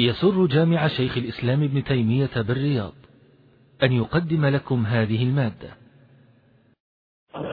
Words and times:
يسر 0.00 0.46
جامع 0.46 0.88
شيخ 0.88 1.16
الإسلام 1.16 1.62
ابن 1.62 1.84
تيمية 1.84 2.30
بالرياض 2.48 2.92
أن 3.82 3.92
يقدم 3.92 4.46
لكم 4.46 4.84
هذه 4.86 5.22
المادة. 5.22 5.70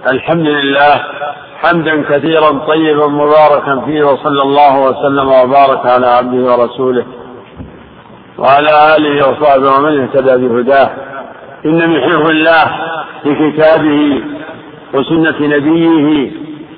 الحمد 0.07 0.47
لله 0.47 1.03
حمدا 1.57 2.03
كثيرا 2.09 2.65
طيبا 2.67 3.07
مباركا 3.07 3.85
فيه 3.85 4.03
وصلى 4.03 4.41
الله 4.41 4.79
وسلم 4.89 5.27
وبارك 5.27 5.85
على 5.85 6.07
عبده 6.07 6.53
ورسوله 6.53 7.05
وعلى 8.37 8.95
آله 8.95 9.29
وصحبه 9.29 9.69
ومن 9.77 10.01
اهتدى 10.01 10.47
بهداه. 10.47 10.91
إن 11.65 11.89
من 11.89 12.01
حفظ 12.01 12.29
الله 12.29 12.65
في 13.23 13.51
كتابه 13.51 14.21
وسنة 14.93 15.57
نبيه 15.57 16.31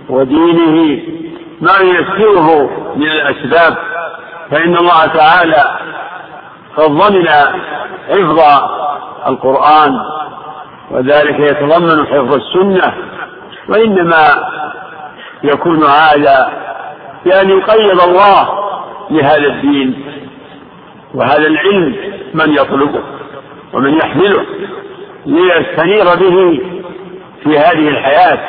ودينه 0.10 1.04
ما 1.62 1.78
ييسره 1.82 2.70
من 2.96 3.08
الأسباب 3.08 3.78
فإن 4.52 4.78
الله 4.78 5.06
تعالى 5.06 5.64
ضمن 6.80 7.28
حفظ 8.10 8.40
القرآن 9.28 10.00
وذلك 10.92 11.40
يتضمن 11.40 12.06
حفظ 12.06 12.34
السنة 12.34 12.94
وإنما 13.70 14.26
يكون 15.44 15.84
هذا 15.84 16.52
بأن 17.26 17.50
يقيد 17.50 18.02
الله 18.02 18.50
لهذا 19.10 19.48
الدين 19.48 20.06
وهذا 21.14 21.48
العلم 21.48 21.96
من 22.34 22.54
يطلبه 22.54 23.02
ومن 23.74 23.94
يحمله 23.98 24.46
ليستنير 25.26 26.04
به 26.16 26.62
في 27.44 27.60
هذه 27.60 27.88
الحياة 27.90 28.40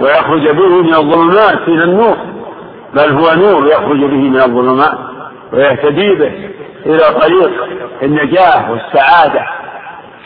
ويخرج 0.00 0.48
به 0.50 0.82
من 0.82 0.94
الظلمات 0.94 1.68
إلى 1.68 1.84
النور 1.84 2.16
بل 2.94 3.12
هو 3.12 3.34
نور 3.34 3.66
يخرج 3.66 3.98
به 4.00 4.16
من 4.30 4.40
الظلمات. 4.40 4.98
ويهتدي 5.52 6.14
به 6.14 6.50
إلى 6.86 7.20
طريق 7.20 7.50
النجاة 8.02 8.70
والسعادة. 8.70 9.46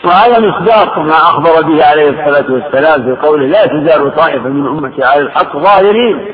وهذا 0.05 0.39
مصداق 0.39 0.99
ما 0.99 1.13
أخبر 1.13 1.61
به 1.61 1.85
عليه 1.85 2.09
الصلاة 2.09 2.51
والسلام 2.51 3.03
في 3.03 3.21
قوله 3.21 3.45
لا 3.45 3.65
تزال 3.65 4.15
طائفة 4.15 4.49
من 4.49 4.67
أمتي 4.67 5.03
على 5.03 5.21
الحق 5.21 5.57
ظاهرين. 5.57 6.25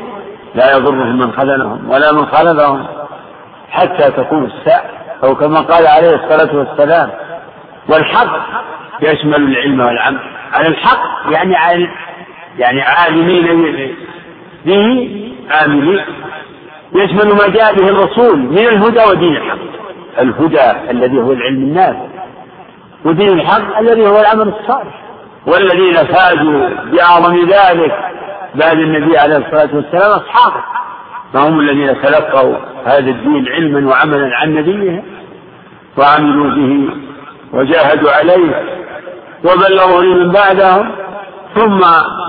لا 0.56 0.78
يضرهم 0.78 1.18
من 1.18 1.32
خذلهم 1.32 1.90
ولا 1.90 2.12
من 2.12 2.26
خالفهم 2.26 2.88
حتى 3.70 4.12
تقوم 4.12 4.44
الساعة. 4.44 4.86
أو 5.24 5.36
كما 5.36 5.60
قال 5.60 5.88
عليه 5.88 6.16
الصلاة 6.16 6.56
والسلام 6.56 7.10
والحق 7.90 8.40
يشمل 9.02 9.36
العلم 9.36 9.80
والعمل. 9.80 10.20
على 10.54 10.68
الحق 10.68 11.32
يعني 11.32 11.54
يعني 12.58 12.82
عالمين 12.82 13.96
به 14.66 15.10
عاملين. 15.52 16.06
يشمل 16.96 17.34
ما 17.34 17.48
جاء 17.48 17.76
به 17.76 17.90
الرسول 17.90 18.38
من 18.40 18.58
الهدى 18.58 19.00
ودين 19.12 19.36
الحق. 19.36 19.58
الهدى 20.20 20.92
الذي 20.92 21.18
هو 21.18 21.32
العلم 21.32 21.64
النافع. 21.64 22.08
ودين 23.06 23.40
الحق 23.40 23.78
الذي 23.78 24.08
هو 24.08 24.20
العمل 24.20 24.48
الصالح. 24.48 25.04
والذين 25.48 25.96
فازوا 25.96 26.70
بأعظم 26.92 27.36
ذلك 27.36 27.96
بعد 28.56 28.78
النبي 28.78 29.18
عليه 29.18 29.38
الصلاة 29.38 29.76
والسلام 29.76 30.12
أصحابه. 30.12 30.64
فهم 31.34 31.60
الذين 31.60 32.02
تلقوا 32.02 32.56
هذا 32.86 33.10
الدين 33.10 33.48
علما 33.48 33.90
وعملا 33.90 34.36
عن 34.36 34.54
نبيهم 34.54 35.04
وعملوا 35.98 36.50
به 36.56 36.90
وجاهدوا 37.54 38.12
عليه 38.12 38.64
وبلغوا 39.46 40.02
من 40.02 40.32
بعدهم. 40.32 40.92
ثم 41.56 41.82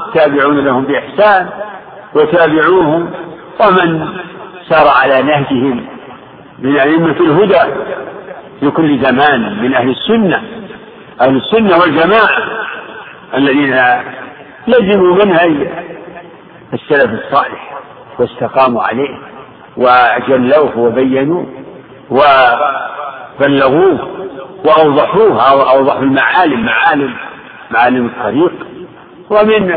التابعون 0.07 0.65
لهم 0.65 0.85
بإحسان 0.85 1.49
وتابعوهم. 2.15 3.11
ومن 3.61 4.09
سار 4.69 4.89
على 4.89 5.23
نهجهم 5.23 5.87
من 6.59 6.79
أئمة 6.79 7.17
الهدى 7.21 7.75
في 8.61 8.71
كل 8.71 9.05
زمان 9.05 9.63
من 9.63 9.75
أهل 9.75 9.91
السنة. 9.91 10.43
أهل 11.21 11.37
السنة 11.37 11.79
والجماعة 11.79 12.39
الذين 13.35 13.77
لزموا 14.67 15.25
منهج 15.25 15.69
السلف 16.75 17.11
الصالح 17.25 17.79
واستقاموا 18.19 18.83
عليه 18.83 19.19
وجلوه 19.77 20.79
وبينوه 20.79 21.47
وبلغوه 23.41 24.09
وأوضحوه 24.65 25.51
أو 25.51 25.63
أوضحوا 25.63 26.03
المعالم 26.03 26.65
معالم 26.65 27.15
معالم 27.71 28.07
الطريق. 28.07 28.53
ومن 29.31 29.71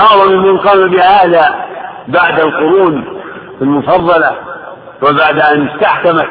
أعظم 0.00 0.36
من 0.36 0.58
قام 0.58 0.88
بهذا 0.88 1.64
بعد 2.08 2.40
القرون 2.40 3.19
المفضلة 3.62 4.36
وبعد 5.02 5.40
أن 5.40 5.68
استحكمت 5.68 6.28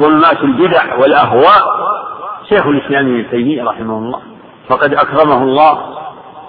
ظلمات 0.00 0.40
البدع 0.40 0.94
والأهواء 0.98 1.62
شيخ 2.48 2.66
الإسلام 2.66 3.06
ابن 3.06 3.30
تيمية 3.30 3.64
رحمه 3.64 3.98
الله 3.98 4.20
فقد 4.68 4.94
أكرمه 4.94 5.42
الله 5.42 5.78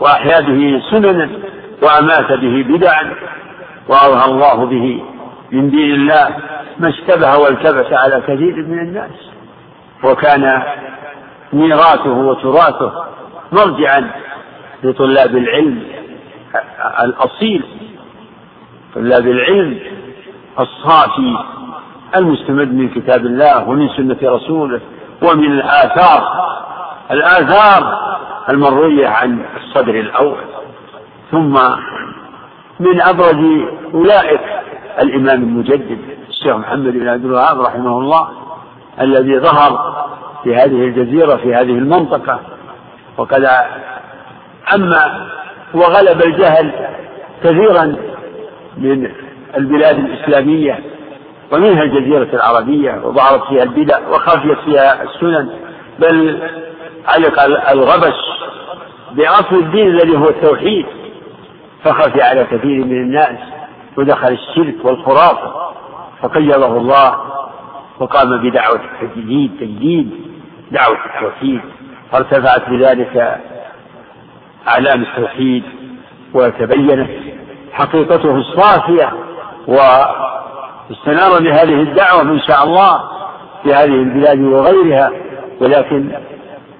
وأحيا 0.01 0.39
به 0.39 0.81
سننا 0.91 1.29
وأمات 1.81 2.31
به 2.31 2.65
بدعا 2.67 3.13
وأظهر 3.89 4.25
الله 4.25 4.65
به 4.65 5.03
من 5.51 5.69
دين 5.69 5.93
الله 5.93 6.29
ما 6.79 6.89
اشتبه 6.89 7.37
والتبس 7.37 7.93
على 7.93 8.21
كثير 8.21 8.55
من 8.55 8.79
الناس. 8.79 9.11
وكان 10.03 10.63
ميراثه 11.53 12.09
وتراثه 12.11 13.05
مرجعا 13.51 14.11
لطلاب 14.83 15.37
العلم 15.37 15.83
الأصيل 17.03 17.63
طلاب 18.97 19.27
العلم 19.27 19.79
الصافي 20.59 21.37
المستمد 22.15 22.73
من 22.73 22.89
كتاب 22.89 23.25
الله 23.25 23.69
ومن 23.69 23.89
سنة 23.89 24.17
رسوله 24.23 24.79
ومن 25.21 25.51
الآثار 25.51 26.23
الآثار 27.11 27.97
المروية 28.49 29.07
عن 29.07 29.45
الصدر 29.57 29.99
الأول. 29.99 30.43
ثم 31.31 31.59
من 32.79 33.01
أبرز 33.01 33.65
أولئك 33.93 34.41
الإمام 35.01 35.43
المجدد 35.43 35.99
الشيخ 36.29 36.55
محمد 36.55 36.93
بن 36.93 37.07
عبد 37.07 37.25
الوهاب 37.25 37.61
رحمه 37.61 37.97
الله 37.99 38.29
الذي 39.01 39.39
ظهر 39.39 39.95
في 40.43 40.55
هذه 40.55 40.83
الجزيرة 40.83 41.35
في 41.35 41.55
هذه 41.55 41.77
المنطقة. 41.77 42.39
وقد 43.17 43.47
أما 44.75 45.27
وغلب 45.73 46.21
الجهل 46.21 46.71
كثيرا 47.43 47.95
من 48.77 49.11
البلاد 49.57 49.99
الإسلامية 49.99 50.79
ومنها 51.51 51.83
الجزيرة 51.83 52.29
العربية 52.33 53.01
وظهرت 53.03 53.43
فيها 53.47 53.63
البدع 53.63 54.07
وخفيت 54.09 54.57
فيها 54.65 55.03
السنن 55.03 55.49
بل 55.99 56.39
علق 57.07 57.69
الغبش 57.71 58.15
بأصل 59.11 59.55
الدين 59.55 59.87
الذي 59.87 60.17
هو 60.17 60.29
التوحيد. 60.29 60.85
فخفي 61.83 62.21
على 62.21 62.43
كثير 62.43 62.85
من 62.85 63.01
الناس 63.01 63.39
ودخل 63.97 64.31
الشرك 64.33 64.85
والخرافة 64.85 65.53
فقيضه 66.21 66.77
الله 66.77 67.17
وقام 67.99 68.37
بدعوة 68.49 68.81
التجديد 69.01 69.51
تجديد 69.59 70.11
دعوة 70.71 70.97
التوحيد. 71.15 71.61
فارتفعت 72.11 72.69
بذلك 72.69 73.41
أعلام 74.67 75.01
التوحيد 75.01 75.63
وتبينت 76.33 77.09
حقيقته 77.77 78.35
الصافية 78.35 79.13
واستنار 79.67 81.39
بهذه 81.39 81.81
الدعوة 81.81 82.21
إن 82.21 82.39
شاء 82.39 82.63
الله 82.63 82.99
في 83.63 83.73
هذه 83.73 83.85
البلاد 83.85 84.39
وغيرها 84.39 85.11
ولكن 85.61 86.11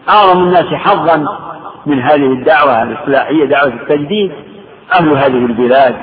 أعظم 0.09 0.43
الناس 0.43 0.65
حظا 0.65 1.25
من 1.85 2.01
هذه 2.01 2.25
الدعوة 2.33 2.83
الإصلاحية 2.83 3.45
دعوة 3.45 3.67
التجديد 3.67 4.31
أهل 4.99 5.09
هذه 5.09 5.45
البلاد. 5.45 5.95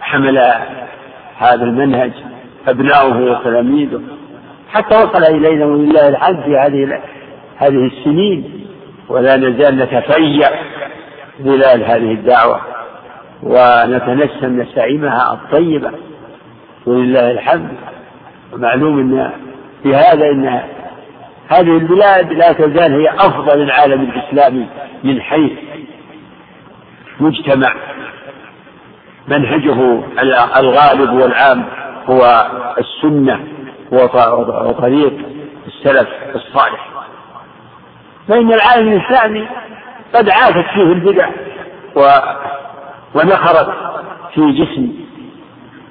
حمل 0.00 0.38
هذا 1.38 1.64
المنهج 1.64 2.12
أبناؤه 2.68 3.16
وتلاميذه. 3.20 4.00
حتى 4.72 4.96
وصل 4.96 5.24
إلينا 5.24 5.66
ولله 5.66 6.08
الحمد 6.08 6.42
في 6.42 6.56
هذه 6.56 7.00
هذه 7.56 7.86
السنين 7.86 8.66
ولا 9.08 9.36
نزال 9.36 9.78
نتفيأ 9.78 10.48
ظلال 11.42 11.84
هذه 11.84 12.12
الدعوة. 12.12 12.60
ونتنسم 13.42 14.60
نسائمها 14.60 15.32
الطيبة 15.32 15.90
ولله 16.86 17.30
الحمد. 17.30 17.76
ومعلوم 18.52 18.98
إن 18.98 19.30
في 19.82 19.94
هذا 19.94 20.26
إن 20.26 20.60
هذه 21.48 21.76
البلاد 21.76 22.32
لا 22.32 22.52
تزال 22.52 23.00
هي 23.00 23.08
أفضل 23.08 23.62
العالم 23.62 24.00
الإسلامي 24.02 24.66
من 25.04 25.20
حيث 25.20 25.52
مجتمع. 27.20 27.74
منهجه 29.28 30.02
الغالب 30.56 31.12
والعام 31.12 31.64
هو 32.10 32.50
السنة 32.78 33.40
وطريق 33.90 35.12
السلف 35.66 36.08
الصالح. 36.34 36.88
فإن 38.28 38.52
العالم 38.52 38.92
الإسلامي 38.92 39.48
قد 40.14 40.28
عافت 40.28 40.66
فيه 40.74 40.92
البدع 40.92 41.28
ونخرت 43.14 43.68
في 44.34 44.52
جسم 44.52 44.92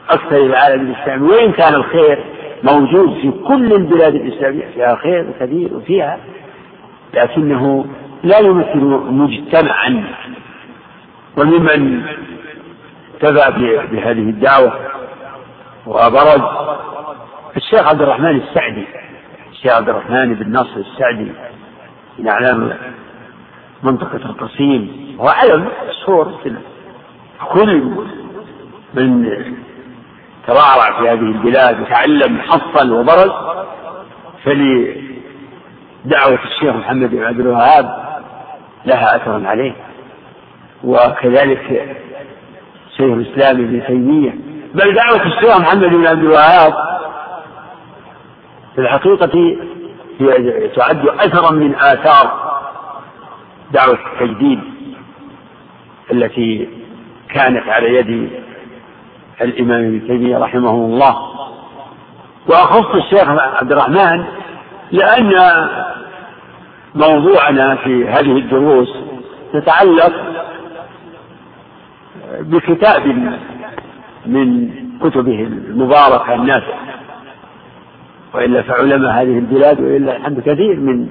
أكثر 0.09 0.37
العالم 0.37 0.91
الإسلامي. 0.91 1.27
وإن 1.27 1.51
كان 1.51 1.73
الخير 1.73 2.23
موجود 2.63 3.13
في 3.21 3.31
كل 3.47 3.73
البلاد 3.73 4.15
الإسلامية 4.15 4.65
فيها 4.73 4.95
خير 4.95 5.33
كثير 5.39 5.73
وفيها 5.73 6.19
لكنه 7.13 7.85
لا 8.23 8.39
يمثل 8.39 8.79
مجتمعا. 9.09 10.03
وممن 11.37 12.03
تبع 13.19 13.49
بهذه 13.91 14.29
الدعوة 14.29 14.73
وبرز 15.87 16.41
الشيخ 17.57 17.87
عبد 17.87 18.01
الرحمن 18.01 18.41
السعدي. 18.41 18.85
الشيخ 19.51 19.71
عبد 19.73 19.89
الرحمن 19.89 20.33
بن 20.33 20.51
ناصر 20.51 20.77
السعدي 20.77 21.31
من 22.19 22.27
أعلام 22.27 22.73
منطقة 23.83 24.25
القصيم. 24.25 25.15
هو 25.19 25.27
علم 25.27 25.67
مشهور 25.89 26.33
كل 27.49 27.81
من 28.93 29.25
ترعرع 30.47 30.99
في 30.99 31.09
هذه 31.09 31.19
البلاد 31.19 31.81
وتعلم 31.81 32.41
حصل 32.41 32.91
وبرز 32.91 33.31
فلدعوة 34.43 36.39
الشيخ 36.45 36.75
محمد 36.75 37.09
بن 37.09 37.23
عبد 37.23 37.39
الوهاب 37.39 37.85
لها 38.85 39.15
أثر 39.15 39.47
عليه. 39.47 39.75
وكذلك 40.83 41.95
شيخ 42.97 43.01
الإسلام 43.13 43.63
ابن 43.63 43.83
تيمية. 43.87 44.35
بل 44.73 44.93
دعوة 44.95 45.25
الشيخ 45.25 45.57
محمد 45.57 45.83
بن 45.83 46.07
عبد 46.07 46.23
الوهاب 46.23 46.73
في 48.75 48.81
الحقيقة 48.81 49.57
هي 50.19 50.67
تعد 50.67 51.07
أثرا 51.07 51.51
من 51.51 51.75
آثار 51.75 52.51
دعوة 53.71 53.99
التجديد 54.13 54.59
التي 56.11 56.80
كانت 57.33 57.67
على 57.67 57.95
يد 57.95 58.29
الإمام 59.41 59.85
ابن 59.85 60.07
تيمية 60.07 60.37
رحمه 60.37 60.71
الله. 60.71 61.15
وأخص 62.47 62.95
الشيخ 62.95 63.29
عبد 63.29 63.71
الرحمن 63.71 64.23
لأن 64.91 65.31
موضوعنا 66.95 67.75
في 67.75 68.07
هذه 68.07 68.37
الدروس 68.37 68.97
يتعلق 69.53 70.13
بكتاب 72.39 73.07
من 74.25 74.69
كتبه 75.01 75.41
المباركة 75.41 76.35
النافعة. 76.35 76.79
وإلا 78.33 78.61
فعلماء 78.61 79.11
هذه 79.11 79.37
البلاد 79.37 79.81
وإلا 79.81 80.17
الحمد 80.17 80.39
كثير 80.39 80.79
من 80.79 81.07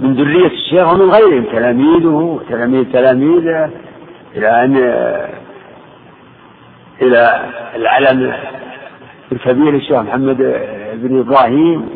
من 0.00 0.14
ذرية 0.14 0.46
الشيخ 0.46 0.92
ومن 0.92 1.10
غيرهم 1.10 1.44
تلاميذه 1.44 2.06
وتلاميذ 2.06 2.92
تلاميذه 2.92 3.70
إلى 4.36 4.64
أن 4.64 4.76
إلى 7.02 7.46
العلم 7.74 8.34
الكبير 9.32 9.74
الشيخ 9.74 9.96
محمد 9.96 10.36
بن 10.94 11.20
إبراهيم 11.20 11.88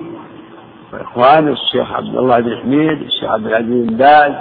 وإخوانه 0.92 1.52
الشيخ 1.52 1.92
عبد 1.92 2.16
الله 2.16 2.40
بن 2.40 2.56
حميد 2.56 3.02
الشيخ 3.02 3.30
عبد 3.30 3.46
العزيز 3.46 3.86
بن 3.86 3.96
باز 3.96 4.32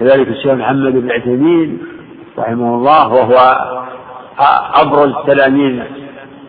كذلك 0.00 0.28
الشيخ 0.28 0.52
محمد 0.52 0.92
بن 0.92 1.10
عثيمين 1.10 1.78
رحمه 2.38 2.74
الله 2.74 3.08
وهو 3.08 3.60
أبرز 4.74 5.14
تلاميذ 5.26 5.82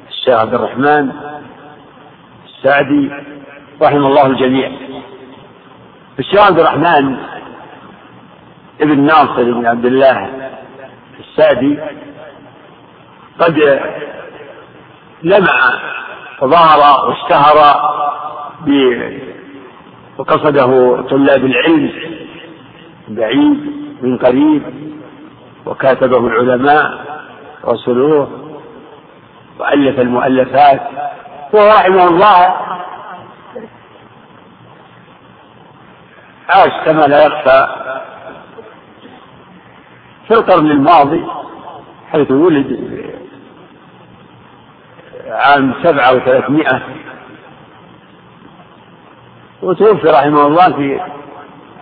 الشيخ 0.09 0.39
عبد 0.39 0.53
الرحمن 0.53 1.11
السعدي 2.45 3.11
رحم 3.81 4.05
الله 4.05 4.25
الجميع. 4.25 4.71
الشيخ 6.19 6.39
عبد 6.39 6.59
الرحمن 6.59 7.17
ابن 8.81 8.99
ناصر 8.99 9.43
بن 9.43 9.65
عبد 9.65 9.85
الله 9.85 10.29
السعدي 11.19 11.79
قد 13.39 13.79
لمع 15.23 15.73
وظهر 16.41 17.07
واشتهر 17.07 17.57
وقصده 20.17 21.01
طلاب 21.01 21.45
العلم 21.45 21.91
بعيد 23.07 23.71
من 24.01 24.17
قريب 24.17 24.63
وكاتبه 25.65 26.17
العلماء 26.17 27.05
رسلوه 27.65 28.51
وألف 29.59 29.99
المؤلفات 29.99 30.81
وهو 31.53 31.67
رحمه 31.67 32.07
الله. 32.07 32.57
عاش 36.49 36.85
كما 36.85 37.01
لا 37.01 37.25
يخفى 37.25 37.67
في 40.27 40.33
القرن 40.33 40.71
الماضي 40.71 41.23
حيث 42.11 42.31
ولد 42.31 42.79
عام 45.27 45.73
سبعة 45.83 46.15
وثلاثمائة. 46.15 46.81
وتوفي 49.61 50.07
رحمه 50.07 50.47
الله 50.47 50.73
في 50.73 50.99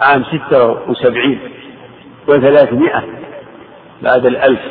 عام 0.01 0.23
ستة 0.23 0.89
وسبعين 0.89 1.39
وثلاثمائة 2.27 3.03
بعد 4.01 4.25
الألف 4.25 4.61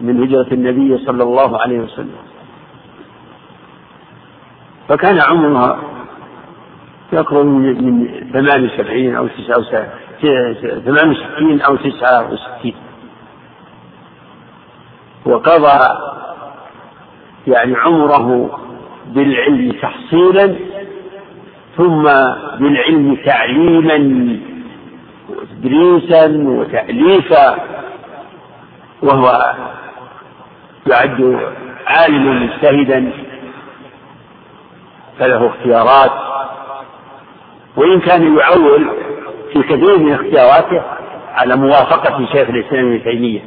من 0.00 0.22
هجرة 0.22 0.54
النبي 0.54 1.04
صلى 1.06 1.22
الله 1.22 1.60
عليه 1.60 1.78
وسلم. 1.78 2.16
فكان 4.88 5.20
عمرها 5.20 5.80
يقرب 7.12 7.46
من 7.46 8.08
ثمان 8.32 8.64
وسبعين 8.64 9.16
أو 9.16 9.26
تسعة 9.26 9.90
ثمان 10.84 11.10
وستين 11.10 11.60
أو 11.60 11.76
تسعة 11.76 12.32
وستين. 12.32 12.74
وقضى 15.26 15.94
يعني 17.46 17.76
عمره 17.76 18.58
بالعلم 19.06 19.72
تحصيلا 19.82 20.56
ثم 21.76 22.02
بالعلم 22.58 23.16
تعليما 23.24 24.38
وتدريسا 25.28 26.26
وتأليفا 26.46 27.56
وهو 29.02 29.54
يعد 30.86 31.40
عالما 31.86 32.32
مجتهدا 32.32 33.12
فله 35.18 35.46
اختيارات. 35.46 36.10
وإن 37.76 38.00
كان 38.00 38.36
يعول 38.36 38.90
في 39.52 39.62
كثير 39.62 39.98
من 39.98 40.12
اختياراته 40.12 40.82
على 41.34 41.56
موافقة 41.56 42.26
شيخ 42.26 42.48
الإسلام 42.48 42.86
ابن 42.86 43.04
تيمية. 43.04 43.40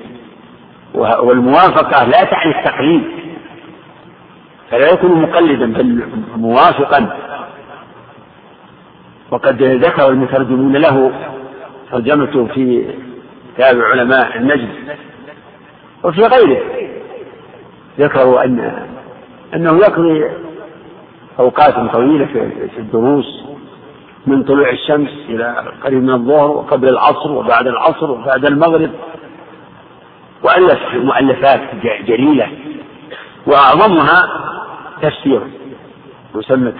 والموافقة 0.95 2.03
لا 2.03 2.23
تعني 2.23 2.59
التقليد. 2.59 3.03
فلا 4.71 4.91
يكون 4.93 5.21
مقلدا 5.21 5.73
بل 5.73 6.03
موافقا. 6.35 7.17
وقد 9.31 9.63
ذكر 9.63 10.09
المترجمون 10.09 10.75
له 10.77 11.11
ترجمته 11.91 12.47
في 12.47 12.85
كتاب 13.55 13.81
علماء 13.81 14.37
النجد 14.37 14.69
وفي 16.03 16.21
غيره 16.21 16.61
ذكروا 17.99 18.43
أن 18.45 18.85
أنه 19.53 19.77
يقضي 19.77 20.25
أوقات 21.39 21.93
طويلة 21.93 22.25
في 22.75 22.77
الدروس 22.77 23.43
من 24.27 24.43
طلوع 24.43 24.69
الشمس 24.69 25.09
إلى 25.29 25.73
قريب 25.83 26.03
من 26.03 26.09
الظهر 26.09 26.51
وقبل 26.51 26.89
العصر 26.89 27.31
وبعد 27.31 27.67
العصر 27.67 28.11
وبعد 28.11 28.45
المغرب. 28.45 28.91
وألف 30.43 30.79
مؤلفات 30.93 31.61
جليلة 32.05 32.47
وأعظمها 33.47 34.23
تفسير 35.01 35.41
يسمى 36.35 36.71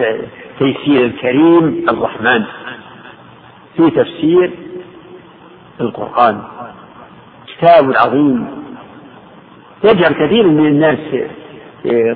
تيسير 0.59 1.05
الكريم 1.05 1.85
الرحمن 1.89 2.43
في 3.77 3.89
تفسير 3.89 4.51
القرآن. 5.81 6.41
كتاب 7.47 7.93
عظيم. 7.95 8.47
يجعل 9.83 10.13
كثير 10.13 10.47
من 10.47 10.65
الناس 10.65 10.99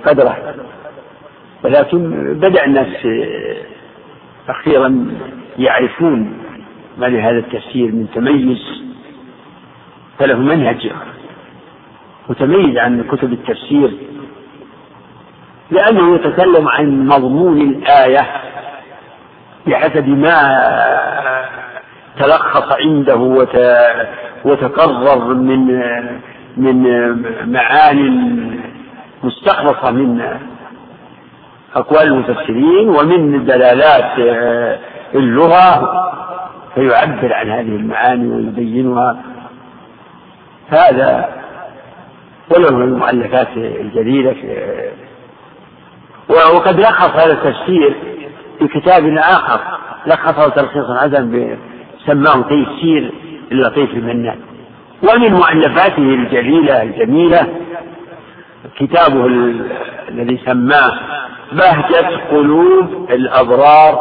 قدره 0.06 0.56
ولكن 1.64 2.34
بدأ 2.34 2.66
الناس 2.66 3.08
أخيرا 4.50 5.08
يعرفون 5.58 6.38
ما 6.98 7.06
لهذا 7.06 7.38
التفسير 7.38 7.92
من 7.92 8.08
تميز 8.16 8.84
فله 10.20 10.38
منهج. 10.38 10.92
متميز 12.30 12.78
عن 12.78 13.04
كتب 13.04 13.34
التفسير 13.34 13.92
لأنه 15.72 16.16
يتكلم 16.16 16.68
عن 16.68 17.08
مضمون 17.08 17.62
الآية 17.62 18.28
بحسب 19.68 20.08
ما 20.08 20.60
تلخص 22.20 22.72
عنده 22.82 23.48
وتقرر 24.46 25.34
من 25.34 25.82
من 26.58 26.84
معان 27.54 28.60
مستخلصة 29.24 29.92
من 29.92 30.38
أقوال 31.76 32.04
المفسرين 32.04 32.90
ومن 32.90 33.46
دلالات 33.46 34.20
اللغة 35.16 35.92
فيعبر 36.76 37.34
عن 37.34 37.50
هذه 37.50 37.76
المعاني 37.76 38.28
ويبينها. 38.36 39.18
هذا 40.70 41.30
ولو 42.50 42.68
المؤلفات 42.82 43.48
الجديدة 43.58 44.36
وقد 46.30 46.80
لخص 46.80 47.10
هذا 47.10 47.34
التفسير 47.34 47.96
في 48.60 48.68
كتاب 48.68 49.18
آخر 49.18 49.60
لخصه 50.06 50.50
تلخيصا 50.50 50.98
حسنا 50.98 51.58
سماه 52.06 52.42
تيسير 52.42 53.12
اللطيف 53.52 53.90
المنان 53.90 54.40
ومن 55.04 55.32
مؤلفاته 55.32 55.98
الجليلة 55.98 56.84
الجميلة 56.84 57.48
كتابه 58.80 59.26
الذي 60.10 60.40
سماه 60.46 61.00
بهجة 61.52 62.18
قلوب 62.32 63.12
الأبرار 63.12 64.00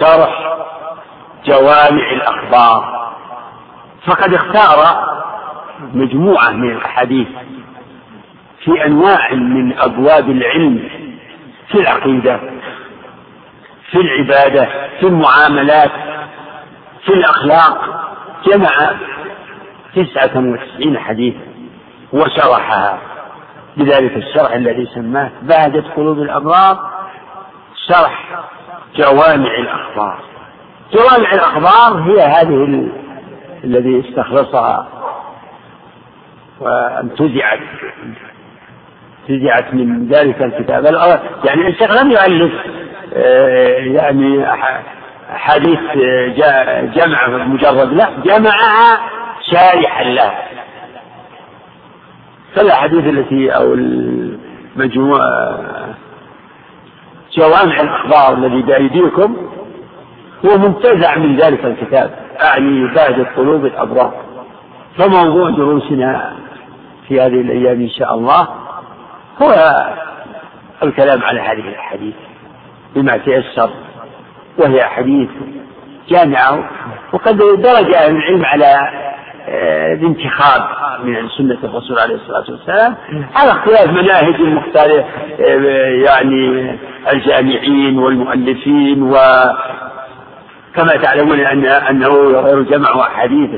شرح 0.00 0.56
جوامع 1.46 2.12
الأخبار. 2.12 3.12
فقد 4.06 4.34
اختار 4.34 5.08
مجموعة 5.94 6.50
من 6.50 6.70
الأحاديث 6.70 7.28
في 8.64 8.86
أنواع 8.86 9.34
من 9.34 9.78
أبواب 9.78 10.30
العلم 10.30 10.88
في 11.68 11.74
العقيدة 11.80 12.40
في 13.90 13.98
العبادة 14.00 14.68
في 15.00 15.06
المعاملات 15.06 15.90
في 17.04 17.12
الأخلاق. 17.12 18.04
جمع 18.46 18.90
تسعة 19.94 20.36
وتسعين 20.36 20.98
حديثا 20.98 21.40
وشرحها. 22.12 22.98
بذلك 23.76 24.16
الشرح 24.16 24.52
الذي 24.52 24.86
سماه 24.94 25.30
بهجة 25.42 25.84
قلوب 25.96 26.18
الأبرار 26.18 26.90
شرح 27.88 28.24
جوامع 28.96 29.58
الأخبار. 29.58 30.18
جوامع 30.92 31.32
الأخبار 31.32 32.02
هي 32.02 32.22
هذه 32.22 32.88
الذي 33.64 34.08
استخلصها 34.08 34.97
وانتزعت 36.60 37.60
انتزعت 39.30 39.74
من 39.74 40.08
ذلك 40.08 40.42
الكتاب. 40.42 40.84
يعني 41.44 41.68
الشيخ 41.68 42.02
لم 42.02 42.10
يؤلف 42.10 42.52
آه، 43.14 43.78
يعني 43.78 44.46
حديث 45.28 45.78
جمع 46.94 47.28
مجرد 47.28 47.92
لا 47.92 48.10
جمعها 48.24 49.00
شارحا 49.52 50.04
لها. 50.04 50.48
فالاحاديث 52.54 53.06
التي 53.06 53.50
أو 53.50 53.74
المجموعه 53.74 55.58
جوامع 57.36 57.80
الأخبار 57.80 58.38
الذي 58.38 58.62
بأيديكم 58.62 59.36
هو 60.46 60.58
منتزع 60.58 61.18
من 61.18 61.36
ذلك 61.36 61.64
الكتاب 61.64 62.10
أعني 62.42 62.86
بهجة 62.86 63.26
قلوب 63.36 63.66
الأبرار. 63.66 64.14
فموضوع 64.98 65.50
دروسنا 65.50 66.36
في 67.08 67.20
هذه 67.20 67.40
الأيام 67.40 67.80
إن 67.80 67.90
شاء 67.90 68.14
الله 68.14 68.48
هو 69.42 69.54
الكلام 70.82 71.22
على 71.22 71.40
هذه 71.40 71.68
الأحاديث 71.68 72.14
بما 72.94 73.16
تيسر 73.16 73.70
وهي 74.58 74.84
أحاديث 74.84 75.28
جامعة 76.08 76.70
وقد 77.12 77.36
درج 77.36 77.94
أهل 77.94 78.16
العلم 78.16 78.44
على 78.44 78.90
آه، 79.50 79.94
الانتخاب 79.94 80.62
من 81.04 81.28
سنة 81.28 81.58
الرسول 81.64 81.98
عليه 81.98 82.14
الصلاة 82.14 82.44
والسلام 82.50 82.96
على 83.34 83.50
اختلاف 83.50 83.88
مناهج 83.90 84.34
المختلفة 84.34 85.04
آه، 85.40 86.04
يعني 86.06 86.76
الجامعين 87.12 87.98
والمؤلفين 87.98 89.02
و 89.02 89.16
كما 90.74 90.96
تعلمون 90.96 91.40
أن 91.40 91.64
أنه 91.66 92.08
غير 92.40 92.62
جمع 92.62 93.00
أحاديث 93.00 93.50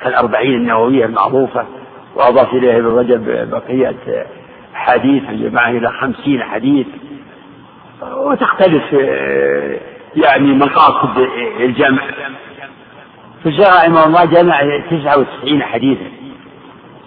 كالأربعين 0.00 0.54
النووية 0.54 1.04
المعروفة. 1.04 1.66
وأضاف 2.16 2.52
إليها 2.54 2.76
ابن 2.76 2.86
رجب 2.86 3.50
بقية 3.50 4.26
حديث 4.74 5.22
جمعها 5.30 5.70
إلى 5.70 5.88
خمسين 5.88 6.42
حديث. 6.42 6.86
وتختلف 8.16 8.92
يعني 10.16 10.54
مقاصد 10.54 11.28
الجمع. 11.60 12.02
فالشيخ 13.44 13.76
رحمه 13.76 14.04
الله 14.06 14.24
جمع 14.24 14.60
99 14.90 15.62
حديثا. 15.62 16.06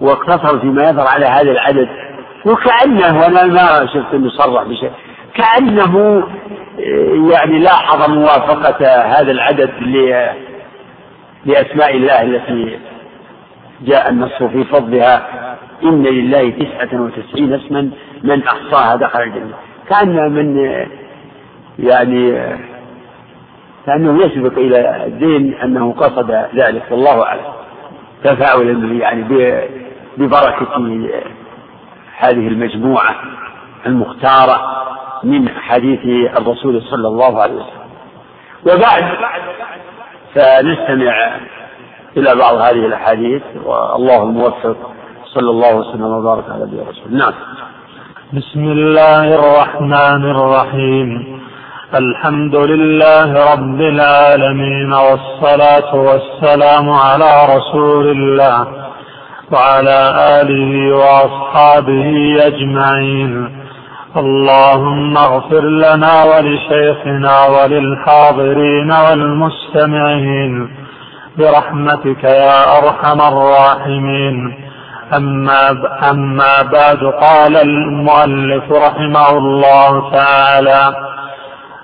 واقتصر 0.01 0.59
فيما 0.59 0.89
يظهر 0.89 1.07
على 1.07 1.25
هذا 1.25 1.51
العدد. 1.51 1.89
وكأنه 2.45 3.19
وأنا 3.19 3.45
ما 3.45 3.85
شفت 3.93 4.13
أنه 4.13 4.29
صرح 4.29 4.63
بشيء. 4.63 4.91
كأنه 5.35 6.23
يعني 7.31 7.59
لاحظ 7.59 8.09
موافقة 8.09 9.01
هذا 9.01 9.31
العدد 9.31 9.69
لأسماء 11.45 11.95
الله 11.95 12.21
التي 12.21 12.79
جاء 13.81 14.09
النص 14.09 14.43
في 14.43 14.63
فضلها 14.63 15.27
إن 15.83 16.03
لله 16.03 16.49
تسعة 16.49 17.01
وتسعين 17.01 17.53
اسما 17.53 17.89
من 18.23 18.43
أحصاها 18.43 18.95
دخل 18.95 19.21
الجنة. 19.21 19.53
كأن 19.89 20.31
من 20.31 20.57
يعني 21.79 22.31
كأنه 23.85 24.25
يسبق 24.25 24.57
إلى 24.57 25.05
الدين 25.05 25.53
أنه 25.53 25.93
قصد 25.93 26.31
ذلك 26.55 26.83
والله 26.91 27.23
أعلم. 27.23 27.41
تفاؤلا 28.23 28.93
يعني 28.93 29.23
ببركة 30.17 30.77
هذه 32.17 32.47
المجموعة 32.47 33.15
المختارة 33.85 34.85
من 35.23 35.49
حديث 35.49 36.29
الرسول 36.37 36.81
صلى 36.81 37.07
الله 37.07 37.41
عليه 37.41 37.53
وسلم. 37.55 37.85
وبعد 38.65 39.03
فنستمع 40.35 41.37
إلى 42.17 42.35
بعض 42.35 42.55
هذه 42.55 42.85
الأحاديث 42.85 43.41
والله 43.65 44.23
الموفق 44.23 44.77
صلى 45.33 45.49
الله 45.49 45.75
وسلم 45.75 46.03
وبارك 46.03 46.43
على 46.49 46.63
نبينا 46.63 46.83
رسول 46.89 47.17
نعم. 47.17 47.33
بسم 48.33 48.63
الله 48.63 49.35
الرحمن 49.35 50.31
الرحيم. 50.31 51.39
الحمد 51.95 52.55
لله 52.55 53.53
رب 53.53 53.81
العالمين 53.81 54.93
والصلاة 54.93 55.95
والسلام 55.95 56.89
على 56.89 57.57
رسول 57.57 58.07
الله 58.07 58.67
وعلى 59.51 59.99
آله 60.41 60.95
وأصحابه 60.97 62.37
أجمعين. 62.45 63.61
اللهم 64.17 65.17
اغفر 65.17 65.63
لنا 65.63 66.23
ولشيخنا 66.23 67.45
وللحاضرين 67.45 68.91
والمستمعين. 68.91 70.84
برحمتك 71.37 72.23
يا 72.23 72.77
أرحم 72.77 73.21
الراحمين. 73.21 74.65
أما 75.13 75.69
أما 76.09 76.61
بعد 76.61 77.03
قال 77.21 77.57
المؤلف 77.57 78.71
رحمه 78.71 79.29
الله 79.37 80.11
تعالى 80.11 80.95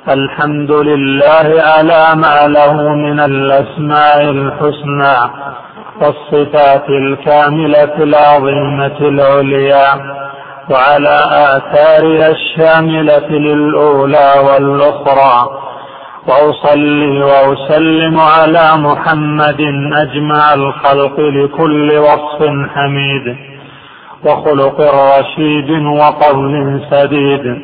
الحمد 0.10 0.72
لله 0.72 1.62
على 1.62 2.16
ما 2.16 2.48
له 2.48 2.74
من 2.74 3.20
الأسماء 3.20 4.22
الحسنى 4.22 5.18
والصفات 6.02 6.90
الكاملة 6.90 7.96
العظيمة 7.98 9.00
العليا 9.02 9.88
وعلى 10.70 11.18
آثارها 11.56 12.30
الشاملة 12.30 13.30
للأولى 13.30 14.34
والأخرى. 14.48 15.50
وأصلي 16.28 17.24
وأسلم 17.24 18.20
على 18.20 18.78
محمد 18.78 19.62
أجمع 19.94 20.54
الخلق 20.54 21.20
لكل 21.20 21.98
وصف 21.98 22.42
حميد 22.76 23.36
وخلق 24.26 24.82
رشيد 24.82 25.72
وقول 25.72 26.82
سديد 26.92 27.62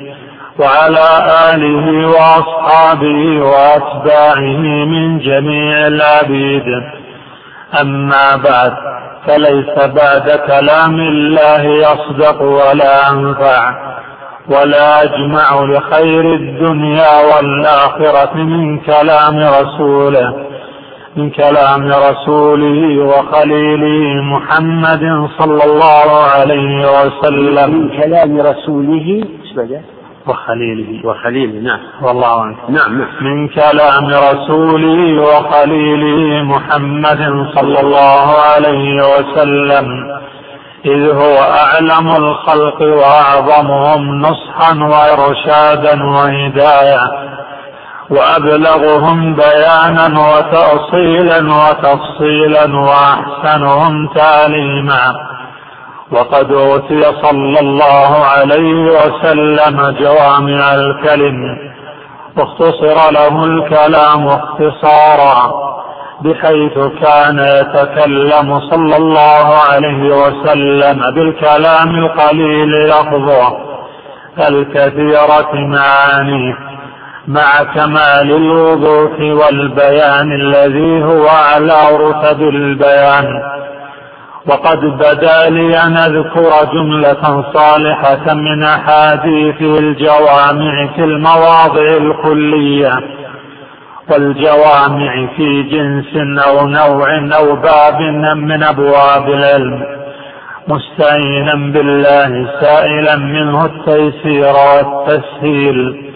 وعلى 0.59 1.07
آله 1.53 2.07
وأصحابه 2.07 3.45
وأتباعه 3.45 4.57
من 4.85 5.19
جميع 5.19 5.87
العبيد. 5.87 6.65
أما 7.81 8.35
بعد 8.35 8.73
فليس 9.27 9.75
بعد 9.77 10.39
كلام 10.47 10.99
الله 10.99 11.61
يصدق 11.61 12.41
ولا 12.41 13.11
أنفع. 13.11 13.87
ولا 14.49 15.03
أجمع 15.03 15.63
لخير 15.63 16.33
الدنيا 16.33 17.35
والآخرة 17.35 18.37
من 18.37 18.79
كلام 18.79 19.37
رسوله 19.37 20.33
من 21.17 21.29
كلام 21.29 21.87
رسوله 21.87 23.03
وخليله 23.03 24.21
محمد 24.21 25.27
صلى 25.39 25.63
الله 25.63 26.23
عليه 26.35 27.01
وسلم. 27.01 27.71
من 27.73 27.89
كلام 27.89 28.41
رسوله 28.41 29.23
وخليله. 30.27 31.07
وخليله 31.07 31.59
نعم. 31.61 31.79
والله 32.01 32.41
عنك 32.41 32.57
نعم 32.69 32.97
نعم. 32.97 33.07
من 33.21 33.47
كلام 33.47 34.05
رسوله 34.05 35.21
وخليله 35.21 36.43
محمد 36.43 37.47
صلى 37.55 37.79
الله 37.79 38.27
عليه 38.53 38.95
وسلم. 39.15 40.17
إذ 40.85 41.09
هو 41.09 41.37
أعلم 41.37 42.15
الخلق 42.15 42.81
وأعظمهم 42.81 44.21
نصحا 44.21 44.73
وإرشادا 44.73 46.03
وهداية. 46.03 47.01
وأبلغهم 48.09 49.35
بيانا 49.35 50.19
وتأصيلا 50.19 51.53
وتفصيلا 51.53 52.79
وأحسنهم 52.79 54.07
تعليما. 54.07 55.15
وقد 56.11 56.51
أوتي 56.51 57.03
صلى 57.03 57.59
الله 57.59 58.25
عليه 58.25 58.91
وسلم 58.91 59.95
جوامع 59.99 60.73
الكلم. 60.73 61.57
واختصر 62.37 63.11
له 63.11 63.43
الكلام 63.43 64.27
اختصارا. 64.27 65.67
بحيث 66.21 66.77
كان 67.03 67.39
يتكلم 67.39 68.59
صلى 68.59 68.97
الله 68.97 69.47
عليه 69.71 70.15
وسلم 70.15 71.11
بالكلام 71.11 71.95
القليل 71.95 72.71
لفظه. 72.89 73.57
الكثيرة 74.49 75.53
معانيه 75.53 76.57
مع 77.27 77.63
كمال 77.75 78.31
الوضوح 78.31 79.11
والبيان 79.19 80.31
الذي 80.31 81.03
هو 81.03 81.27
أعلى 81.27 81.97
رتب 81.97 82.41
البيان. 82.41 83.27
وقد 84.47 84.79
بدا 84.79 85.49
لي 85.49 85.77
أن 85.83 85.97
أذكر 85.97 86.71
جملة 86.73 87.43
صالحة 87.53 88.33
من 88.33 88.63
أحاديث 88.63 89.61
الجوامع 89.61 90.87
في 90.95 91.03
المواضع 91.03 91.81
الكلية. 91.81 93.16
والجوامع 94.11 95.27
في 95.37 95.63
جنس 95.63 96.39
أو 96.47 96.67
نوع 96.67 97.07
أو 97.37 97.55
باب 97.55 98.01
من 98.35 98.63
أبواب 98.63 99.29
العلم 99.29 99.83
مستعينا 100.67 101.55
بالله 101.55 102.59
سائلا 102.61 103.15
منه 103.15 103.65
التيسير 103.65 104.53
والتسهيل. 104.53 106.07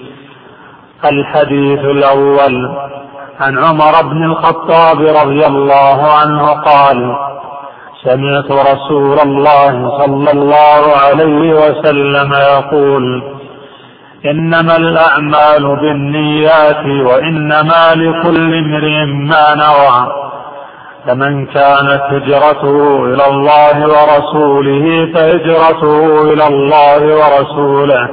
الحديث 1.06 1.80
الأول 1.80 2.70
عن 3.40 3.58
عمر 3.58 4.02
بن 4.02 4.24
الخطاب 4.24 5.02
رضي 5.02 5.46
الله 5.46 6.12
عنه 6.12 6.48
قال 6.48 7.16
سمعت 8.04 8.52
رسول 8.52 9.20
الله 9.20 9.98
صلى 9.98 10.32
الله 10.32 10.84
عليه 11.06 11.54
وسلم 11.54 12.34
يقول 12.34 13.24
إنما 14.26 14.78
الأعمال 14.78 15.76
بالنيات 15.76 16.86
وإنما 16.86 17.94
لكل 17.96 18.54
امرئ 18.54 19.06
ما 19.06 19.56
نوى. 19.56 20.22
فمن 21.08 21.46
كانت 21.46 22.02
هجرته 22.10 23.06
إلى 23.06 23.28
الله 23.28 23.88
ورسوله 23.88 25.14
فهجرته 25.14 26.34
إلى 26.34 26.48
الله 26.48 27.02
ورسوله. 27.16 28.10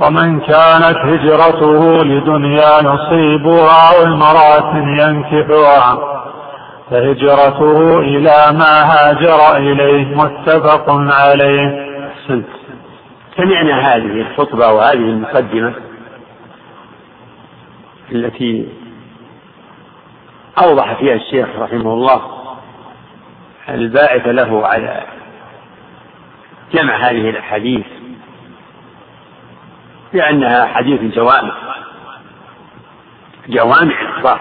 ومن 0.00 0.40
كانت 0.40 0.96
هجرته 0.96 2.04
لدنيا 2.04 2.78
يصيبها 2.78 3.90
أو 3.90 4.06
امراه 4.06 4.76
ينكحها 4.76 5.98
فهجرته 6.90 7.98
إلى 7.98 8.58
ما 8.58 8.82
هاجر 8.92 9.56
إليه. 9.56 10.16
متفق 10.16 10.84
عليه. 10.90 11.86
أحسنت. 12.08 12.59
سمعنا 13.36 13.78
هذه 13.78 14.20
الخطبة 14.20 14.72
وهذه 14.72 14.94
المقدمة 14.94 15.74
التي 18.12 18.68
أوضح 20.64 20.98
فيها 20.98 21.14
الشيخ 21.14 21.48
رحمه 21.58 21.94
الله 21.94 22.22
الباعث 23.68 24.26
له 24.26 24.66
على 24.66 25.06
جمع 26.72 26.96
هذه 26.96 27.30
الأحاديث 27.30 27.86
لأنها 30.12 30.66
حديث 30.66 31.00
جوامع 31.14 31.54
جوامع 33.48 34.00
الإخبار 34.00 34.40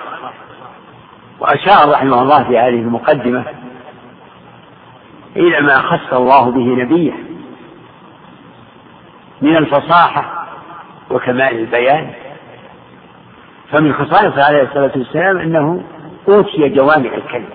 وأشار 1.39 1.89
رحمه 1.91 2.21
الله 2.21 2.43
في 2.43 2.57
هذه 2.57 2.79
المقدمة 2.79 3.45
إلى 5.35 5.61
ما 5.61 5.81
خص 5.81 6.13
الله 6.13 6.51
به 6.51 6.83
نبيه. 6.83 7.28
من 9.41 9.57
الفصاحة 9.57 10.47
وكمال 11.11 11.59
البيان. 11.59 12.11
فمن 13.71 13.93
خصائصه 13.93 14.43
عليه 14.43 14.63
الصلاة 14.63 14.91
والسلام 14.95 15.37
أنه 15.37 15.83
أوتي 16.29 16.69
جوامع 16.69 17.13
الكلم. 17.13 17.49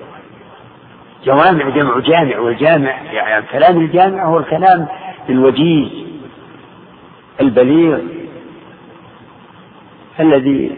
جوامع 1.25 1.69
جمع 1.69 1.99
جامع 1.99 2.39
والجامع 2.39 3.03
يعني 3.03 3.39
الكلام 3.39 3.81
الجامع 3.81 4.25
هو 4.29 4.39
الكلام 4.39 4.89
الوجيز 5.29 5.89
البليغ 7.41 7.99
الذي 10.21 10.77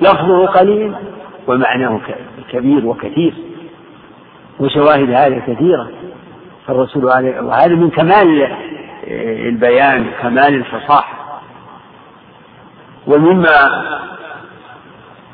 لفظه 0.00 0.46
قليل 0.46 0.94
ومعناه 1.46 2.00
كبير 2.50 2.86
وكثير. 2.86 3.34
وشواهد 4.60 5.10
هذا 5.10 5.38
كثيرة. 5.38 5.90
فالرسول 6.66 7.10
عليه 7.10 7.40
وهذا 7.40 7.74
من 7.74 7.90
كمال 7.90 8.56
البيان 9.48 10.10
كمال 10.22 10.54
الفصاحة 10.54 11.42
ومما 13.06 13.84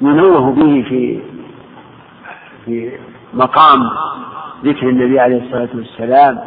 ينوه 0.01 0.53
به 0.53 0.85
في 0.89 1.23
في 2.65 2.99
مقام 3.35 3.91
ذكر 4.65 4.89
النبي 4.89 5.21
عليه 5.21 5.43
الصلاة 5.43 5.69
والسلام 5.75 6.45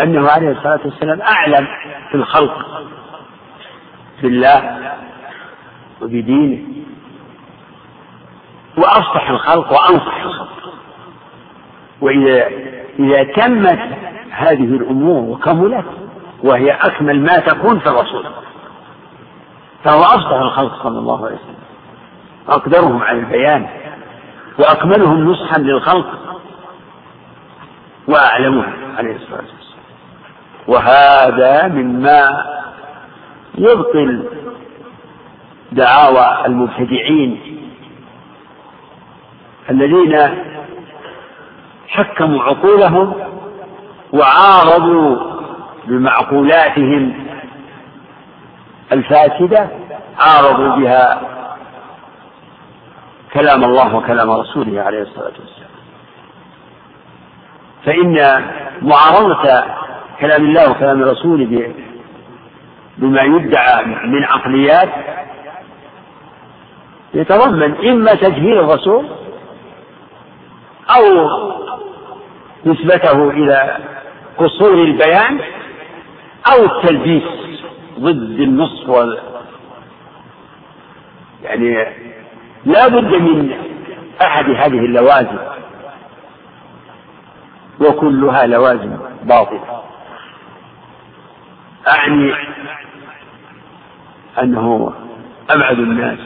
أنه 0.00 0.30
عليه 0.30 0.50
الصلاة 0.50 0.80
والسلام 0.84 1.20
أعلم 1.20 1.66
في 2.10 2.14
الخلق 2.14 2.84
بالله 4.22 4.92
وبدينه 6.02 6.62
وأصلح 8.78 9.30
الخلق 9.30 9.72
وأنصح 9.72 10.22
الخلق. 10.22 10.74
وإذا 12.00 12.48
إذا 12.98 13.22
تمت 13.24 14.11
هذه 14.32 14.64
الأمور 14.64 15.22
وكملت 15.22 15.86
وهي 16.44 16.70
أكمل 16.70 17.20
ما 17.20 17.38
تكون 17.38 17.78
في 17.78 17.86
الرسول. 17.86 18.24
فهو 19.84 20.00
أصلح 20.02 20.40
الخلق 20.40 20.82
صلى 20.82 20.98
الله 20.98 21.26
عليه 21.26 21.36
وسلم. 21.36 21.62
أقدرهم 22.48 23.02
على 23.02 23.18
البيان 23.18 23.68
وأكملهم 24.58 25.30
نصحا 25.30 25.58
للخلق 25.58 26.06
وأعلمهم 28.08 28.72
عليه 28.96 29.16
الصلاة 29.16 29.38
والسلام. 29.38 29.82
وهذا 30.68 31.68
مما 31.68 32.46
يبطل 33.58 34.24
دعاوى 35.72 36.46
المبتدعين 36.46 37.40
الذين 39.70 40.44
حكموا 41.88 42.42
عقولهم 42.42 43.14
وعارضوا 44.12 45.32
بمعقولاتهم 45.84 47.26
الفاسدة 48.92 49.68
عارضوا 50.18 50.76
بها 50.76 51.20
كلام 53.34 53.64
الله 53.64 53.94
وكلام 53.96 54.30
رسوله 54.30 54.82
عليه 54.82 55.02
الصلاة 55.02 55.32
والسلام. 55.40 55.72
فإن 57.84 58.44
معارضة 58.82 59.64
كلام 60.20 60.44
الله 60.44 60.70
وكلام 60.70 61.02
رسوله 61.02 61.74
بما 62.98 63.22
يدعى 63.22 63.84
من 63.84 64.24
عقليات 64.24 64.88
يتضمن 67.14 67.88
إما 67.88 68.14
تجهيل 68.14 68.58
الرسول 68.58 69.06
أو 70.96 71.28
نسبته 72.66 73.30
إلى 73.30 73.76
قصور 74.38 74.74
البيان 74.74 75.40
أو 76.52 76.64
التلبيس 76.64 77.22
ضد 77.98 78.40
النص 78.40 78.88
وال 78.88 79.18
يعني 81.42 81.86
لا 82.64 82.88
بد 82.88 83.14
من 83.14 83.52
أحد 84.22 84.44
هذه 84.44 84.78
اللوازم 84.78 85.38
وكلها 87.80 88.46
لوازم 88.46 88.96
باطلة. 89.24 89.82
أعني 91.88 92.34
أنه 94.42 94.92
أبعد 95.50 95.78
الناس 95.78 96.18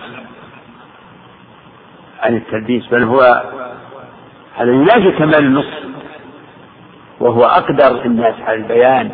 عن 2.22 2.36
التلبيس 2.36 2.86
بل 2.86 3.02
هو 3.02 3.42
هذا 4.56 4.72
ينافي 4.72 5.10
كمال 5.18 5.38
النص. 5.38 5.85
وهو 7.26 7.44
أقدر 7.44 8.04
الناس 8.04 8.34
على 8.40 8.56
البيان 8.56 9.10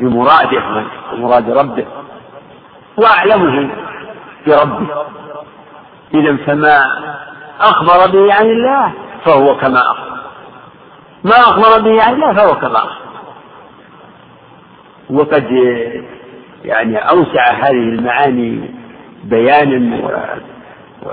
بمراده 0.00 0.84
ومراد 1.12 1.50
ربه 1.50 1.86
وأعلمه 2.98 3.70
بربه. 4.46 4.86
إذا 6.14 6.36
فما 6.46 6.78
أخبر 7.60 8.12
به 8.12 8.34
عن 8.34 8.46
الله 8.46 8.92
فهو 9.24 9.56
كما 9.56 9.78
أخبر. 9.78 10.20
ما 11.24 11.36
أخبر 11.36 11.80
به 11.80 12.02
عن 12.02 12.14
الله 12.14 12.34
فهو 12.34 12.54
كما 12.60 12.78
أخبر. 12.78 13.00
وقد 15.10 15.46
يعني 16.64 16.96
أوسع 16.96 17.52
هذه 17.52 17.70
المعاني 17.70 18.70
بيانا 19.24 19.96
و... 19.96 20.08
و... 21.06 21.10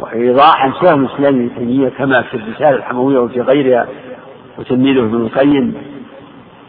وإيضاحا 0.00 0.72
شيخ 0.72 0.92
الإسلام 0.92 1.34
ابن 1.34 1.50
تيمية 1.54 1.88
كما 1.88 2.22
في 2.22 2.34
الرسالة 2.36 2.76
الحموية 2.76 3.18
وفي 3.18 3.40
غيرها 3.40 3.86
وتلميذه 4.60 5.00
ابن 5.00 5.16
القيم 5.16 5.74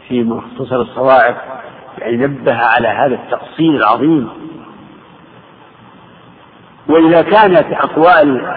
في 0.08 0.22
مختصر 0.22 0.80
الصواعق 0.80 1.62
يعني 1.98 2.16
نبه 2.16 2.54
على 2.54 2.88
هذا 2.88 3.14
التقصير 3.14 3.76
العظيم. 3.76 4.28
وإذا 6.88 7.22
كانت 7.22 7.66
أقوال 7.72 8.56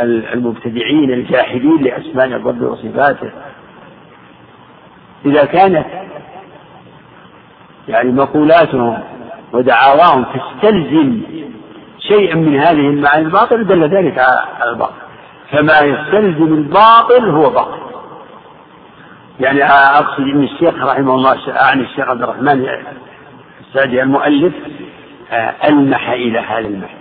المبتدعين 0.00 1.12
الجاحدين 1.12 1.82
لأسماء 1.82 2.26
الرب 2.26 2.62
وصفاته 2.62 3.30
إذا 5.26 5.44
كانت 5.44 5.86
يعني 7.88 8.12
مقولاتهم 8.12 8.98
ودعاواهم 9.52 10.24
تستلزم 10.24 11.22
شيئا 11.98 12.34
من 12.34 12.58
هذه 12.58 12.88
المعاني 12.88 13.26
الباطل 13.26 13.66
دل 13.66 13.88
ذلك 13.96 14.18
على 14.18 14.70
الباطل. 14.70 15.11
فما 15.52 15.80
يستلزم 15.80 16.54
الباطل 16.54 17.30
هو 17.30 17.50
باطل. 17.50 17.82
يعني 19.40 19.64
أقصد 19.64 20.20
أن 20.20 20.42
الشيخ 20.42 20.74
رحمه 20.74 21.14
الله 21.14 21.38
أعني 21.62 21.82
الشيخ 21.82 22.08
عبد 22.08 22.22
الرحمن 22.22 22.68
السعدي 23.60 24.02
المؤلف 24.02 24.52
ألمح 25.64 26.10
إلى 26.10 26.38
هذا 26.38 26.58
المحل. 26.58 26.96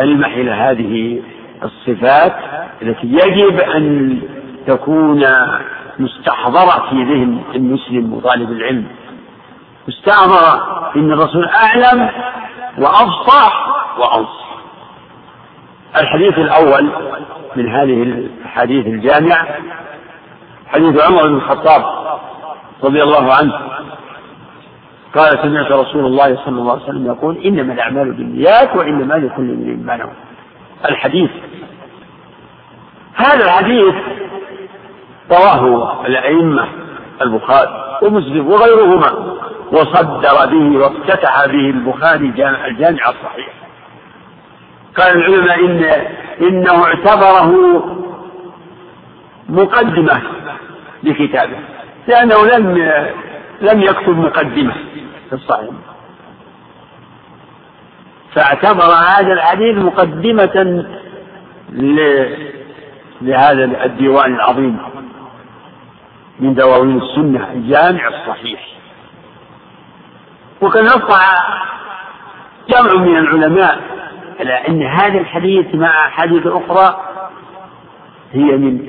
ألمح 0.00 0.28
إلى 0.28 0.50
هذه 0.50 1.22
الصفات 1.62 2.36
التي 2.82 3.06
يجب 3.06 3.60
أن 3.60 4.18
تكون 4.66 5.24
مستحضرة 5.98 6.90
في 6.90 6.96
ذهن 6.96 7.42
المسلم 7.54 8.12
وطالب 8.12 8.50
العلم. 8.52 8.86
مستحضرة 9.88 10.90
إن 10.96 11.12
الرسول 11.12 11.48
أعلم 11.48 12.10
وأفصح 12.78 13.66
وأنصح. 13.98 14.43
الحديث 15.96 16.38
الأول 16.38 16.90
من 17.56 17.68
هذه 17.68 18.02
الحديث 18.02 18.86
الجامعة 18.86 19.46
حديث 20.66 21.02
عمر 21.02 21.26
بن 21.28 21.34
الخطاب 21.34 21.84
رضي 22.84 23.02
الله 23.02 23.34
عنه. 23.34 23.52
قال 25.14 25.38
سمعت 25.42 25.72
رسول 25.72 26.06
الله 26.06 26.36
صلى 26.44 26.58
الله 26.58 26.72
عليه 26.72 26.82
وسلم 26.82 27.06
يقول 27.06 27.36
إنما 27.36 27.72
الأعمال 27.72 28.12
بالنيات 28.12 28.76
وإنما 28.76 29.14
لكل 29.14 29.50
امرئ 29.50 29.76
ما 29.76 29.96
نوى. 29.96 30.12
الحديث 30.88 31.30
هذا 33.14 33.44
الحديث 33.44 33.94
رواه 35.30 36.06
الأئمة 36.06 36.68
البخاري 37.22 37.98
ومسلم 38.02 38.46
وغيرهما 38.46 39.38
وصدر 39.72 40.46
به 40.46 40.78
وافتتح 40.78 41.46
به 41.46 41.70
البخاري 41.70 42.26
الجامع 42.66 43.08
الصحيح. 43.08 43.63
قال 44.96 45.16
العلماء 45.16 45.64
إن 45.64 45.84
إنه 46.40 46.84
اعتبره 46.84 47.50
مقدمة 49.48 50.22
لكتابه 51.02 51.56
لأنه 52.08 52.46
لم 52.46 52.78
لم 53.60 53.80
يكتب 53.82 54.18
مقدمة 54.18 54.74
في 55.28 55.32
الصحيح. 55.32 55.70
فاعتبر 58.34 58.84
هذا 58.84 59.32
الحديث 59.32 59.78
مقدمة 59.78 60.84
لهذا 63.20 63.84
الديوان 63.84 64.34
العظيم 64.34 64.78
من 66.40 66.54
دواوين 66.54 67.02
السنة 67.02 67.52
الجامع 67.52 68.08
الصحيح. 68.08 68.66
وقد 70.60 70.80
نص 70.80 71.18
جمع 72.68 72.94
من 72.94 73.16
العلماء 73.16 73.80
أن 74.68 74.82
هذا 74.82 75.18
الحديث 75.18 75.74
مع 75.74 76.06
أحاديث 76.08 76.46
أخرى 76.46 77.00
هي 78.32 78.56
من 78.56 78.88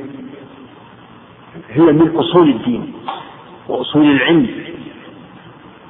هي 1.69 1.81
من 1.81 2.15
أصول 2.15 2.49
الدين 2.49 2.93
وأصول 3.67 4.05
العلم 4.05 4.47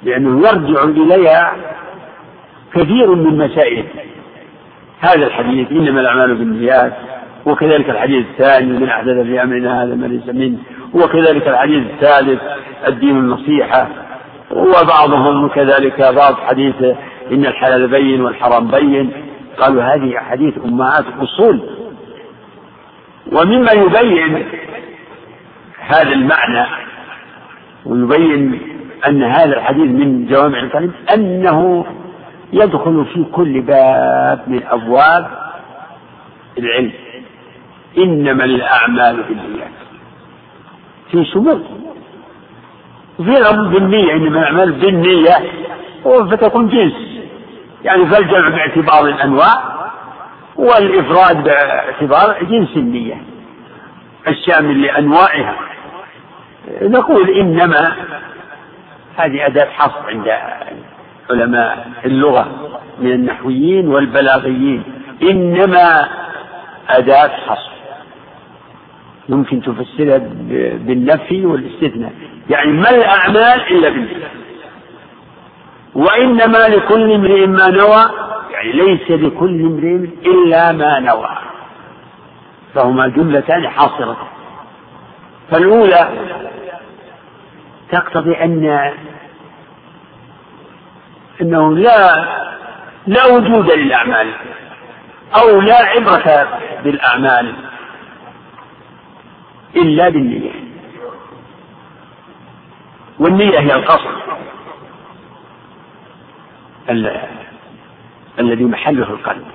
لأنه 0.03 0.47
يرجع 0.47 0.83
إليها 0.83 1.55
كثير 2.73 3.15
من 3.15 3.37
مسائل. 3.37 3.85
هذا 4.99 5.27
الحديث 5.27 5.71
إنما 5.71 6.01
الأعمال 6.01 6.35
بالنيات 6.35 6.93
وكذلك 7.45 7.89
الحديث 7.89 8.25
الثاني 8.25 8.79
من 8.79 8.89
أحدث 8.89 9.25
في 9.25 9.43
أمرنا 9.43 9.83
هذا 9.83 9.95
ما 9.95 10.05
ليس 10.05 10.29
منه. 10.29 10.57
وكذلك 10.93 11.47
الحديث 11.47 11.83
الثالث 11.91 12.41
الدين 12.87 13.17
النصيحة. 13.17 13.87
وبعضهم 14.51 15.47
كذلك 15.47 16.01
بعض 16.01 16.35
حديث 16.35 16.75
إن 17.31 17.45
الحلال 17.45 17.87
بين 17.87 18.21
والحرام 18.21 18.67
بين. 18.67 19.24
قالوا 19.59 19.83
هذه 19.83 20.17
حديث 20.17 20.53
أمهات 20.65 21.05
أصول 21.19 21.69
ومما 23.31 23.71
يبين 23.71 24.45
هذا 25.79 26.11
المعنى 26.13 26.65
ويبين 27.85 28.61
أن 29.07 29.23
هذا 29.23 29.57
الحديث 29.57 29.91
من 29.91 30.25
جوامع 30.25 30.59
الكلم 30.59 30.91
أنه 31.13 31.85
يدخل 32.53 33.05
في 33.13 33.23
كل 33.31 33.61
باب 33.61 34.43
من 34.47 34.63
أبواب 34.63 35.27
العلم. 36.57 36.91
إنما 37.97 38.45
الأعمال 38.45 39.23
بالنيات. 39.23 39.71
في 41.11 41.25
شمول. 41.25 41.63
في 43.17 43.37
الأمر 43.37 43.67
بالنية 43.67 44.13
إنما 44.13 44.39
الأعمال 44.39 44.71
بالنية 44.71 45.35
فتكون 46.03 46.67
جنس. 46.67 47.14
يعني 47.85 48.05
فالجمع 48.05 48.49
باعتبار 48.49 49.05
الأنواع 49.05 49.75
والإفراد 50.55 51.43
باعتبار 51.43 52.43
جنس 52.43 52.77
النية 52.77 53.21
الشامل 54.27 54.81
لأنواعها. 54.81 55.55
نقول 56.81 57.29
إنما 57.29 57.95
هذه 59.17 59.45
أداة 59.45 59.65
حصر 59.65 60.09
عند 60.09 60.33
علماء 61.29 61.87
اللغة 62.05 62.75
من 62.99 63.11
النحويين 63.11 63.87
والبلاغيين. 63.87 64.83
إنما 65.23 66.07
أداة 66.89 67.27
حصر. 67.27 67.71
يمكن 69.29 69.61
تفسرها 69.61 70.17
بالنفي 70.77 71.45
والاستثناء. 71.45 72.11
يعني 72.49 72.71
ما 72.71 72.89
الأعمال 72.89 73.61
إلا 73.71 73.89
بالنية 73.89 74.27
وإنما 75.95 76.67
لكل 76.67 77.11
امرئ 77.13 77.45
ما 77.45 77.69
نوى 77.69 78.05
يعني 78.51 78.71
ليس 78.71 79.11
لكل 79.11 79.61
امرئ 79.65 80.09
إلا 80.29 80.71
ما 80.71 80.99
نوى. 80.99 81.37
فهما 82.75 83.07
جملتان 83.07 83.69
حاصرة. 83.69 84.17
فالأولى 85.51 86.09
تقتضي 87.91 88.33
أن 88.43 88.93
أنه 91.41 91.75
لا 91.75 92.25
لا 93.07 93.25
وجود 93.25 93.71
للأعمال 93.71 94.31
أو 95.41 95.61
لا 95.61 95.75
عبرة 95.75 96.59
بالأعمال 96.83 97.55
إلا 99.75 100.09
بالنية. 100.09 100.51
والنية 103.19 103.59
هي 103.59 103.73
القصد. 103.73 104.24
الذي 108.39 108.63
محله 108.63 109.09
القلب. 109.09 109.45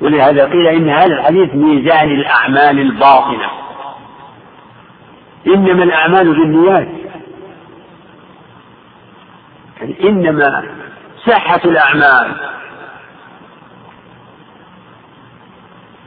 ولهذا 0.00 0.44
قيل 0.44 0.66
إن 0.66 0.88
هذا 0.88 1.14
الحديث 1.14 1.54
ميزان 1.54 2.10
الأعمال 2.10 2.78
الباطنة 2.78 3.50
إنما 5.46 5.84
الأعمال 5.84 6.34
بالنيات. 6.34 6.88
يعني 9.80 10.08
إنما 10.08 10.64
صحة 11.26 11.60
الأعمال. 11.64 12.36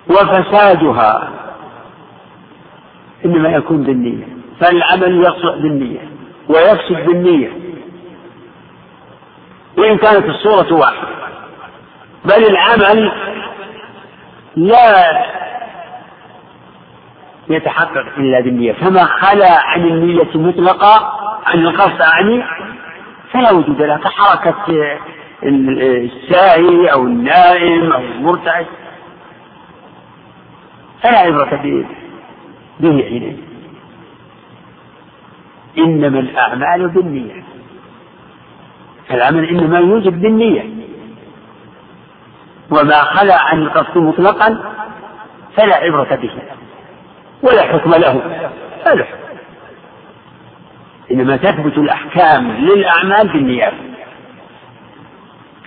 وفسادها. 0.09 1.31
إنما 3.25 3.49
يكون 3.49 3.83
بالنية. 3.83 4.27
فالعمل 4.59 5.19
يصلح 5.19 5.55
بالنية. 5.55 6.09
ويفسد 6.49 7.05
بالنية. 7.05 7.64
وإن 9.77 9.97
كانت 9.97 10.25
الصورة 10.25 10.73
واحدة. 10.73 11.07
بل 12.25 12.45
العمل 12.45 13.11
لا 14.55 15.25
يتحقق 17.49 18.05
إلا 18.17 18.39
بالنية 18.41 18.73
فما 18.73 19.03
خلا 19.03 19.61
عن 19.61 19.81
النية 19.81 20.29
مطلقة 20.35 21.11
عن 21.45 21.59
القصد 21.59 22.01
أعني 22.01 22.43
فلا 23.31 23.51
وجود 23.51 23.81
له 23.81 23.97
كحركة 23.97 24.65
الساهي 25.43 26.87
أو 26.93 27.03
النائم 27.03 27.93
أو 27.93 28.01
المرتعش 28.01 28.65
فلا 31.03 31.17
عبرة 31.17 31.85
به 32.79 33.03
حينئذ 33.03 33.37
إنما 35.77 36.19
الأعمال 36.19 36.87
بالنية. 36.89 37.43
العمل 39.11 39.49
إنما 39.49 39.79
يوجب 39.79 40.21
بالنية. 40.21 40.69
وما 42.71 43.01
خلا 43.03 43.41
عن 43.41 43.61
القصد 43.61 43.97
مطلقا 43.97 44.59
فلا 45.57 45.75
عبرة 45.75 46.15
به 46.15 46.31
ولا 47.43 47.61
حكم 47.61 47.91
له. 47.91 48.21
فلا 48.85 49.03
حكم 49.03 49.25
إنما 51.11 51.37
تثبت 51.37 51.77
الأحكام 51.77 52.51
للأعمال 52.51 53.27
بالنيات 53.27 53.73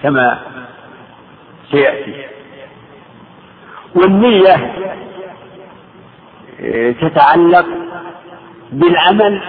كما 0.02 0.38
سيأتي. 1.70 2.26
والنية 3.94 4.74
تتعلق 7.00 7.66
بالعمل 8.72 9.42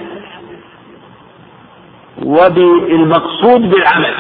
وبالمقصود 2.26 3.62
بالعمل. 3.62 4.16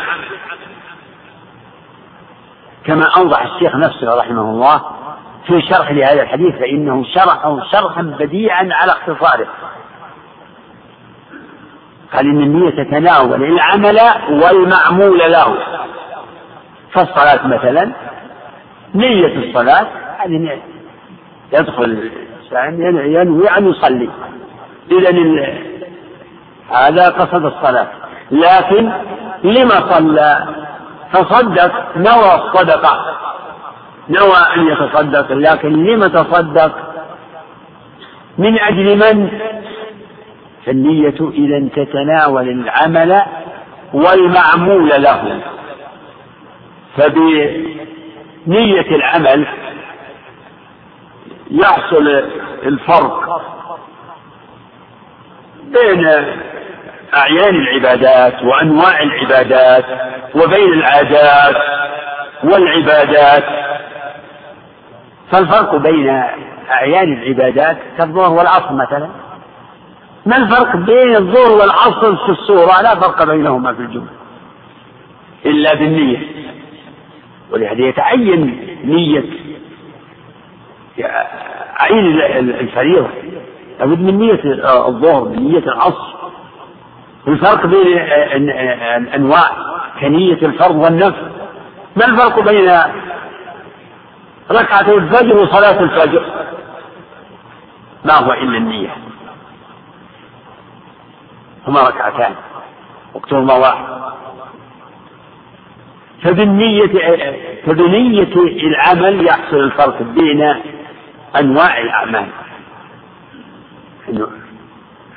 كما 2.85 3.05
أوضح 3.17 3.41
الشيخ 3.41 3.75
نفسه 3.75 4.15
رحمه 4.15 4.41
الله 4.41 4.81
في 5.47 5.61
شرح 5.61 5.91
لهذا 5.91 6.21
الحديث 6.21 6.55
فإنه 6.55 7.03
شرحه 7.03 7.59
شرحا 7.71 8.01
بديعا 8.01 8.69
على 8.71 8.91
اختصاره. 8.91 9.47
قال 12.13 12.25
إن 12.25 12.41
النية 12.41 12.83
تتناول 12.83 13.43
العمل 13.43 13.99
والمعمول 14.29 15.19
له. 15.19 15.57
فالصلاة 16.91 17.47
مثلا 17.47 17.91
نية 18.95 19.49
الصلاة 19.49 19.87
هذه 20.17 20.61
يدخل 21.53 22.11
ينوي 23.05 23.47
أن 23.47 23.69
يصلي. 23.69 24.09
إذا 24.91 25.09
هذا 26.71 27.09
قصد 27.09 27.45
الصلاة. 27.45 27.87
لكن 28.31 28.91
لما 29.43 29.93
صلى 29.93 30.47
تصدق 31.13 31.97
نوى 31.97 32.35
الصدقة. 32.35 33.15
نوى 34.09 34.37
أن 34.55 34.67
يتصدق 34.67 35.31
لكن 35.31 35.85
لما 35.85 36.07
تصدق؟ 36.07 36.71
من 38.37 38.59
أجل 38.59 38.97
من؟ 38.97 39.39
فالنية 40.65 41.15
إذا 41.19 41.69
تتناول 41.75 42.49
العمل 42.49 43.21
والمعمول 43.93 44.89
له. 44.89 45.41
فبنية 46.97 47.75
العمل 48.95 49.47
يحصل 51.51 52.07
الفرق 52.63 53.41
بين 55.63 56.07
أعيان 57.15 57.55
العبادات 57.55 58.43
وأنواع 58.43 59.03
العبادات 59.03 59.85
وبين 60.35 60.73
العادات 60.73 61.55
والعبادات. 62.43 63.43
فالفرق 65.31 65.75
بين 65.75 66.23
أعيان 66.71 67.13
العبادات 67.13 67.77
كالظهر 67.97 68.33
والعصر 68.33 68.73
مثلا. 68.73 69.09
ما 70.25 70.37
الفرق 70.37 70.75
بين 70.75 71.15
الظهر 71.15 71.51
والعصر 71.51 72.15
في 72.15 72.29
الصورة؟ 72.29 72.81
لا 72.81 72.95
فرق 72.95 73.23
بينهما 73.23 73.73
في 73.73 73.79
الجملة. 73.79 74.11
إلا 75.45 75.73
بالنية. 75.73 76.17
ولهذا 77.51 77.81
يتعين 77.81 78.67
نية. 78.83 79.23
عين 81.79 82.21
الفريضة. 82.39 83.09
لابد 83.79 83.99
من 83.99 84.19
نية 84.19 84.41
الظهر 84.87 85.23
من 85.23 85.51
نية 85.51 85.63
العصر. 85.63 86.18
الفرق 87.27 87.65
بين 87.65 87.97
الأنواع 88.97 89.51
كنية 90.01 90.33
الفرض 90.33 90.75
والنفل 90.75 91.31
ما 91.95 92.05
الفرق 92.05 92.39
بين 92.39 92.71
ركعتي 94.51 94.93
الفجر 94.93 95.37
وصلاة 95.37 95.79
الفجر؟ 95.79 96.25
ما 98.05 98.13
هو 98.13 98.33
إلا 98.33 98.57
النية. 98.57 98.89
هما 101.67 101.81
ركعتان 101.81 102.35
وقتهما 103.13 103.53
واحد. 103.53 103.85
فبالنية 106.23 106.87
فبنية 107.65 108.33
العمل 108.67 109.25
يحصل 109.25 109.57
الفرق 109.57 110.01
بين 110.01 110.55
أنواع 111.39 111.77
الأعمال. 111.77 112.27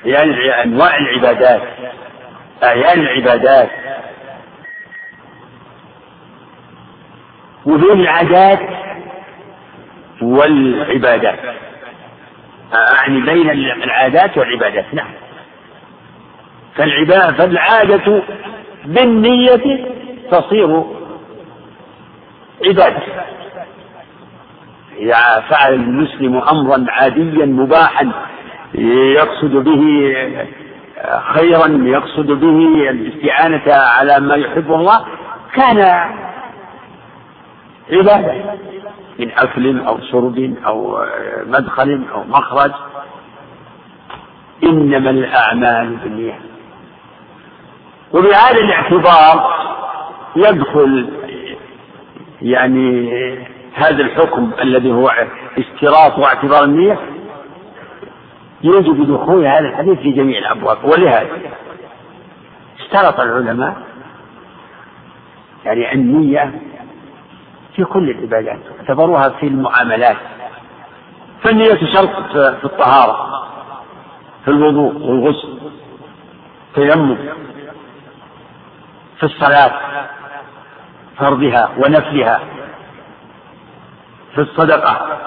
يعني 0.05 0.63
أنواع 0.65 0.97
العبادات. 0.97 1.63
أعيان 2.63 3.01
العبادات. 3.01 3.71
وبين 7.67 8.01
العادات 8.01 8.61
والعبادات. 10.23 11.39
أعني 12.75 13.21
بين 13.21 13.51
العادات 13.85 14.39
والعبادات. 14.39 14.95
نعم. 14.95 15.11
فالعبادة 16.77 17.33
فالعادة 17.33 18.23
بالنية 18.85 19.87
تصير 20.31 20.85
عبادة. 22.67 23.03
إذا 24.99 25.41
فعل 25.51 25.75
المسلم 25.75 26.37
أمرا 26.37 26.87
عاديا 26.89 27.47
مباحا 27.47 28.13
يقصد 28.75 29.55
به 29.55 30.15
خيرا 31.35 31.67
يقصد 31.69 32.27
به 32.27 32.91
الاستعانة 32.91 33.73
على 33.73 34.21
ما 34.21 34.35
يحب 34.35 34.73
الله 34.73 35.05
كان 35.55 35.79
عبادة 37.93 38.33
من 39.19 39.31
أكل 39.39 39.81
أو 39.81 39.99
شرب 40.01 40.55
أو 40.67 41.05
مدخل 41.47 42.03
أو 42.15 42.25
مخرج. 42.25 42.71
إنما 44.65 45.11
الأعمال 45.11 45.97
بالنية. 45.97 46.39
وبهذا 48.13 48.59
الاعتبار 48.59 49.53
يدخل 50.37 51.11
يعني 52.43 53.13
هذا 53.75 54.03
الحكم 54.03 54.51
الذي 54.63 54.93
هو 54.93 55.13
اشتراط 55.59 56.19
واعتبار 56.19 56.65
النية 56.65 56.99
يوجب 58.63 59.13
دخول 59.13 59.47
هذا 59.47 59.69
الحديث 59.69 59.99
في 59.99 60.13
جميع 60.13 60.39
الأبواب 60.39 60.85
ولهذا 60.85 61.29
اشترط 62.81 63.21
العلماء 63.21 63.77
يعني 65.65 65.93
النية 65.93 66.61
في 67.77 67.85
كل 67.85 68.11
العبادات 68.11 68.59
اعتبروها 68.81 69.29
في 69.29 69.47
المعاملات. 69.47 70.17
فالنية 71.43 71.93
شرط 71.95 72.11
في 72.33 72.65
الطهارة 72.65 73.49
في 74.45 74.49
الوضوء 74.51 74.95
والغسل 75.03 75.59
تيمم 76.75 77.17
في 79.19 79.23
الصلاة 79.27 79.73
فرضها 81.17 81.71
ونفلها 81.79 82.41
في 84.35 84.41
الصدقة 84.41 85.19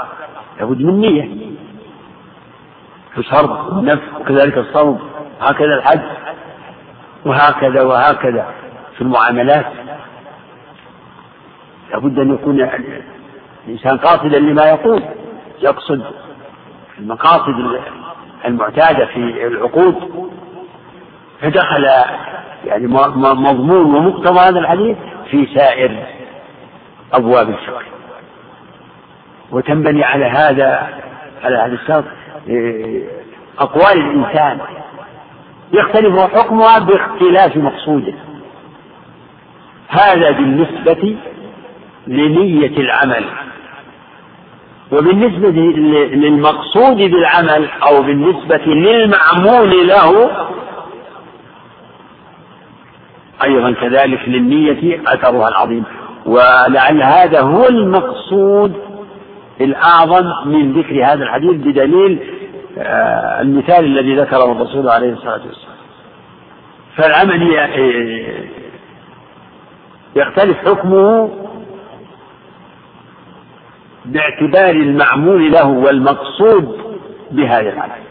لابد 0.59 0.81
من 0.81 0.99
نية. 0.99 1.44
الفرض 3.17 3.73
والنفل 3.73 4.21
وكذلك 4.21 4.57
الصوم 4.57 5.09
هكذا 5.41 5.75
الحج 5.75 6.01
وهكذا 7.25 7.81
وهكذا 7.81 8.47
في 8.95 9.01
المعاملات. 9.01 9.65
لابد 11.91 12.19
أن 12.19 12.33
يكون 12.33 12.69
الإنسان 13.67 13.97
قاصدا 13.97 14.39
لما 14.39 14.65
يقول 14.65 15.03
يقصد 15.61 16.03
المقاصد 16.99 17.79
المعتادة 18.45 19.05
في 19.05 19.47
العقود. 19.47 20.29
فدخل 21.41 21.83
يعني 22.65 22.87
مضمون 23.15 23.95
ومقتضى 23.95 24.39
هذا 24.39 24.59
الحديث 24.59 24.97
في 25.31 25.47
سائر 25.55 26.05
أبواب 27.13 27.49
الفقه. 27.49 27.83
وتنبني 29.51 30.03
على 30.03 30.25
هذا 30.25 30.89
على 31.43 31.55
هذا 31.55 31.73
الشرط. 31.73 32.05
أقوال 33.59 33.97
الإنسان. 33.97 34.59
يختلف 35.73 36.19
حكمها 36.19 36.79
باختلاف 36.79 37.57
مقصوده. 37.57 38.13
هذا 39.87 40.31
بالنسبة 40.31 41.15
لنية 42.07 42.77
العمل. 42.77 43.25
وبالنسبة 44.91 45.49
للمقصود 46.15 46.97
بالعمل 46.97 47.69
أو 47.83 48.01
بالنسبة 48.01 48.65
للمعمول 48.65 49.87
له 49.87 50.31
أيضا 53.43 53.71
كذلك 53.71 54.19
للنية 54.27 55.01
أثرها 55.07 55.47
العظيم. 55.49 55.83
ولعل 56.25 57.03
هذا 57.03 57.41
هو 57.41 57.67
المقصود 57.67 58.73
الأعظم 59.61 60.25
من 60.45 60.73
ذكر 60.73 61.05
هذا 61.05 61.23
الحديث 61.23 61.51
بدليل 61.51 62.19
المثال 63.41 63.85
الذي 63.85 64.15
ذكره 64.15 64.51
الرسول 64.51 64.89
عليه 64.89 65.13
الصلاة 65.13 65.41
والسلام. 65.45 65.75
فالعمل 66.97 67.41
يختلف 70.15 70.57
حكمه 70.57 71.29
باعتبار 74.05 74.69
المعمول 74.69 75.51
له 75.51 75.67
والمقصود 75.67 76.97
بهذا 77.31 77.69
العمل. 77.69 78.01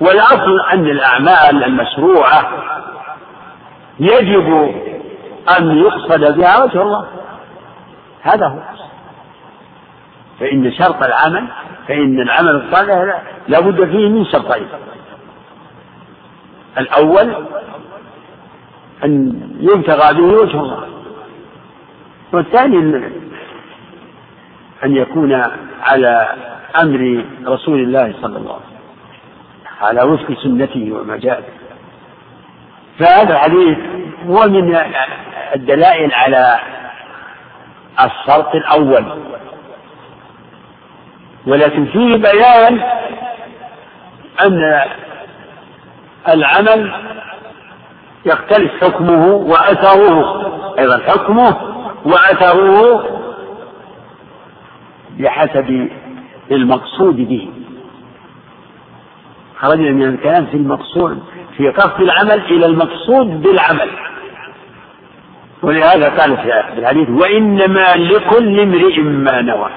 والأصل 0.00 0.60
أن 0.72 0.84
الأعمال 0.84 1.64
المشروعة 1.64 2.52
يجب 4.00 4.74
أن 5.58 5.78
يقصد 5.78 6.38
بها 6.38 6.64
وجه 6.64 6.82
الله. 6.82 7.06
هذا 8.22 8.46
هو 8.46 8.58
فإن 10.40 10.72
شرط 10.72 11.02
العمل 11.02 11.48
فإن 11.90 12.20
العمل 12.20 12.48
الصالح 12.48 13.22
لا 13.48 13.60
بد 13.60 13.84
فيه 13.84 14.08
من 14.08 14.24
شرطين. 14.24 14.66
الأول 16.78 17.34
أن 19.04 19.40
يبتغى 19.60 20.14
به 20.14 20.22
وجه 20.22 20.60
الله. 20.60 20.86
والثاني 22.32 22.78
أن 24.84 24.96
يكون 24.96 25.42
على 25.82 26.28
أمر 26.82 27.24
رسول 27.46 27.80
الله 27.80 28.14
صلى 28.22 28.38
الله 28.38 28.54
عليه 28.54 28.64
وسلم. 28.64 28.80
على 29.80 30.02
وفق 30.02 30.42
سنته 30.42 30.92
وما 30.92 31.16
جاء 31.16 31.42
فهذا 32.98 33.34
الحديث 33.34 33.78
هو 34.26 34.48
من 34.48 34.78
الدلائل 35.54 36.12
على 36.12 36.60
الشرط 38.00 38.54
الأول. 38.54 39.29
ولكن 41.46 41.84
فيه 41.86 42.16
بيان 42.16 42.80
أن 44.46 44.82
العمل 46.28 46.92
يختلف 48.26 48.84
حكمه 48.84 49.26
وأثره. 49.26 50.50
أيضا 50.78 50.98
حكمه 50.98 51.56
وأثره 52.04 53.04
بحسب 55.18 55.88
المقصود 56.50 57.16
به. 57.16 57.50
خرجنا 59.58 59.90
من 59.90 60.08
الكلام 60.08 60.46
في 60.46 60.56
المقصود 60.56 61.22
في 61.56 61.68
قصد 61.68 62.00
العمل 62.00 62.40
إلى 62.40 62.66
المقصود 62.66 63.42
بالعمل. 63.42 63.88
ولهذا 65.62 66.08
قال 66.08 66.36
في 66.36 66.78
الحديث 66.78 67.08
وإنما 67.10 67.96
لكل 67.96 68.60
امرئ 68.60 69.00
ما 69.00 69.40
نوى. 69.42 69.70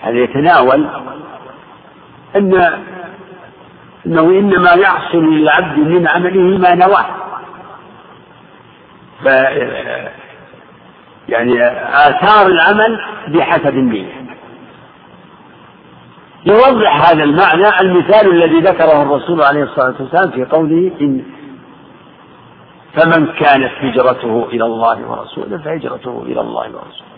هذا 0.00 0.16
يتناول 0.18 0.88
أن 2.36 2.78
أنه 4.06 4.22
إنما 4.22 4.72
يحصل 4.72 5.18
للعبد 5.18 5.78
من 5.78 6.08
عمله 6.08 6.58
ما 6.58 6.74
نواه. 6.74 7.06
ف 9.24 9.26
يعني 11.28 11.66
آثار 12.08 12.46
العمل 12.46 13.00
بحسب 13.28 13.74
النية. 13.74 14.28
يوضح 16.46 17.10
هذا 17.10 17.24
المعنى 17.24 17.80
المثال 17.80 18.30
الذي 18.30 18.60
ذكره 18.60 19.02
الرسول 19.02 19.42
عليه 19.42 19.62
الصلاة 19.62 19.94
والسلام 20.00 20.30
في 20.30 20.44
قوله 20.44 20.92
إن 21.00 21.22
فمن 22.94 23.26
كانت 23.26 23.72
هجرته 23.80 24.48
إلى 24.52 24.64
الله 24.64 25.10
ورسوله 25.10 25.58
فهجرته 25.58 26.22
إلى 26.22 26.40
الله 26.40 26.62
ورسوله. 26.62 27.17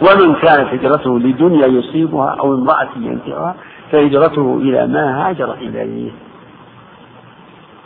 ومن 0.00 0.34
كانت 0.34 0.68
هجرته 0.74 1.18
لدنيا 1.18 1.66
يصيبها 1.66 2.36
أو 2.40 2.54
امرأة 2.54 2.88
ينكحها 2.96 3.54
فهجرته 3.92 4.56
إلى 4.62 4.86
ما 4.86 5.28
هاجر 5.28 5.54
إليه. 5.54 6.10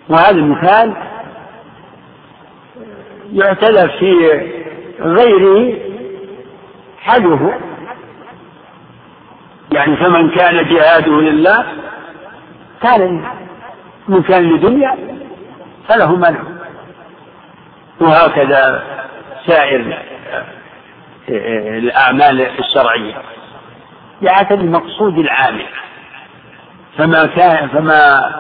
وهذا 0.09 0.31
المثال 0.31 0.93
يعتلى 3.33 3.89
في 3.89 4.41
غيره 5.01 5.79
حده 6.99 7.59
يعني 9.73 9.97
فمن 9.97 10.31
كان 10.31 10.69
جهاده 10.69 11.21
لله 11.21 11.65
كان 12.83 13.25
من 14.09 14.23
كان 14.23 14.43
لدنيا 14.43 14.97
فله 15.89 16.17
منع. 16.17 16.41
وهكذا 18.01 18.83
سائر 19.47 19.99
الأعمال 21.79 22.41
الشرعية. 22.59 23.15
بحسب 24.23 24.61
المقصود 24.61 25.19
العام 25.19 25.59
فما 26.99 27.27
كان 27.27 27.69
فما 27.69 28.33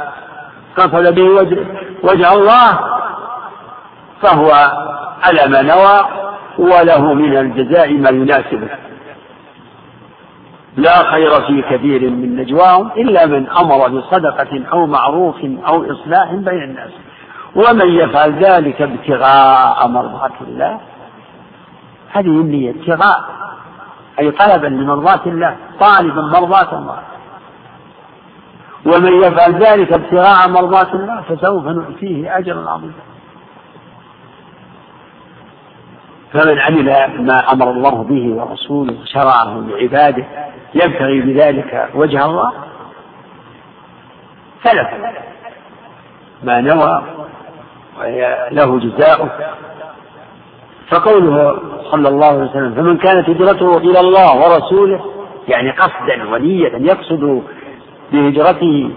قصد 0.77 1.15
به 1.15 1.23
وجه, 1.23 1.67
وجه 2.03 2.33
الله 2.33 2.79
فهو 4.23 4.51
على 5.23 5.47
ما 5.49 5.63
نوى 5.63 6.09
وله 6.59 7.15
من 7.15 7.37
الجزاء 7.37 7.93
ما 7.93 8.11
يناسبه. 8.11 8.69
لا 10.77 11.11
خير 11.13 11.31
في 11.31 11.63
كثير 11.63 12.11
من 12.11 12.37
نجواهم 12.37 12.91
إلا 12.97 13.27
من 13.27 13.49
أمر 13.51 13.89
بصدقة 13.89 14.63
أو 14.73 14.87
معروف 14.87 15.37
أو 15.69 15.93
إصلاح 15.93 16.35
بين 16.35 16.63
الناس. 16.63 16.91
ومن 17.57 17.89
يفعل 17.89 18.45
ذلك 18.45 18.83
ابتغاء 18.83 19.89
مرضات 19.89 20.33
الله 20.41 20.81
هذه 22.12 22.27
النية 22.27 22.70
ابتغاء 22.70 23.25
أي 24.18 24.31
طلبا 24.31 24.66
لمرضات 24.66 25.27
الله 25.27 25.57
طالبا 25.81 26.22
مرضات 26.22 26.72
الله. 26.72 27.03
ومن 28.87 29.12
يفعل 29.22 29.55
ذلك 29.55 29.92
ابتغاء 29.92 30.48
مرضات 30.48 30.94
الله 30.94 31.22
فسوف 31.22 31.66
نؤتيه 31.66 32.38
أجرا 32.38 32.70
عظيما. 32.70 32.92
فمن 36.33 36.59
عمل 36.59 36.87
ما 37.27 37.53
أمر 37.53 37.70
الله 37.70 38.03
به 38.03 38.35
ورسوله 38.35 38.96
شرعه 39.05 39.61
لعباده 39.68 40.25
يبتغي 40.75 41.20
بذلك 41.20 41.90
وجه 41.94 42.27
الله 42.27 42.53
سلف 44.64 44.88
ما 46.42 46.61
نوى 46.61 47.03
له 48.51 48.79
جزاؤه. 48.79 49.31
فقوله 50.90 51.59
صلى 51.90 52.09
الله 52.09 52.27
عليه 52.27 52.51
وسلم 52.51 52.75
فمن 52.75 52.97
كانت 52.99 53.29
هجرته 53.29 53.77
إلى 53.77 54.01
الله 54.01 54.37
ورسوله 54.37 55.05
يعني 55.49 55.71
قصدا 55.71 56.33
ونية 56.33 56.73
يقصد 56.92 57.42
بهجرته 58.12 58.90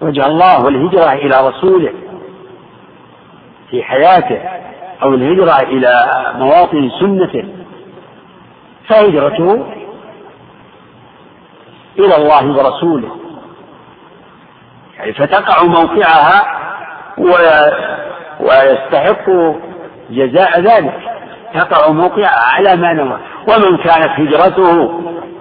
وجه 0.00 0.26
الله 0.26 0.64
والهجرة 0.64 1.12
إلى 1.12 1.48
رسوله 1.48 1.92
في 3.70 3.82
حياته 3.82 4.40
أو 5.02 5.14
الهجرة 5.14 5.60
إلى 5.60 5.92
مواطن 6.34 6.90
سنته 7.00 7.44
فهجرته 8.88 9.66
إلى 11.98 12.16
الله 12.16 12.58
ورسوله. 12.58 13.16
يعني 14.98 15.12
فتقع 15.12 15.64
موقعها 15.64 16.58
ويستحق 18.40 19.30
جزاء 20.10 20.60
ذلك. 20.60 20.94
تقع 21.54 21.90
موقعها 21.90 22.54
على 22.54 22.76
ما 22.76 22.92
نوى. 22.92 23.18
ومن 23.48 23.76
كانت 23.76 24.10
هجرته 24.20 25.00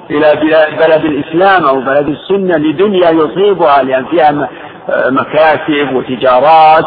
إلى 0.09 0.35
بلد 0.79 1.05
الإسلام 1.05 1.63
أو 1.65 1.81
بلد 1.81 2.07
السنة 2.07 2.57
لدنيا 2.57 3.09
يصيبها 3.09 3.83
لأن 3.83 4.05
فيها 4.05 4.49
مكاسب 5.09 5.93
وتجارات 5.93 6.85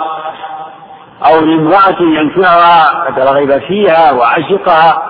أو 1.26 1.40
لامرأة 1.40 2.00
ينفعها 2.00 3.04
قد 3.04 3.18
رغب 3.20 3.58
فيها 3.58 4.12
وعشقها 4.12 5.02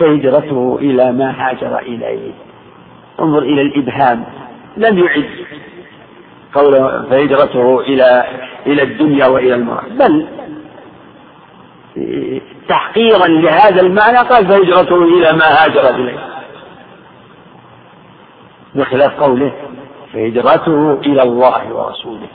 فهجرته 0.00 0.78
إلى 0.80 1.12
ما 1.12 1.34
هاجر 1.38 1.78
إليه. 1.78 2.32
انظر 3.20 3.38
إلى 3.38 3.62
الإبهام. 3.62 4.24
لم 4.76 4.98
يعد 4.98 5.30
قوله 6.54 7.04
فهجرته 7.10 7.80
إلى 7.80 8.24
إلى 8.66 8.82
الدنيا 8.82 9.26
وإلى 9.26 9.54
المرأة. 9.54 9.84
بل 9.90 10.26
تحقيرا 12.68 13.26
لهذا 13.26 13.80
المعنى 13.80 14.18
قال 14.18 14.46
فهجرته 14.46 15.04
إلى 15.04 15.32
ما 15.32 15.44
هاجر 15.44 15.94
إليه. 15.94 16.18
بخلاف 18.74 19.20
قوله 19.20 19.52
فهجرته 20.12 20.92
إلى 20.92 21.22
الله 21.22 21.72
ورسوله. 21.74 22.28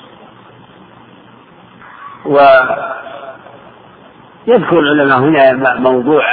ويذكر 4.47 4.80
العلماء 4.80 5.20
هنا 5.20 5.53
موضوع 5.80 6.24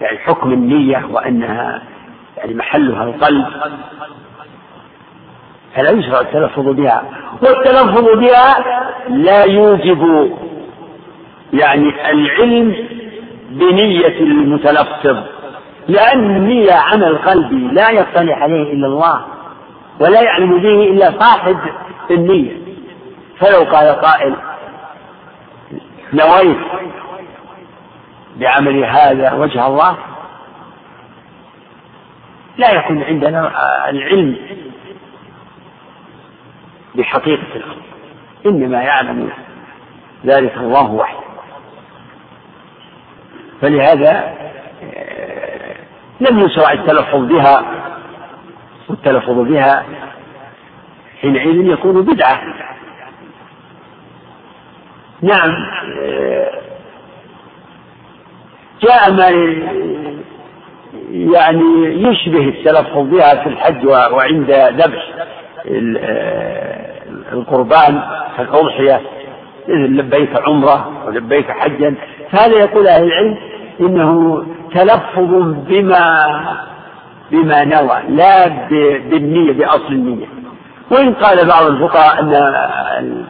يعني 0.00 0.18
حكم 0.18 0.52
النية 0.52 1.08
وأنها 1.10 1.82
يعني 2.36 2.54
محلها 2.54 3.04
القلب. 3.04 3.46
فلا 5.74 5.90
يشرع 5.90 6.20
التلفظ 6.20 6.68
بها. 6.68 7.02
والتلفظ 7.42 8.04
بها 8.18 8.64
لا 9.08 9.44
يوجب 9.44 10.30
يعني 11.52 12.10
العلم 12.10 12.88
بنية 13.50 14.20
المتلفظ 14.20 15.24
لأن 15.88 16.36
النية 16.36 16.72
عمل 16.72 17.18
قلبي 17.18 17.68
لا 17.74 17.90
يطلع 17.90 18.36
عليه 18.36 18.72
إلا 18.72 18.86
الله 18.86 19.24
ولا 20.00 20.22
يعلم 20.22 20.60
به 20.60 20.82
إلا 20.82 21.20
صاحب 21.20 21.56
النية. 22.10 22.52
فلو 23.38 23.58
قال 23.58 23.88
قائل 23.88 24.36
نويت 26.12 26.58
بعمل 28.36 28.84
هذا 28.84 29.32
وجه 29.32 29.66
الله 29.66 29.96
لا 32.58 32.70
يكون 32.70 33.02
عندنا 33.02 33.52
العلم 33.90 34.36
بحقيقة 36.94 37.56
الأمر 37.56 37.82
إنما 38.46 38.82
يعلم 38.82 39.30
ذلك 40.26 40.56
الله 40.56 40.90
وحده. 40.90 41.19
فلهذا 43.60 44.34
آه، 44.94 45.74
لم 46.20 46.38
يشرع 46.38 46.72
التلفظ 46.72 47.20
بها 47.20 47.64
والتلفظ 48.88 49.38
بها 49.38 49.84
حينئذ 51.20 51.66
يكون 51.66 52.04
بدعة. 52.04 52.40
نعم 55.22 55.50
آه، 56.02 56.50
جاء 58.82 59.12
ما 59.12 59.28
يعني 61.10 61.84
يشبه 62.08 62.48
التلفظ 62.48 62.98
بها 62.98 63.42
في 63.42 63.48
الحج 63.48 63.86
وعند 63.86 64.50
ذبح 64.50 65.02
القربان 67.32 68.02
الأضحية 68.38 69.00
لبيك 69.68 70.48
عمرة 70.48 71.06
ولبيك 71.06 71.50
حجا. 71.50 71.94
فهذا 72.30 72.56
يقول 72.56 72.86
أهل 72.86 73.04
العلم 73.04 73.36
إنه 73.80 74.44
تلفظ 74.74 75.54
بما 75.68 76.40
بما 77.30 77.64
نوى 77.64 78.02
لا 78.08 78.48
بالنية 79.10 79.52
بأصل 79.52 79.92
النية. 79.92 80.26
وإن 80.90 81.14
قال 81.14 81.48
بعض 81.48 81.66
الفقهاء 81.66 82.20
أن 82.20 83.24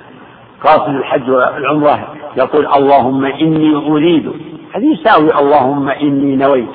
قاصد 0.65 0.89
الحج 0.89 1.31
والعمرة 1.31 2.15
يقول 2.37 2.67
اللهم 2.67 3.25
إني 3.25 3.77
أريد. 3.91 4.33
هذه 4.75 4.93
يساوي 5.01 5.35
اللهم 5.39 5.89
إني 5.89 6.37
نويت. 6.37 6.71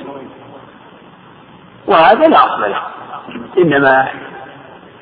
وهذا 1.86 2.28
لا 2.28 2.36
أصل 2.36 2.60
له. 2.60 2.82
إنما 3.58 4.08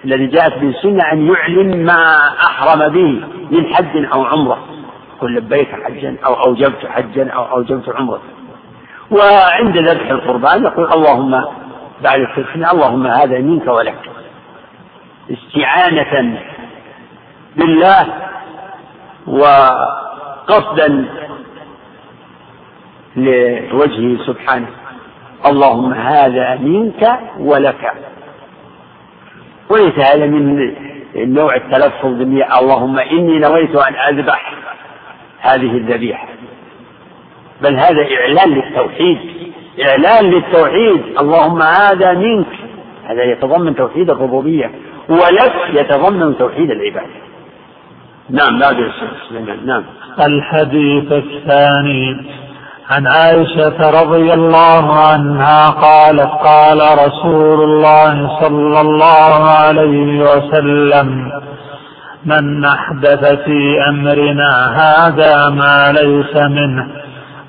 الذي 0.04 0.26
جاءت 0.26 0.58
به 0.58 0.68
السنة 0.68 1.12
أن 1.12 1.26
يعلن 1.26 1.84
ما 1.84 2.16
أحرم 2.44 2.88
به. 2.88 3.22
من 3.50 3.74
حج 3.74 4.12
أو 4.14 4.24
عمرة. 4.24 4.58
قل 5.20 5.34
لبيك 5.34 5.68
حجا 5.84 6.16
أو 6.26 6.34
أوجبت 6.34 6.86
حجا 6.86 7.30
أو 7.30 7.56
أوجبت 7.56 7.88
عمرة. 7.88 8.20
وعند 9.10 9.78
ذبح 9.78 10.10
القربان 10.10 10.64
يقول 10.64 10.92
اللهم 10.92 11.44
بعد 12.02 12.20
التسمية 12.20 12.70
اللهم 12.70 13.06
هذا 13.06 13.38
منك 13.38 13.66
ولك. 13.66 14.10
استعانة 15.30 16.38
بالله 17.56 18.06
وقصدا 19.26 21.04
لوجهه 23.16 24.24
سبحانه. 24.26 24.68
اللهم 25.46 25.92
هذا 25.92 26.54
منك 26.54 27.18
ولك. 27.38 27.92
وليس 29.70 29.98
هذا 29.98 30.26
من 30.26 30.74
نوع 31.16 31.56
التلفظ 31.56 32.06
بالنية 32.06 32.58
اللهم 32.58 32.98
إني 32.98 33.38
نويت 33.38 33.76
أن 33.76 33.94
أذبح 33.94 34.54
هذه 35.40 35.76
الذبيحة. 35.76 36.28
بل 37.62 37.74
هذا 37.74 38.06
إعلان 38.20 38.50
للتوحيد. 38.50 39.18
إعلان 39.86 40.30
للتوحيد. 40.30 41.18
اللهم 41.20 41.62
هذا 41.62 42.12
منك. 42.12 42.46
هذا 43.04 43.24
يتضمن 43.24 43.74
توحيد 43.74 44.10
الربوبية. 44.10 44.70
ولك 45.08 45.54
يتضمن 45.72 46.38
توحيد 46.38 46.70
العبادة. 46.70 47.24
نعم 48.30 48.58
بعد 48.58 48.76
نعم. 49.64 49.84
الحديث 50.20 51.12
الثاني. 51.12 52.26
عن 52.90 53.06
عائشة 53.06 53.90
رضي 54.02 54.32
الله 54.34 55.06
عنها 55.08 55.70
قالت 55.70 56.30
قال 56.30 56.80
رسول 57.06 57.60
الله 57.64 58.40
صلى 58.40 58.80
الله 58.80 59.50
عليه 59.50 60.22
وسلم 60.22 61.30
من 62.24 62.64
أحدث 62.64 63.24
في 63.24 63.88
أمرنا 63.88 64.52
هذا 64.80 65.48
ما 65.48 65.92
ليس 65.92 66.36
منه 66.36 66.86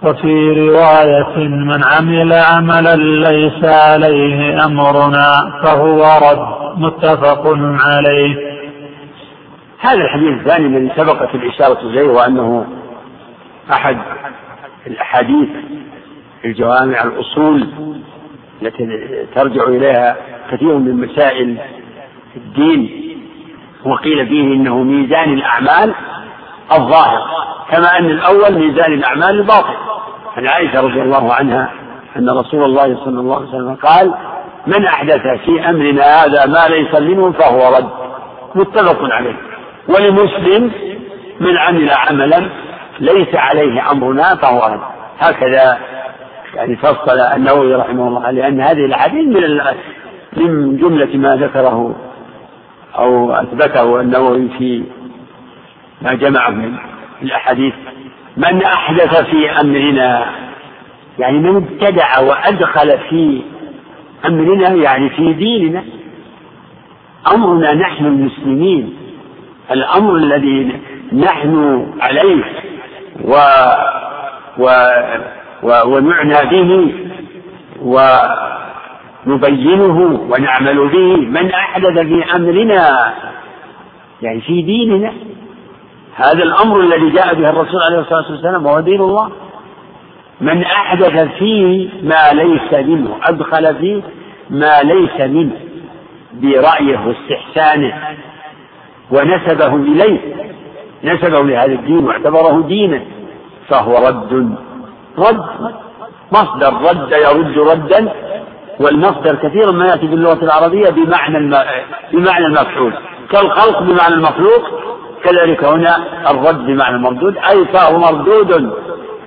وفي 0.03 0.69
رواية 0.69 1.37
من 1.47 1.83
عمل 1.83 2.33
عملا 2.33 2.95
ليس 3.29 3.63
عليه 3.63 4.65
أمرنا 4.65 5.51
فهو 5.63 6.03
رد. 6.03 6.65
متفق 6.77 7.43
عليه. 7.85 8.35
هذا 9.79 10.01
الحديث 10.01 10.39
الثاني 10.39 10.65
الذي 10.67 10.91
سبقت 10.97 11.35
الإشارة 11.35 11.79
إليه 11.79 12.09
وأنه 12.09 12.65
أحد 13.71 13.97
الأحاديث 14.87 15.49
الجوامع 16.45 17.03
الأصول 17.03 17.67
التي 18.61 18.87
ترجع 19.35 19.63
إليها 19.63 20.17
كثير 20.51 20.77
من 20.77 20.95
مسائل 20.95 21.57
الدين. 22.35 23.01
وقيل 23.85 24.27
فيه 24.27 24.41
إنه 24.53 24.83
ميزان 24.83 25.33
الأعمال 25.33 25.95
الظاهر 26.71 27.21
كما 27.71 27.99
أن 27.99 28.05
الأول 28.05 28.53
ميزان 28.59 28.93
الأعمال 28.93 29.39
الباطن. 29.39 29.73
عن 30.37 30.47
عائشة 30.47 30.81
رضي 30.81 31.01
الله 31.01 31.33
عنها 31.33 31.71
أن 32.17 32.29
رسول 32.29 32.63
الله 32.63 33.05
صلى 33.05 33.19
الله 33.19 33.35
عليه 33.35 33.47
وسلم 33.47 33.75
قال 33.75 34.13
من 34.67 34.85
أحدث 34.85 35.21
في 35.45 35.69
أمرنا 35.69 36.23
هذا 36.23 36.45
ما 36.45 36.67
ليس 36.67 36.95
منه 37.01 37.31
فهو 37.31 37.75
رد. 37.77 37.89
متفق 38.55 38.99
عليه. 39.01 39.35
ولمسلم 39.87 40.71
من 41.39 41.57
عمل 41.57 41.89
عملا 41.89 42.49
ليس 42.99 43.35
عليه 43.35 43.91
أمرنا 43.91 44.35
فهو 44.35 44.73
رد 44.73 44.81
هكذا 45.19 45.77
يعني 46.55 46.75
فصل 46.75 47.19
النووي 47.19 47.75
رحمه 47.75 48.07
الله 48.07 48.31
لأن 48.31 48.61
هذه 48.61 48.85
الأحاديث 48.85 49.27
من 49.27 49.59
من 50.37 50.77
جملة 50.77 51.17
ما 51.17 51.35
ذكره 51.35 51.95
أو 52.97 53.31
أثبته 53.31 54.01
النووي 54.01 54.49
في 54.57 54.83
ما 56.01 56.13
جمع 56.13 56.49
من 56.49 56.73
الأحاديث. 57.21 57.73
من 58.37 58.63
أحدث 58.63 59.29
في 59.29 59.51
أمرنا 59.51 60.25
يعني 61.19 61.39
من 61.39 61.55
ابتدع 61.55 62.19
وأدخل 62.19 62.97
في 63.09 63.41
أمرنا 64.25 64.69
يعني 64.69 65.09
في 65.09 65.33
ديننا 65.33 65.83
أمرنا 67.33 67.73
نحن 67.73 68.05
المسلمين. 68.05 68.95
الأمر 69.71 70.15
الذي 70.15 70.79
نحن 71.13 71.85
عليه 72.01 72.43
و 73.23 73.35
و 74.57 74.69
و 75.63 75.71
ونعنى 75.85 76.49
به 76.49 76.93
ونبينه 79.25 79.97
ونعمل 80.29 80.89
به 80.89 81.17
من 81.17 81.51
أحدث 81.51 81.99
في 81.99 82.23
أمرنا 82.35 83.13
يعني 84.21 84.41
في 84.41 84.61
ديننا. 84.61 85.13
هذا 86.15 86.43
الأمر 86.43 86.79
الذي 86.79 87.09
جاء 87.09 87.33
به 87.33 87.49
الرسول 87.49 87.81
عليه 87.81 87.99
الصلاة 87.99 88.31
والسلام 88.31 88.65
وهو 88.65 88.79
دين 88.79 89.01
الله. 89.01 89.31
من 90.41 90.63
أحدث 90.63 91.27
فيه 91.39 91.89
ما 92.03 92.33
ليس 92.33 92.73
منه 92.73 93.17
أدخل 93.23 93.75
فيه 93.75 94.01
ما 94.49 94.81
ليس 94.83 95.21
منه 95.21 95.55
برأيه 96.33 96.99
واستحسانه 97.07 97.93
ونسبه 99.11 99.75
إليه. 99.75 100.19
نسبه 101.05 101.43
لهذا 101.43 101.73
الدين 101.73 102.05
واعتبره 102.05 102.63
دينا 102.67 103.01
فهو 103.67 104.07
رد. 104.07 104.55
رد. 105.17 105.45
مصدر 106.31 106.73
رد 106.73 107.11
يرد 107.11 107.57
ردا 107.57 108.13
والمصدر 108.79 109.35
كثيرا 109.35 109.71
ما 109.71 109.85
يأتي 109.85 110.07
باللغة 110.07 110.43
العربية 110.43 110.89
بمعنى. 110.89 111.37
بمعنى 112.13 112.45
المفعول. 112.45 112.93
كالخلق 113.31 113.81
بمعنى 113.81 114.13
المخلوق 114.13 114.85
كذلك 115.23 115.63
هنا 115.63 115.95
الرد 116.31 116.65
بمعنى 116.65 116.95
المردود 116.95 117.37
أي 117.37 117.65
فهو 117.65 117.99
مردود 117.99 118.73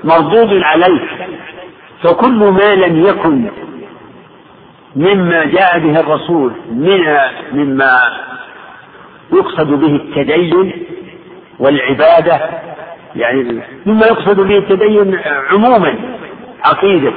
مردود 0.04 0.62
عليه 0.62 1.00
فكل 2.02 2.38
ما 2.38 2.74
لم 2.74 3.06
يكن 3.06 3.50
مما 4.96 5.44
جاء 5.44 5.78
به 5.78 6.00
الرسول 6.00 6.52
من 6.70 7.00
مما 7.52 7.98
يقصد 9.32 9.66
به 9.66 9.96
التدين 9.96 10.86
والعبادة 11.58 12.40
يعني 13.16 13.62
مما 13.86 14.06
يقصد 14.06 14.40
به 14.40 14.58
التدين 14.58 15.20
عموما 15.52 15.98
عقيدة 16.64 17.12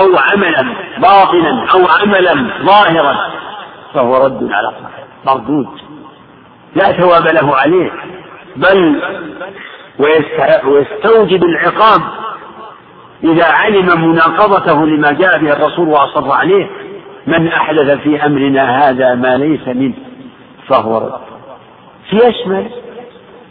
أو 0.00 0.16
عملا 0.18 0.74
باطنا 0.98 1.66
أو 1.74 1.86
عملا 1.86 2.50
ظاهرا 2.62 3.16
فهو 3.94 4.16
رد 4.16 4.48
على 4.52 4.72
مردود 5.26 5.68
لا 6.74 6.92
ثواب 6.92 7.26
له 7.26 7.56
عليه 7.56 7.90
بل 8.56 9.02
ويستوجب 10.64 11.44
العقاب 11.44 12.00
إذا 13.24 13.44
علم 13.44 14.10
مناقضته 14.10 14.86
لما 14.86 15.12
جاء 15.12 15.38
به 15.38 15.52
الرسول 15.52 15.88
وأصر 15.88 16.32
عليه 16.32 16.70
من 17.26 17.48
أحدث 17.48 17.90
في 17.90 18.26
أمرنا 18.26 18.88
هذا 18.88 19.14
ما 19.14 19.36
ليس 19.36 19.68
منه 19.68 19.94
فهو 20.68 20.98
رد. 20.98 21.32
يشمل 22.12 22.70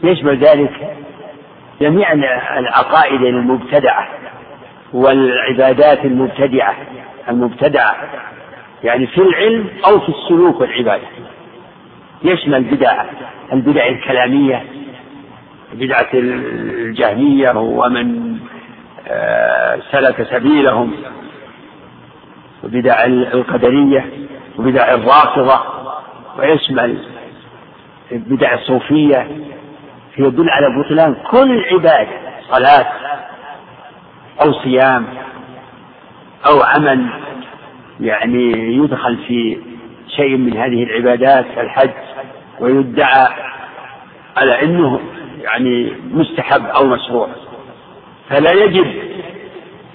يشمل 0.04 0.38
ذلك 0.38 0.96
جميع 1.82 2.14
العقائد 2.60 3.22
المبتدعة 3.22 4.08
والعبادات 4.94 6.06
المبتدعة 6.06 6.76
المبتدعة. 7.30 7.96
يعني 8.84 9.08
في 9.08 9.18
العلم 9.22 9.70
أو 9.86 10.00
في 10.00 10.10
السلوك 10.10 10.62
والعبادة. 10.62 11.08
يشمل 12.24 12.64
بدع 12.64 13.06
البدع 13.54 13.88
الكلامية 13.88 14.64
بدعة 15.74 16.10
الجهمية 16.14 17.52
ومن 17.60 18.38
آه، 19.08 19.80
سلك 19.92 20.24
سبيلهم 20.24 20.92
وبدع 22.64 23.06
القدرية 23.06 24.06
وبدع 24.60 24.94
الرافضة 24.94 25.62
ويشمل 26.40 26.98
بدع 28.12 28.54
الصوفية. 28.54 29.28
يدل 30.18 30.50
على 30.50 30.80
بطلان 30.80 31.16
كل 31.32 31.66
عبادة 31.72 32.08
صلاة 32.50 32.88
أو 34.42 34.54
صيام 34.54 35.06
أو 36.48 36.62
عمل 36.64 37.08
يعني 38.00 38.76
يدخل 38.76 39.18
في 39.28 39.58
شيء 40.16 40.38
من 40.38 40.58
هذه 40.58 40.84
العبادات 40.84 41.46
كالحج 41.56 41.90
ويدعى 42.60 43.28
على 44.38 44.64
أنه 44.64 45.00
يعني 45.38 45.94
مستحب 46.12 46.66
أو 46.66 46.86
مشروع. 46.86 47.28
فلا 48.30 48.52
يجب 48.52 48.88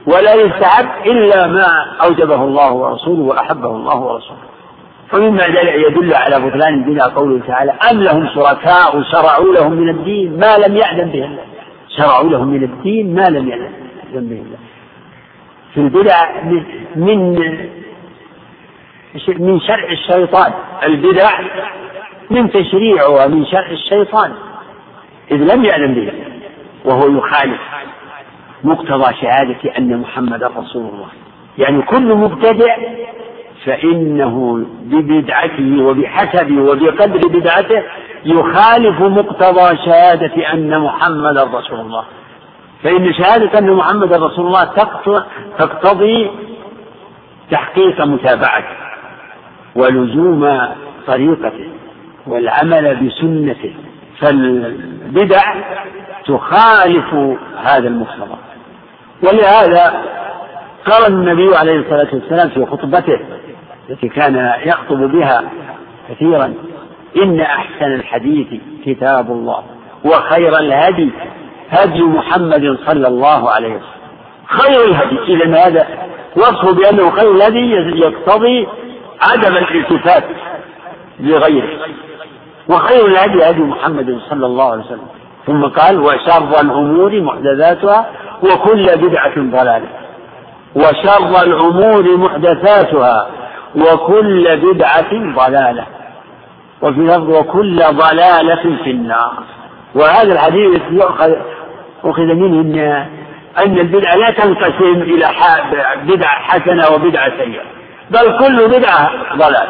ولا 0.06 0.34
يستحب 0.34 0.88
إلا 1.06 1.46
ما 1.46 1.96
أوجبه 2.04 2.44
الله 2.44 2.72
ورسوله 2.72 3.22
وأحبه 3.22 3.70
الله 3.70 3.96
ورسوله. 3.96 4.55
ومما 5.14 5.44
يدل 5.88 6.14
على 6.14 6.40
بطلان 6.40 6.74
الدين 6.74 7.00
قوله 7.00 7.46
تعالى 7.46 7.72
أم 7.90 8.02
لهم 8.02 8.28
شركاء 8.34 9.02
شرعوا 9.02 9.54
لهم 9.54 9.72
من 9.72 9.88
الدين 9.88 10.38
ما 10.40 10.59
لم 10.59 10.76
يعلم 10.76 11.11
به 11.11 11.24
الله 11.24 11.44
شرعوا 11.96 12.30
لهم 12.30 12.48
من 12.48 12.62
الدين 12.62 13.14
ما 13.14 13.28
لم 13.28 13.48
يعلم 13.48 13.72
به 14.12 14.36
الله 14.36 14.59
في 15.74 15.80
البدع 15.80 16.42
من 16.96 17.38
من 19.38 19.61
شرع 19.61 19.88
الشيطان. 19.90 20.52
البدع 20.82 21.30
من 22.30 22.50
تشريع 22.50 23.07
ومن 23.07 23.46
شرع 23.46 23.70
الشيطان. 23.70 24.32
إذ 25.30 25.36
لم 25.36 25.64
يعلم 25.64 25.94
به 25.94 26.12
وهو 26.84 27.18
يخالف 27.18 27.61
مقتضى 28.64 29.14
شهادة 29.20 29.78
أن 29.78 30.00
محمدا 30.00 30.46
رسول 30.46 30.82
الله. 30.82 31.09
يعني 31.59 31.82
كل 31.82 32.14
مبتدع 32.14 32.76
فإنه 33.64 34.66
ببدعته 34.82 35.82
وبحسبه 35.82 36.61
وبقدر 36.61 37.28
بدعته 37.28 37.82
يخالف 38.24 39.00
مقتضى 39.00 39.76
شهادة 39.86 40.52
أن 40.52 40.80
محمدا 40.80 41.44
رسول 41.44 41.80
الله. 41.80 42.04
فإن 42.82 43.12
شهادة 43.12 43.59
أن 43.59 43.70
محمدا 43.72 44.16
رسول 44.16 44.46
الله 44.46 44.64
تقتضي 45.59 46.30
تحقيق 47.50 48.00
متابعته 48.00 48.76
ولزوم 49.76 50.59
طريقته 51.07 51.68
والعمل 52.26 52.96
بسنته. 52.96 53.74
فالبدع 54.20 55.54
تخالف 56.26 57.14
هذا 57.64 57.88
المقتضى. 57.88 58.36
ولهذا 59.22 60.02
قال 60.86 61.07
النبي 61.12 61.57
عليه 61.57 61.78
الصلاة 61.80 62.09
والسلام 62.12 62.48
في 62.48 62.66
خطبته 62.66 63.20
التي 63.91 64.09
كان 64.09 64.53
يخطب 64.64 64.99
بها 64.99 65.43
كثيرا. 66.09 66.55
إن 67.22 67.41
أحسن 67.41 67.95
الحديث 67.95 68.47
كتاب 68.87 69.30
الله 69.30 69.62
وخير 70.05 70.59
الهدي 70.59 71.11
هدي 71.70 72.03
محمد 72.03 72.78
صلى 72.87 73.09
الله 73.09 73.51
عليه 73.51 73.68
وسلم. 73.68 73.97
خير 74.47 74.84
الهدي 74.84 75.18
إذا 75.34 75.66
هذا؟ 75.66 75.87
وصفه 76.37 76.72
بأنه 76.72 77.11
خير 77.11 77.30
الهدي 77.30 77.70
يقتضي 78.01 78.68
عدم 79.20 79.57
الالتفات 79.57 80.24
لغيره. 81.20 81.68
وخير 82.68 83.07
الهدي 83.07 83.51
هدي 83.51 83.61
محمد 83.61 84.18
صلى 84.30 84.47
الله 84.47 84.70
عليه 84.70 84.84
وسلم. 84.84 85.07
ثم 85.47 85.64
قال 85.64 86.01
وشر 86.01 86.61
الأمور 86.61 87.20
محدثاتها 87.20 88.11
وكل 88.43 88.87
بدعة 88.97 89.34
ضلالة. 89.37 89.89
وشر 90.74 91.43
الأمور 91.43 92.16
محدثاتها 92.16 93.26
وكل 93.76 94.56
بدعة 94.56 95.34
ضلالة. 95.34 95.86
وفي 96.82 97.00
لفظ 97.00 97.30
وكل 97.30 97.76
ضلالة 97.76 98.76
في 98.84 98.90
النار. 98.90 99.32
وهذا 99.94 100.32
الحديث 100.32 100.80
يؤخذ 100.90 101.32
أخذ 102.04 102.22
منه 102.22 102.60
أن 102.60 103.06
أن 103.66 103.78
البدعة 103.78 104.16
لا 104.16 104.30
تنقسم 104.30 105.02
إلى 105.02 105.28
بدعة 106.02 106.38
حسنة 106.42 106.84
وبدعة 106.94 107.38
سيئة. 107.38 107.62
بل 108.10 108.38
كل 108.38 108.68
بدعة 108.68 109.10
ضلال 109.36 109.68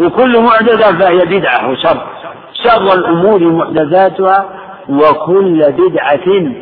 وكل 0.00 0.42
محدثة 0.42 0.98
فهي 0.98 1.18
بدعة 1.18 1.70
وشر. 1.70 2.06
شر 2.64 2.94
الأمور 2.94 3.40
محدثاتها 3.40 4.44
وكل 4.88 5.72
بدعة 5.72 6.52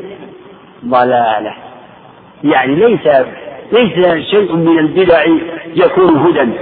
ضلالة. 0.84 1.54
يعني 2.44 2.74
ليس 2.74 3.26
ليس 3.72 4.26
شيء 4.30 4.56
من 4.56 4.78
البدع 4.78 5.24
يكون 5.74 6.16
هدى 6.16 6.52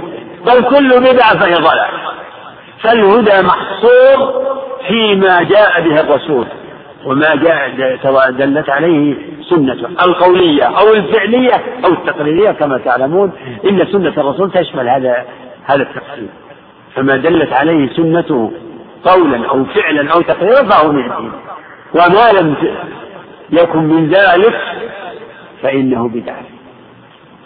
بل 0.45 0.63
كل 0.63 0.99
بدعة 0.99 1.39
فهي 1.39 1.53
ضلال. 1.53 1.89
فالهدى 2.81 3.47
محصور 3.47 4.45
فيما 4.87 5.43
جاء 5.43 5.81
به 5.81 5.99
الرسول 5.99 6.45
وما 7.05 7.35
جاء 7.35 7.69
دلت 8.31 8.69
عليه 8.69 9.15
سنته 9.49 10.05
القولية 10.05 10.63
أو 10.63 10.93
الفعلية 10.93 11.63
أو 11.85 11.91
التقريرية 11.93 12.51
كما 12.51 12.77
تعلمون 12.77 13.31
إن 13.69 13.87
سنة 13.91 14.13
الرسول 14.17 14.51
تشمل 14.51 14.89
هذا 14.89 15.25
هذا 15.65 15.81
التقسيم 15.83 16.29
فما 16.95 17.15
دلت 17.15 17.53
عليه 17.53 17.89
سنته 17.95 18.51
قولا 19.03 19.49
أو 19.49 19.65
فعلا 19.65 20.13
أو 20.13 20.21
تقريرا 20.21 20.63
فهو 20.69 20.91
من 20.91 21.11
الدين. 21.11 21.31
وما 21.93 22.39
لم 22.39 22.55
يكن 23.51 23.79
من 23.79 24.09
ذلك 24.09 24.55
فإنه 25.63 26.07
بدعة. 26.09 26.54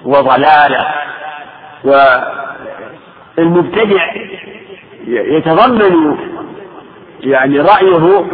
وضلالة 0.05 0.87
والمبتدع 3.37 4.13
يتضمن 5.07 6.17
يعني 7.21 7.59
رأيه 7.59 8.25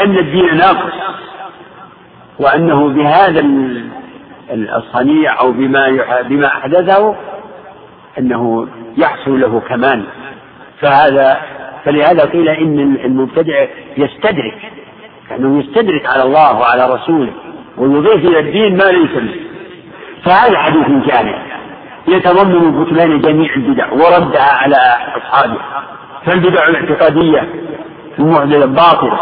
أن 0.00 0.18
الدين 0.18 0.56
ناقص 0.56 0.92
وأنه 2.38 2.88
بهذا 2.88 3.44
الصنيع 4.50 5.40
أو 5.40 5.52
بما 5.52 5.88
بما 6.22 6.46
أحدثه 6.46 7.16
أنه 8.18 8.68
يحصل 8.96 9.40
له 9.40 9.60
كمال 9.60 10.04
فهذا 10.80 11.40
فلهذا 11.84 12.24
قيل 12.24 12.48
إن 12.48 12.78
المبتدع 13.04 13.66
يستدرك 13.96 14.72
كأنه 15.28 15.58
يستدرك 15.60 16.06
على 16.06 16.22
الله 16.22 16.58
وعلى 16.58 16.94
رسوله 16.94 17.32
ويضيف 17.78 18.24
إلى 18.24 18.38
الدين 18.38 18.76
ما 18.76 18.84
ليس 18.84 19.16
منه 19.16 19.45
فهذا 20.24 20.58
حديث 20.58 20.86
جامع. 20.88 21.38
يتضمن 22.08 22.84
بطلان 22.84 23.20
جميع 23.20 23.54
البدع 23.56 23.92
وردها 23.92 24.52
على 24.52 24.76
أصحابه 25.16 25.58
فالبدع 26.26 26.68
الاعتقادية 26.68 27.48
المحدثة 28.18 28.66
باطلة 28.66 29.18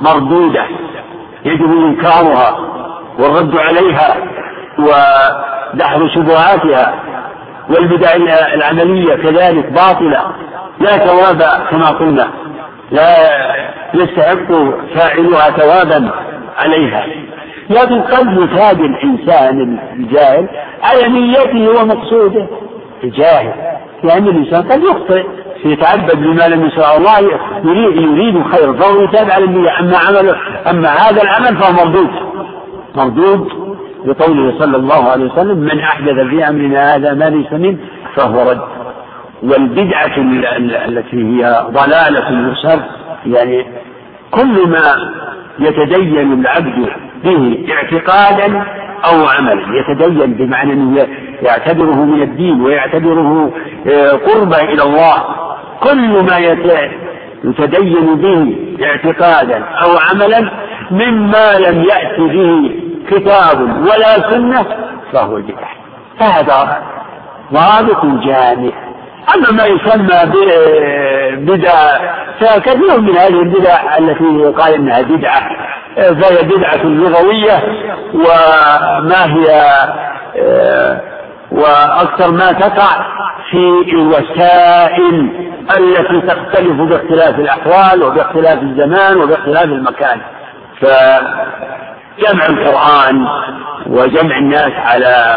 مردودة 0.00 0.64
يجب 1.44 1.72
إنكارها 1.72 2.58
والرد 3.18 3.56
عليها 3.56 4.16
ودحر 4.78 6.08
شبهاتها 6.14 6.94
والبدع 7.70 8.14
العملية 8.54 9.14
كذلك 9.14 9.72
باطلة. 9.72 10.22
لا 10.80 10.98
ثواب 10.98 11.42
كما 11.70 11.88
قلنا 11.88 12.28
لا 12.90 13.16
يستحق 13.94 14.52
فاعلها 14.94 15.50
ثوابا 15.50 16.10
عليها. 16.58 17.06
لكن 17.70 18.00
قد 18.00 18.26
يفاد 18.42 18.80
الإنسان 18.80 19.78
الجاهل 19.96 20.48
على 20.82 21.08
نيته 21.08 21.80
ومقصوده 21.80 22.46
الجاهل. 23.04 23.52
لأن 24.04 24.28
الإنسان 24.28 24.62
قد 24.62 24.82
يخطئ 24.82 25.24
يتعبد 25.64 26.16
بما 26.16 26.48
لم 26.48 26.66
يشرع 26.66 26.96
الله 26.96 27.18
يريد 27.64 27.96
يريد 27.96 28.36
الخير 28.36 28.72
فهو 28.74 29.02
يتابع 29.02 29.36
النية 29.38 29.80
أما 29.80 29.96
عمله 30.08 30.36
أما 30.70 30.88
هذا 30.88 31.22
العمل 31.22 31.56
فهو 31.56 31.84
مردود. 31.86 32.10
مردود 32.94 33.48
بقوله 34.04 34.58
صلى 34.58 34.76
الله 34.76 35.04
عليه 35.10 35.24
وسلم 35.24 35.58
من 35.58 35.80
أحدث 35.80 36.14
في 36.14 36.48
أمرنا 36.48 36.94
هذا 36.94 37.14
ما 37.14 37.30
ليس 37.30 37.52
منه 37.52 37.78
فهو 38.16 38.50
رد. 38.50 38.60
والبدعة 39.42 40.16
التي 40.88 41.16
هي 41.16 41.66
ضلالة 41.70 42.50
وشر 42.50 42.80
يعني 43.26 43.66
كل 44.30 44.68
ما 44.68 45.12
يتدين 45.58 46.32
العبد 46.40 46.88
به 47.24 47.64
اعتقادا 47.72 48.64
أو 49.04 49.26
عملا 49.28 49.62
يتدين 49.78 50.32
بمعنى 50.34 50.72
أنه 50.72 51.06
يعتبره 51.42 52.04
من 52.04 52.22
الدين 52.22 52.60
ويعتبره 52.62 53.52
آه، 53.88 54.10
قربة 54.10 54.60
إلى 54.60 54.82
الله. 54.82 55.24
كل 55.82 56.24
ما 56.24 56.38
يتدين 56.38 58.16
به 58.16 58.56
اعتقادا 58.86 59.64
أو 59.64 59.90
عملا 60.10 60.50
مما 60.90 61.58
لم 61.58 61.84
يأت 61.84 62.20
به 62.20 62.70
كتاب 63.10 63.60
ولا 63.60 64.30
سنة 64.30 64.66
فهو 65.12 65.36
بدعة 65.36 65.68
هذا 66.18 66.82
ضابط 67.52 68.04
جامع. 68.24 68.85
أما 69.34 69.50
ما 69.50 69.64
يسمى 69.66 70.32
بدعة 71.36 72.00
فكثير 72.40 73.00
من 73.00 73.16
هذه 73.16 73.42
البدع 73.42 73.98
التي 73.98 74.52
قال 74.58 74.74
إنها 74.74 75.02
بدعة 75.02 75.50
فهي 75.96 76.42
بدعة 76.42 76.84
لغوية 76.84 77.62
وما 78.14 79.24
هي 79.24 79.46
وأكثر 81.52 82.30
ما 82.30 82.52
تقع 82.52 83.06
في 83.50 83.92
الوسائل 83.92 85.30
التي 85.78 86.26
تختلف 86.26 86.80
باختلاف 86.80 87.38
الأحوال 87.38 88.02
وباختلاف 88.02 88.62
الزمان 88.62 89.16
وباختلاف 89.16 89.64
المكان. 89.64 90.20
فجمع 90.80 92.46
القرآن 92.48 93.26
وجمع 93.86 94.38
الناس 94.38 94.72
على 94.72 95.36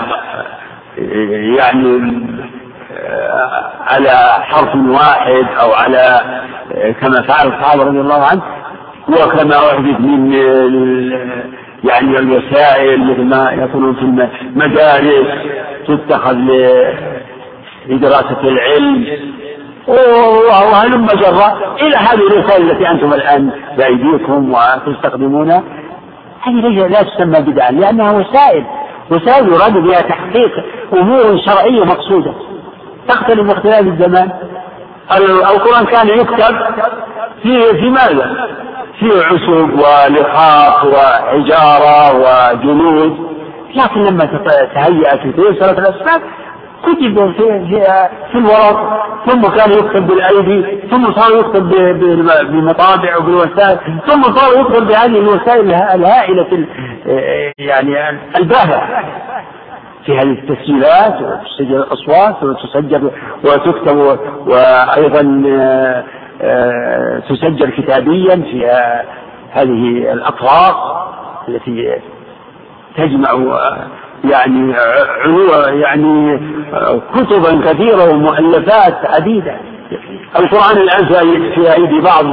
يعني 1.58 2.12
على 3.88 4.44
حرف 4.44 4.76
واحد 4.76 5.46
أو 5.62 5.74
على 5.74 6.20
كما 7.02 7.22
فعل 7.22 7.48
الصحابة 7.48 7.84
رضي 7.84 8.00
الله 8.00 8.26
عنه 8.26 8.42
وكما 9.10 9.56
أحدث 9.56 10.00
من 10.00 10.32
يعني 11.84 12.20
الوسائل 12.20 13.12
مثل 13.12 13.24
ما 13.24 13.52
يكون 13.52 13.96
في 13.96 14.02
المدارس 14.02 15.28
تتخذ 15.88 16.38
لدراسة 17.88 18.42
العلم. 18.44 19.08
وهلم 19.88 21.06
جرا 21.06 21.76
إلى 21.82 21.96
هذه 21.96 22.28
الرسائل 22.32 22.72
التي 22.72 22.90
أنتم 22.90 23.14
الآن 23.14 23.52
بأيديكم 23.78 24.54
وتستخدمونها. 24.54 25.64
هذه 26.42 26.88
لا 26.88 27.04
تسمى 27.04 27.40
بدعا 27.42 27.72
لأنها 27.72 28.12
وسائل. 28.12 28.66
وسائل 29.12 29.48
يراد 29.48 29.74
بها 29.74 30.02
تحقيق 30.02 30.52
أمور 30.94 31.38
شرعية 31.46 31.84
مقصودة. 31.84 32.34
تختلف 33.08 33.48
باختلاف 33.48 33.80
الزمان. 33.82 34.30
القرآن 35.52 35.86
كان 35.86 36.08
يكتب 36.08 36.56
في 37.44 37.74
في 37.74 37.90
ماذا؟ 37.90 38.48
في 39.00 39.06
عشب 39.26 39.70
ولخاف 39.74 40.86
وحجارة 40.86 42.16
وجلود 42.16 43.30
لكن 43.76 44.04
لما 44.04 44.26
تهيأت 44.76 45.20
وتيسرت 45.26 45.80
الأسباب 45.80 46.22
كتب 46.84 47.32
في 47.38 47.66
في, 47.70 47.86
في 48.32 48.38
الورق 48.38 49.04
ثم 49.26 49.42
كان 49.42 49.72
يكتب 49.72 50.08
بالأيدي 50.08 50.88
ثم 50.92 51.14
صار 51.14 51.40
يكتب 51.40 51.70
بمطابع 52.52 53.18
وبالوسائل 53.18 53.80
ثم 54.08 54.24
صار 54.24 54.60
يكتب 54.62 54.88
بهذه 54.88 55.20
الوسائل 55.20 55.74
الهائلة 55.74 56.68
يعني 57.58 58.20
الباهره 58.38 59.04
في 60.06 60.18
هذه 60.18 60.32
التسجيلات 60.32 61.16
وتسجل 61.22 61.76
الأصوات 61.76 62.44
وتسجل 62.44 63.12
وتكتب 63.44 63.98
وأيضا 64.48 65.44
آه، 66.42 67.20
تسجل 67.20 67.72
كتابيا 67.72 68.36
في 68.36 68.66
هذه 69.52 70.14
الأطراف 70.14 70.76
التي 71.48 71.96
تجمع 72.98 73.30
يعني 74.24 74.76
يعني 75.82 76.40
كتبا 77.16 77.62
كثيرة 77.66 78.10
ومؤلفات 78.14 78.98
عديدة. 79.06 79.58
القرآن 80.40 80.78
الآن 80.78 81.06
في 81.56 81.74
أيدي 81.74 82.02
بعض 82.02 82.26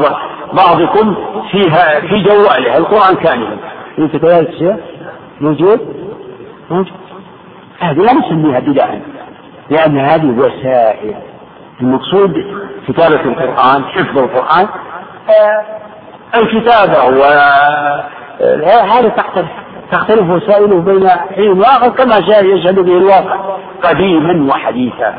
بعضكم 0.52 1.14
فيها 1.50 2.00
في 2.00 2.22
جواله 2.22 2.76
القرآن 2.76 3.16
كاملا. 3.16 3.56
أنت 3.98 4.16
كذلك 4.16 4.80
موجود؟ 5.40 5.80
موجود. 6.70 7.05
هذه 7.80 7.98
لا 7.98 8.12
نسميها 8.12 8.60
بدعا 8.60 9.00
لأن 9.70 9.98
هذه 9.98 10.26
وسائل. 10.26 11.14
المقصود 11.80 12.32
كتابة 12.88 13.20
القرآن 13.20 13.84
حفظ 13.84 14.18
القرآن 14.18 14.66
آه، 15.28 15.64
الكتابة 16.34 17.18
و 17.18 17.22
آه، 18.40 18.82
هذا 18.82 19.08
تحت 19.08 19.44
تختلف 19.92 20.30
وسائله 20.30 20.80
بين 20.80 21.08
حين 21.08 21.58
وآخر 21.58 21.88
كما 21.88 22.16
يشهد 22.38 22.78
به 22.78 22.96
الواقع 22.96 23.56
قديما 23.82 24.52
وحديثا. 24.52 25.14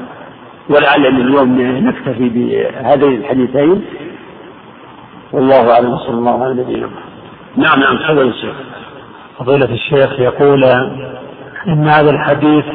ولعلنا 0.70 1.08
اليوم 1.08 1.62
نكتفي 1.62 2.30
بهذين 2.30 3.22
الحديثين. 3.22 3.86
والله 5.34 5.72
أعلم 5.74 5.98
صلى 5.98 6.14
الله 6.14 6.44
على 6.44 6.54
نبينا 6.54 6.90
نعم 7.56 7.80
نعم 7.80 7.98
تفضل 7.98 8.28
الشيخ 8.28 8.56
فضيلة 9.40 9.74
الشيخ 9.74 10.20
يقول 10.20 10.64
إن 11.68 11.88
هذا 11.88 12.10
الحديث 12.10 12.66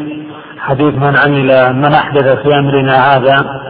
حديث 0.59 0.95
من 0.95 1.17
عمل 1.17 1.77
من 1.77 1.93
أحدث 1.95 2.43
في 2.43 2.59
أمرنا 2.59 3.17
هذا 3.17 3.63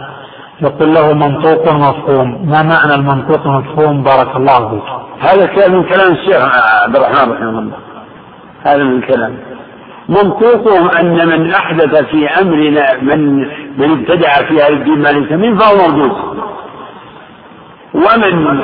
يقول 0.60 0.94
له 0.94 1.12
منطوق 1.12 1.72
مفهوم 1.72 2.50
ما 2.50 2.62
معنى 2.62 2.94
المنطوق 2.94 3.46
المفهوم 3.46 4.02
بارك 4.02 4.36
الله 4.36 4.70
فيك. 4.70 4.82
هذا 5.20 5.68
من 5.68 5.84
كلام 5.84 6.12
الشيخ 6.12 6.42
عبد 6.84 6.96
الرحمن 6.96 7.32
رحمه 7.32 7.58
الله. 7.58 7.76
هذا 8.64 8.84
من 8.84 8.96
الكلام 8.98 9.36
منطوقهم 10.08 10.90
أن 10.90 11.28
من 11.28 11.50
أحدث 11.54 11.94
في 12.04 12.28
أمرنا 12.28 12.86
من 13.02 13.38
من 13.78 13.90
ابتدع 13.90 14.32
في 14.48 14.54
هذا 14.54 14.68
الدين 14.68 14.98
ما 14.98 15.08
ليس 15.08 15.32
منه 15.32 15.58
فهو 15.58 15.76
مردود. 15.76 16.12
ومن 17.94 18.60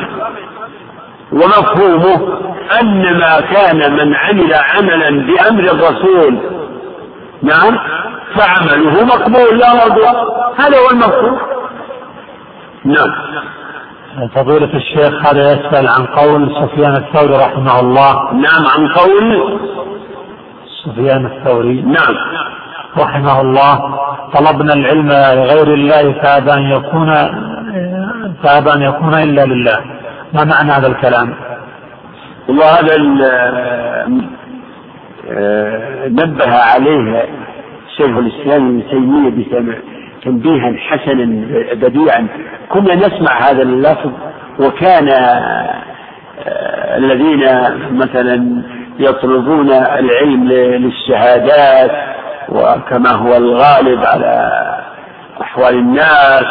ومفهومه 1.33 2.39
أن 2.81 3.19
ما 3.19 3.41
كان 3.41 3.93
من 3.93 4.15
عمل 4.15 4.55
عملا 4.55 5.11
بأمر 5.11 5.63
الرسول 5.63 6.39
نعم 7.43 7.79
فعمله 8.37 9.05
مقبول 9.05 9.59
لا 9.59 9.75
مردود 9.75 10.17
هذا 10.59 10.79
هو 10.79 10.91
المفهوم. 10.91 11.39
نعم. 12.85 13.13
فضيلة 14.35 14.77
الشيخ 14.77 15.27
هذا 15.27 15.53
يسأل 15.53 15.89
عن 15.89 16.07
قول 16.07 16.51
سفيان 16.63 16.97
الثوري 16.97 17.37
رحمه 17.37 17.81
الله. 17.81 18.33
نعم 18.33 18.67
عن 18.67 18.89
قول 18.89 19.59
سفيان 20.85 21.27
الثوري 21.27 21.83
نعم. 21.83 22.15
رحمه 22.99 23.41
الله 23.41 23.99
طلبنا 24.35 24.73
العلم 24.75 25.09
لغير 25.09 25.75
الله 25.75 26.13
فأبى 26.23 26.53
أن 26.53 26.71
يكون 26.71 27.15
فأبى 28.43 28.73
أن 28.73 28.83
يكون 28.83 29.15
إلا 29.15 29.45
لله. 29.45 29.81
ما 30.33 30.45
معنى 30.45 30.73
هذا 30.73 30.87
الكلام؟ 30.87 31.35
وهذا 32.49 32.97
آه، 35.31 36.09
نبه 36.09 36.51
عليه 36.51 37.25
شيخ 37.97 38.17
الإسلام 38.17 38.67
ابن 38.67 38.83
تيمية 38.91 39.79
تنبيها 40.25 40.77
حسنا 40.79 41.47
بديعا 41.75 42.27
كنا 42.69 42.95
نسمع 42.95 43.51
هذا 43.51 43.63
اللفظ 43.63 44.13
وكان 44.61 45.09
آه، 45.09 45.83
الذين 46.97 47.45
مثلا 47.93 48.63
يطلبون 48.99 49.71
العلم 49.73 50.49
للشهادات 50.49 51.91
وكما 52.49 53.11
هو 53.11 53.37
الغالب 53.37 54.05
على 54.05 54.51
أحوال 55.43 55.75
الناس 55.75 56.45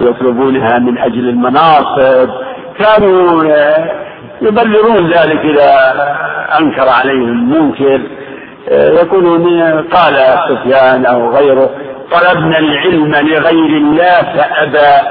يطلبونها 0.00 0.78
من 0.78 0.98
أجل 0.98 1.28
المناصب 1.28 2.47
كانوا 2.78 3.44
يبررون 4.42 5.06
ذلك 5.06 5.40
إذا 5.44 5.70
أنكر 6.60 6.88
عليهم 6.88 7.50
منكر 7.50 8.00
يقولون 8.70 9.82
قال 9.82 10.14
سفيان 10.48 11.06
أو 11.06 11.36
غيره 11.36 11.70
طلبنا 12.10 12.58
العلم 12.58 13.10
لغير 13.10 13.76
الله 13.76 14.22
فأبى 14.22 15.08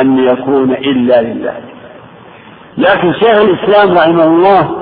أن 0.00 0.18
يكون 0.18 0.70
إلا 0.72 1.22
لله. 1.22 1.54
لكن 2.78 3.12
شيخ 3.12 3.40
الإسلام 3.40 3.98
رحمه 3.98 4.24
الله 4.24 4.76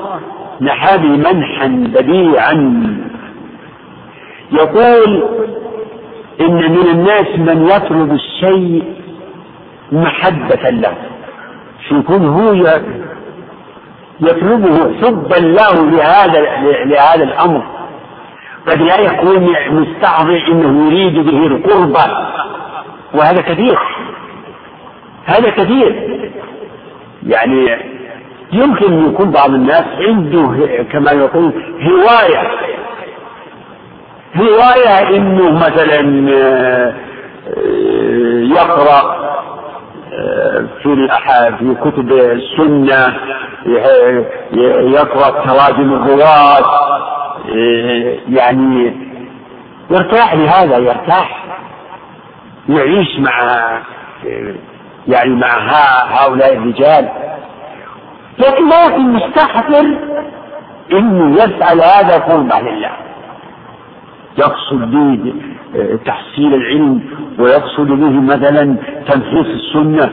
نحى 0.60 0.98
منحا 0.98 1.66
بديعا. 1.66 2.86
يقول 4.52 5.28
إن 6.40 6.72
من 6.72 6.88
الناس 6.90 7.28
من 7.38 7.66
يطلب 7.66 8.12
الشيء 8.12 8.84
محبة 9.92 10.70
له. 10.70 10.94
يكون 11.92 12.26
هو 12.26 12.52
يطلبه 14.20 14.94
حبا 15.02 15.34
له 15.34 15.90
لهذا 15.90 16.40
لهذا 16.84 17.24
الأمر. 17.24 17.62
قد 18.66 18.82
لا 18.82 19.00
يكون 19.00 19.54
مستعظم 19.70 20.30
إنه 20.30 20.86
يريد 20.86 21.14
به 21.26 21.46
القربة 21.46 22.28
وهذا 23.14 23.42
كثير 23.42 23.78
هذا 25.24 25.50
كثير 25.50 26.18
يعني 27.26 27.78
يمكن 28.52 29.06
يكون 29.06 29.30
بعض 29.30 29.50
الناس 29.50 29.84
عنده 29.98 30.68
كما 30.92 31.12
يقول 31.12 31.52
هواية. 31.82 32.50
هواية 34.36 35.16
إنه 35.16 35.50
مثلا 35.52 36.28
آه، 36.32 36.94
يقرأ 38.42 39.27
في 40.82 40.88
في 41.58 41.74
كتب 41.74 42.12
السنة 42.12 43.16
يقرأ 44.92 45.44
تراجم 45.46 45.92
الرواة 45.92 46.58
يعني 48.28 48.96
يرتاح 49.90 50.34
لهذا 50.34 50.76
يرتاح 50.78 51.44
يعيش 52.68 53.18
مع 53.18 53.68
يعني 55.08 55.34
مع 55.34 55.58
هؤلاء 56.08 56.52
الرجال. 56.56 57.08
لكن 58.38 58.68
لكن 58.68 59.12
مستحضر 59.12 59.96
إنه 60.92 61.42
يفعل 61.42 61.80
هذا 61.80 62.18
قربة 62.18 62.60
لله. 62.60 62.90
يقصد 64.38 64.90
به 64.90 65.32
تحصيل 66.06 66.54
العلم 66.54 67.00
ويقصد 67.38 67.86
به 67.86 68.10
مثلا 68.20 68.76
تنفيذ 69.08 69.46
السنة 69.46 70.10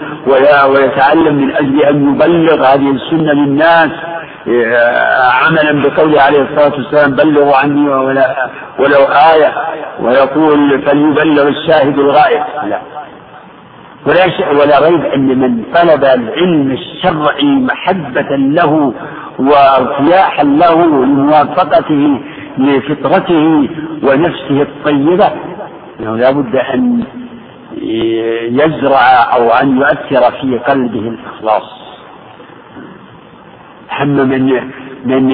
ويتعلم 0.72 1.36
من 1.36 1.52
أجل 1.56 1.82
أن 1.82 2.10
يبلغ 2.14 2.66
هذه 2.74 2.92
السنة 2.92 3.34
للناس 3.34 3.90
عملا 5.44 5.84
بقوله 5.84 6.22
عليه 6.22 6.42
الصلاة 6.42 6.74
والسلام 6.74 7.16
بلغوا 7.16 7.56
عني 7.56 7.90
ولو 8.80 9.04
آية. 9.34 9.54
ويقول 10.00 10.82
فليبلغ 10.82 11.48
الشاهد 11.48 12.00
الغائب. 12.00 12.44
لا. 12.70 12.80
ولا 14.08 14.52
ولا 14.62 14.90
ريب 14.90 15.06
أن 15.06 15.40
من 15.40 15.64
طلب 15.76 16.04
العلم 16.04 16.72
الشرعي 16.72 17.46
محبة 17.46 18.36
له 18.36 18.94
وارتياحا 19.40 20.44
له 20.44 20.86
لموافقته 20.86 22.20
لفطرته 22.58 23.70
ونفسه 24.04 24.62
الطيبة. 24.62 25.32
أنه 26.00 26.18
لا 26.18 26.32
بد 26.32 26.56
أن 26.56 27.04
يزرع 28.52 29.36
أو 29.36 29.50
أن 29.50 29.78
يؤثر 29.78 30.32
في 30.42 30.58
قلبه 30.58 31.00
الإخلاص. 31.00 31.86
هم 34.00 34.08
من 34.08 34.72
من 35.06 35.32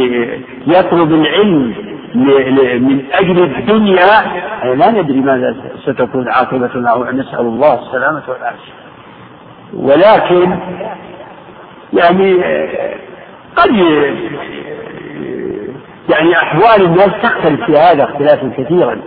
يطلب 0.67 1.11
العلم 1.13 1.75
من 2.15 3.01
أجل 3.13 3.43
الدنيا 3.43 4.05
لا 4.75 4.91
ندري 4.91 5.19
ماذا 5.19 5.55
ستكون 5.85 6.29
عاقبة 6.29 6.67
نسأل 7.11 7.39
الله 7.39 7.73
السلامة 7.87 8.23
والعافية. 8.27 8.73
ولكن 9.73 10.59
يعني 11.93 12.43
قد 13.55 13.71
يعني 16.09 16.35
أحوال 16.35 16.85
الناس 16.85 17.09
تختلف 17.23 17.65
في 17.65 17.77
هذا 17.77 18.03
اختلافا 18.03 18.51
كثيرا. 18.57 18.97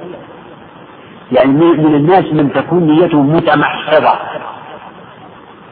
يعني 1.33 1.53
من 1.53 1.95
الناس 1.95 2.25
من 2.33 2.53
تكون 2.53 2.87
نيته 2.87 3.23
متمحضة 3.23 4.19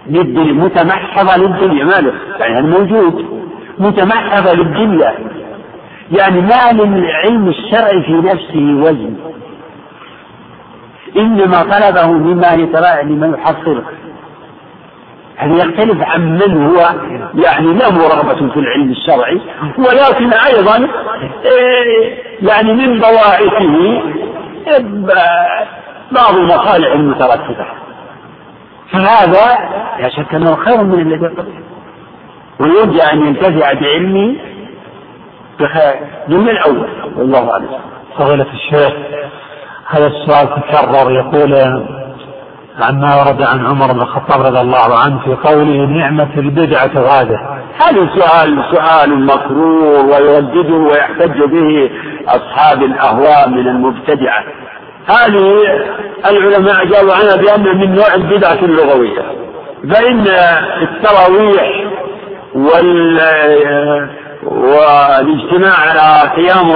للدنيا 0.06 0.52
متمحضة 0.52 1.36
للدنيا. 1.36 1.84
ماله 1.84 2.12
يعني 2.40 2.56
هذا 2.56 2.66
موجود. 2.66 3.42
متمحضة 3.78 4.52
للدنيا. 4.52 5.14
يعني 6.12 6.40
ما 6.40 6.72
للعلم 6.72 7.48
الشرعي 7.48 8.02
في 8.02 8.12
نفسه 8.12 8.82
وزن. 8.82 9.16
إنما 11.16 11.62
طلبه 11.62 12.12
مما 12.12 12.52
لما 13.02 13.36
يحصله. 13.38 13.82
هذا 15.36 15.54
يختلف 15.54 16.02
عن 16.02 16.38
من 16.38 16.66
هو 16.66 16.78
يعني 17.34 17.72
له 17.72 18.08
رغبة 18.08 18.52
في 18.52 18.56
العلم 18.56 18.90
الشرعي 18.90 19.40
ولكن 19.78 20.32
أيضا 20.32 20.88
إيه، 21.44 22.18
يعني 22.42 22.72
من 22.72 22.98
بواعثه 22.98 24.02
بعض 26.12 26.36
المصالح 26.36 26.92
المترتبة 26.92 27.66
فهذا 28.92 29.58
لا 29.98 30.08
شك 30.08 30.34
أنه 30.34 30.56
خير 30.56 30.84
من 30.84 31.00
الذي 31.00 31.26
قبله 31.26 31.62
ويرجى 32.60 33.02
أن 33.02 33.26
ينتفع 33.26 33.72
بعلمه 33.72 34.36
من 36.28 36.48
الأول. 36.48 36.88
والله 37.16 37.52
أعلم. 37.52 37.68
فضيلة 38.18 38.46
الشيخ 38.52 38.92
هذا 39.86 40.06
السؤال 40.06 40.48
تكرر 40.62 41.10
يقول 41.10 41.52
عما 42.80 43.16
ورد 43.16 43.42
عن 43.42 43.66
عمر 43.66 43.92
بن 43.92 44.00
الخطاب 44.00 44.40
رضي 44.46 44.60
الله 44.60 44.98
عنه 44.98 45.20
في 45.24 45.34
قوله 45.34 45.86
نعمة 45.86 46.28
البدعة 46.36 46.90
غادة 46.96 47.40
هذا 47.82 48.08
سؤال 48.14 48.64
سؤال 48.72 49.26
مكرور 49.26 50.04
ويردده 50.06 50.74
ويحتج 50.74 51.42
به 51.44 51.90
أصحاب 52.28 52.82
الأهواء 52.82 53.48
من 53.48 53.68
المبتدعة. 53.68 54.44
هذه 55.06 55.58
العلماء 56.30 56.84
جاءوا 56.86 57.12
عنها 57.12 57.36
بأنها 57.36 57.72
من 57.72 57.94
نوع 57.94 58.14
البدعة 58.14 58.58
اللغوية. 58.62 59.22
فإن 59.94 60.26
التراويح 60.82 61.84
وال 62.54 63.20
والاجتماع 64.44 65.74
على 65.78 66.30
قيام 66.36 66.72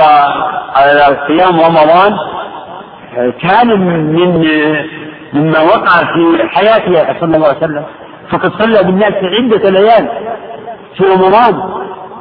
على 0.77 1.17
قيام 1.29 1.61
رمضان 1.61 2.17
كان 3.43 3.81
من 3.81 4.43
مما 5.33 5.61
وقع 5.61 5.99
في 5.99 6.49
حياته 6.49 7.20
صلى 7.20 7.37
الله 7.37 7.47
عليه 7.49 7.57
وسلم 7.59 7.85
فقد 8.31 8.53
صلى 8.53 8.83
بالناس 8.83 9.12
عدة 9.12 9.70
ليال 9.70 10.09
في 10.97 11.05
رمضان 11.05 11.62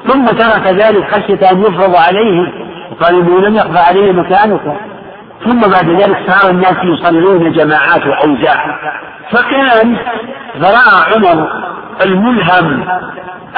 ثم 0.07 0.25
ترك 0.25 0.67
ذلك 0.67 1.11
خشية 1.11 1.51
أن 1.51 1.61
يفرض 1.61 1.95
عليه 1.95 2.51
وقال 2.91 3.15
إنه 3.15 3.39
لم 3.39 3.55
يخفى 3.55 3.79
عليه 3.79 4.11
مكانك 4.11 4.77
ثم 5.45 5.59
بعد 5.61 5.89
ذلك 5.89 6.17
صار 6.27 6.51
الناس 6.51 6.75
يصلون 6.83 7.51
جماعات 7.51 8.01
وأوزاع 8.07 8.79
فكان 9.31 9.97
فرأى 10.61 11.13
عمر 11.15 11.49
الملهم 12.05 12.85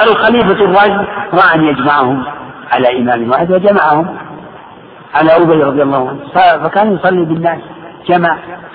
الخليفة 0.02 0.64
الراشد 0.64 1.06
رأى 1.34 1.54
أن 1.54 1.64
يجمعهم 1.64 2.24
على 2.72 2.98
إمام 2.98 3.30
واحد 3.30 3.52
وجمعهم 3.52 4.16
على 5.14 5.36
أبي 5.36 5.62
رضي 5.62 5.82
الله 5.82 6.08
عنه. 6.08 6.18
فكان 6.64 6.94
يصلي 6.94 7.24
بالناس. 7.24 7.60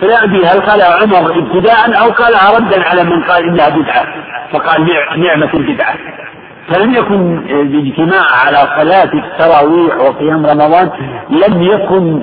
فلا 0.01 0.23
أدري 0.23 0.45
هل 0.45 0.61
قالها 0.61 1.01
عمر 1.01 1.31
ابتداء 1.39 2.01
أو 2.03 2.11
قالها 2.11 2.57
ردا 2.57 2.89
على 2.89 3.03
من 3.03 3.23
قال 3.23 3.43
إنها 3.43 3.69
بدعة؟ 3.69 4.05
فقال 4.51 4.87
نعمة 5.17 5.49
البدعة 5.53 5.95
فلم 6.67 6.93
يكن 6.93 7.37
الاجتماع 7.37 8.23
على 8.45 8.57
صلاة 8.57 9.13
التراويح 9.13 9.95
وقيام 9.97 10.45
رمضان 10.45 10.89
لم 11.29 11.63
يكن 11.63 12.21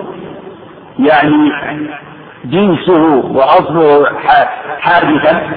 يعني 0.98 1.52
جنسه 2.44 3.02
وأصله 3.26 4.06
حادثا 4.80 5.50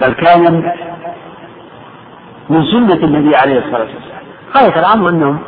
بل 0.00 0.12
كان 0.12 0.72
من 2.50 2.64
سنة 2.64 3.04
النبي 3.04 3.36
عليه 3.36 3.58
الصلاة 3.58 3.80
والسلام. 3.80 4.16
غاية 4.56 4.78
الأمر 4.80 5.08
أنهم 5.08 5.38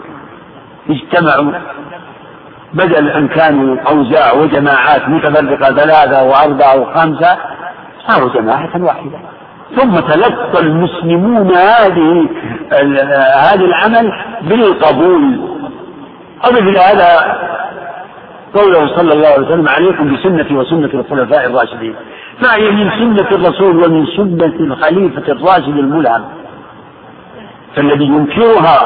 اجتمعوا 0.90 1.52
بدل 2.72 3.08
أن 3.08 3.28
كانوا 3.28 3.76
أوزاع 3.90 4.32
وجماعات 4.32 5.08
متفرقة 5.08 5.74
ثلاثة 5.74 6.22
وأربعة 6.22 6.80
وخمسة 6.80 7.36
صاروا 8.08 8.34
جماعة 8.34 8.70
واحدة. 8.76 9.18
ثم 9.76 9.94
تلقى 9.94 10.60
المسلمون 10.60 11.50
هذه 11.54 12.28
هذا 13.36 13.64
العمل 13.64 14.12
بالقبول. 14.42 15.40
أضف 16.44 16.78
هذا 16.78 17.38
قوله 18.54 18.96
صلى 18.96 19.12
الله 19.12 19.28
عليه 19.28 19.46
وسلم 19.46 19.68
عليكم 19.68 20.14
بسنتي 20.14 20.54
وسنة 20.54 20.90
الخلفاء 20.94 21.46
الراشدين. 21.46 21.94
فهي 22.42 22.70
من 22.70 22.90
سنة 22.90 23.28
الرسول 23.30 23.76
ومن 23.76 24.06
سنة 24.06 24.54
الخليفة 24.60 25.32
الراشد 25.32 25.76
الملهم 25.76 26.24
فالذي 27.76 28.04
ينكرها 28.04 28.78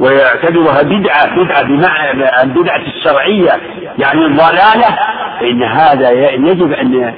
ويعتبرها 0.00 0.82
بدعة 0.82 1.36
بدعة 1.36 1.62
بمعنى 1.62 2.42
البدعة 2.42 2.80
الشرعية 2.80 3.52
يعني 3.98 4.26
الضلالة 4.26 4.98
فإن 5.40 5.62
هذا 5.62 6.10
يجب 6.10 6.72
أن 6.72 7.14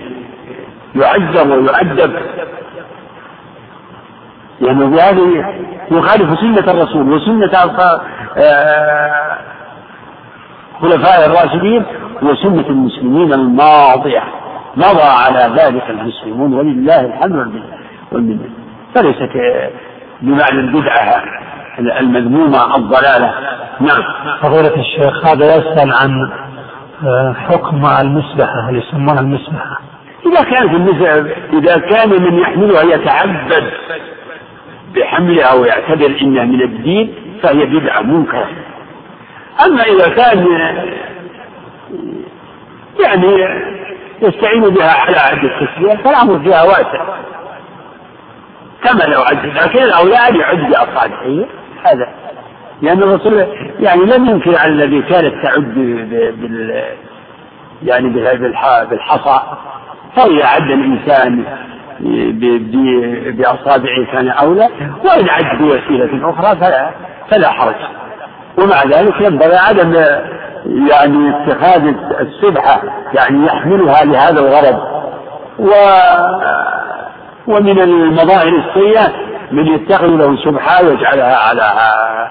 يعذر 0.94 1.52
ويؤدب. 1.52 2.16
لأنه 4.60 4.96
يعني 4.96 5.16
بهذه 5.16 5.54
يخالف 5.90 6.40
سنة 6.40 6.72
الرسول 6.72 7.12
وسنة 7.12 7.72
آه، 8.36 9.38
خلفاء 10.80 11.26
الراشدين 11.26 11.84
وسنة 12.22 12.66
المسلمين 12.68 13.32
الماضية. 13.32 14.22
مضى 14.76 15.02
على 15.02 15.54
ذلك 15.62 15.90
المسلمون 15.90 16.54
ولله 16.54 17.00
الحمد 17.00 17.62
والمنة. 18.12 18.50
فليست 18.94 19.30
بمعنى 20.22 20.60
البدعة 20.60 21.22
المذمومة 21.78 22.76
الضلالة. 22.76 23.34
نعم. 23.80 24.02
فضيلة 24.42 24.74
الشيخ 24.80 25.26
هذا 25.26 25.56
يسأل 25.56 25.92
عن 25.92 26.30
آه، 27.06 27.32
حكم 27.32 27.86
المسبحة 27.86 28.68
اللي 28.68 28.78
يسمونها 28.80 29.20
المسبحة؟ 29.20 29.80
إذا 30.26 30.42
كانت 30.42 31.02
إذا 31.52 31.78
كان 31.78 32.08
من 32.08 32.38
يحملها 32.38 32.82
يتعبد 32.82 33.72
بحملها 34.94 35.52
ويعتبر 35.52 36.16
إنها 36.22 36.44
من 36.44 36.62
الدين 36.62 37.14
فهي 37.42 37.64
بدعة 37.64 38.02
منكرة. 38.02 38.48
أما 39.66 39.82
إذا 39.82 40.08
كان 40.08 40.46
يعني 43.04 43.26
يستعين 44.22 44.62
بها 44.62 44.92
على 44.92 45.16
عد 45.16 45.44
التسبيح 45.44 46.00
فالأمر 46.04 46.38
فيها 46.38 46.62
واسع. 46.62 47.04
كما 48.84 49.04
لو 49.04 49.22
عد 49.22 49.46
لكن 49.46 49.82
الأولاد 49.82 50.34
يعد 50.34 50.58
بأصابعه 50.58 51.46
هذا. 51.92 52.08
لأن 52.82 53.02
الرسول 53.02 53.46
يعني 53.80 54.00
لم 54.04 54.26
ينكر 54.26 54.58
على 54.58 54.72
الذي 54.72 55.02
كانت 55.02 55.34
تعد 55.44 55.74
بال 56.40 56.84
يعني 57.82 58.08
بالحصى. 58.90 59.40
فإذا 60.16 60.46
عد 60.46 60.70
الإنسان 60.70 61.44
بأصابعه 63.36 64.12
كان 64.12 64.28
أولى 64.28 64.68
وإن 65.04 65.28
عد 65.30 65.58
بوسيلة 65.58 66.30
أخرى 66.30 66.56
فلا 66.56 66.90
فلا 67.30 67.50
حرج. 67.50 67.74
ومع 68.58 68.82
ذلك 68.84 69.20
ينبغي 69.20 69.56
عدم 69.56 69.94
يعني 70.90 71.30
اتخاذ 71.30 71.94
السبحة 72.20 72.82
يعني 73.14 73.46
يحملها 73.46 74.04
لهذا 74.04 74.40
الغرض. 74.40 74.80
و 75.58 75.70
ومن 77.46 77.80
المظاهر 77.80 78.48
السيئة 78.48 79.12
من 79.52 79.66
يتخذ 79.66 80.06
له 80.06 80.36
سبحة 80.36 80.84
ويجعلها 80.84 81.36
على 81.36 81.62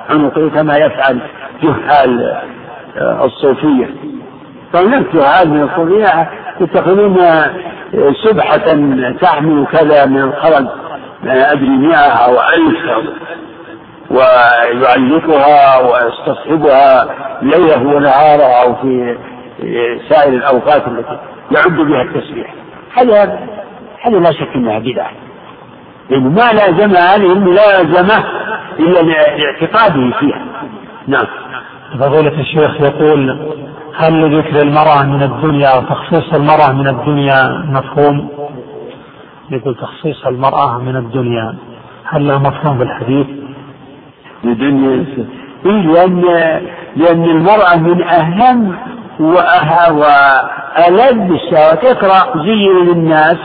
عنقه 0.09 0.49
كما 0.49 0.77
يفعل 0.77 1.19
جهال 1.63 2.41
الصوفية. 2.97 3.89
فهناك 4.73 5.05
جهال 5.13 5.49
من 5.49 5.63
الصوفية 5.63 6.29
يتخذون 6.61 7.17
سبحة 8.23 8.67
تحمل 9.21 9.65
كذا 9.71 10.05
من 10.05 10.21
الخرج 10.21 10.65
أدري 11.25 11.69
مئة 11.69 11.97
أو 11.97 12.33
ألف 12.33 13.09
ويعلقها 14.11 15.79
ويستصحبها 15.79 17.07
ليلة 17.41 17.81
ونهاره 17.81 18.63
أو 18.63 18.75
في 18.75 19.17
سائر 20.09 20.33
الأوقات 20.33 20.87
التي 20.87 21.17
يعد 21.51 21.77
بها 21.77 22.01
التسبيح. 22.01 22.53
هذا 22.97 23.39
هذا 24.01 24.19
لا 24.19 24.31
شك 24.31 24.49
أنها 24.55 24.79
بدعة؟ 24.79 25.11
لأنه 26.09 26.29
ما 26.29 26.51
لازم 26.53 26.95
هذه 26.95 27.33
الملازمة 27.33 28.23
إلا 28.79 28.99
لاعتقاده 29.01 30.11
فيها 30.19 30.41
نعم 31.07 31.25
فضيلة 31.99 32.39
الشيخ 32.39 32.81
يقول 32.81 33.39
هل 33.97 34.13
لذكر 34.13 34.61
المرأة 34.61 35.03
من 35.03 35.23
الدنيا 35.23 35.67
أو 35.67 35.81
تخصيص 35.81 36.33
المرأة 36.33 36.71
من 36.71 36.87
الدنيا 36.87 37.65
مفهوم؟ 37.69 38.29
يقول 39.51 39.75
تخصيص 39.75 40.25
المرأة 40.25 40.77
من 40.77 40.95
الدنيا 40.95 41.55
هل 42.05 42.27
له 42.27 42.39
مفهوم 42.39 42.77
بالحديث؟ 42.77 43.27
لدنيا 44.43 45.05
إيه 45.65 45.71
لأن 45.71 46.21
لأن 46.95 47.23
المرأة 47.23 47.75
من 47.75 48.03
أهم 48.03 48.75
وألذ 49.19 51.31
الشهوات 51.31 51.85
اقرأ 51.85 52.43
زين 52.43 52.85
للناس 52.85 53.37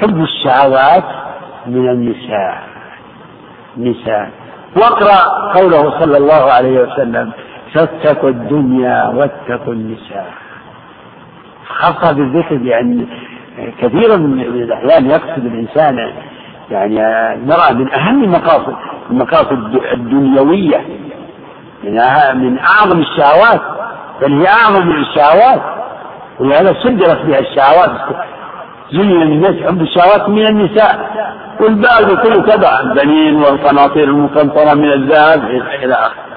حب 0.00 0.20
الشهوات 0.20 1.04
من 1.68 1.88
النساء. 1.88 2.62
نساء. 3.76 4.30
واقرأ 4.76 5.52
قوله 5.52 6.00
صلى 6.00 6.16
الله 6.16 6.52
عليه 6.52 6.80
وسلم 6.80 7.32
فاتقوا 7.74 8.28
الدنيا 8.30 9.12
واتقوا 9.14 9.72
النساء. 9.72 10.26
خاصة 11.68 12.12
بالذكر 12.12 12.54
لأن 12.56 13.06
كثيرا 13.80 14.16
من 14.16 14.40
الأحيان 14.40 15.06
يقصد 15.10 15.46
الإنسان 15.46 16.12
يعني 16.70 17.00
المرأة 17.34 17.72
من 17.72 17.92
أهم 17.92 18.24
المقاصد 18.24 18.76
المقاصد 19.10 19.80
الدنيوية. 19.92 20.80
من 22.34 22.58
أعظم 22.58 23.00
الشهوات 23.00 23.60
بل 24.20 24.32
هي 24.32 24.48
أعظم 24.48 24.86
من 24.86 25.00
الشهوات. 25.00 25.60
ولهذا 26.40 26.74
صدرت 26.82 27.26
بها 27.26 27.38
الشهوات. 27.38 27.90
زين 28.92 29.20
للناس 29.20 29.66
حب 29.66 29.80
الشهوات 29.80 30.28
من 30.28 30.46
النساء. 30.46 31.10
والباقي 31.60 32.16
كله 32.16 32.42
تبع 32.42 32.80
البنين 32.80 33.36
والقناطير 33.36 34.04
المقنطرة 34.04 34.74
من 34.74 34.92
الذهب 34.92 35.44
إلى 35.82 35.94
آخره. 35.94 36.28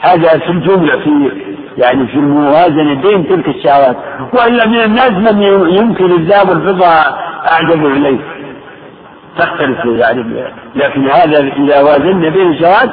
هذا 0.00 0.38
في 0.38 0.50
الجملة 0.50 0.98
في 1.04 1.32
يعني 1.78 2.06
في 2.06 2.14
الموازنة 2.14 2.94
بين 2.94 3.28
تلك 3.28 3.48
الشهوات. 3.48 3.96
وإلا 4.34 4.66
من 4.66 4.82
الناس 4.82 5.10
من 5.10 5.42
يمكن 5.76 6.12
الذهب 6.12 6.48
والفضة 6.48 6.86
أعجب 7.52 7.86
إليه. 7.86 8.18
تختلف 9.38 9.84
يعني. 9.84 10.44
لكن 10.74 11.10
هذا 11.10 11.38
إذا 11.38 11.80
وازنا 11.80 12.28
بين 12.28 12.52
الشهوات 12.52 12.90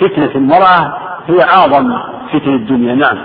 ففتنة 0.00 0.30
المرأة 0.34 0.98
هي 1.28 1.42
أعظم 1.42 1.92
فتنة 2.32 2.54
الدنيا. 2.54 2.94
نعم. 2.94 3.18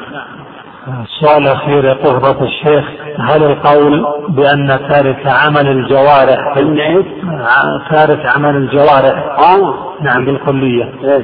السؤال 0.88 1.44
الأخير 1.44 1.86
يقول 1.86 2.22
فضيلة 2.22 2.44
الشيخ 2.44 2.86
هل 3.20 3.44
القول 3.44 4.06
بأن 4.30 4.68
تارك 4.90 5.28
عمل 5.28 5.68
الجوارح؟ 5.68 6.54
تارك 7.92 8.26
عمل 8.36 8.56
الجوارح 8.56 9.40
آه. 9.40 9.76
نعم 10.02 10.26
بالكلية 10.26 10.94
إيه؟ 11.04 11.24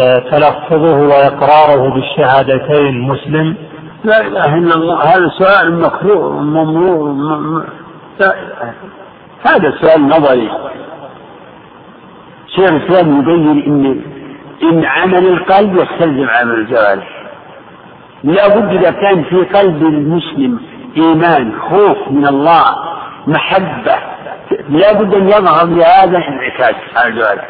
آه، 0.00 0.18
تلفظه 0.18 0.96
وإقراره 0.96 1.94
بالشهادتين 1.94 3.00
مسلم 3.00 3.56
لا 4.04 4.20
إله 4.20 4.54
إلا 4.58 4.74
الله 4.74 5.02
هذا 5.02 5.28
سؤال 5.38 5.80
مكروه 5.80 6.32
ممنوع 6.40 7.64
هذا 9.46 9.72
سؤال 9.80 10.06
نظري 10.08 10.50
شيخ 12.56 12.72
الإسلام 12.72 13.20
يبين 13.20 13.62
إن 13.66 14.02
إن 14.62 14.84
عمل 14.84 15.26
القلب 15.26 15.76
يستلزم 15.76 16.28
عمل 16.28 16.54
الجوارح 16.54 17.21
لابد 18.24 18.76
إذا 18.76 18.90
كان 18.90 19.24
في 19.24 19.36
قلب 19.36 19.82
المسلم 19.82 20.60
إيمان 20.96 21.52
خوف 21.70 22.08
من 22.10 22.26
الله 22.26 22.64
محبة 23.26 23.94
لابد 24.68 25.14
أن 25.14 25.28
يظهر 25.28 25.66
لهذا 25.66 26.18
انعكاس 26.28 26.74
على 26.96 27.08
الجوارح 27.08 27.48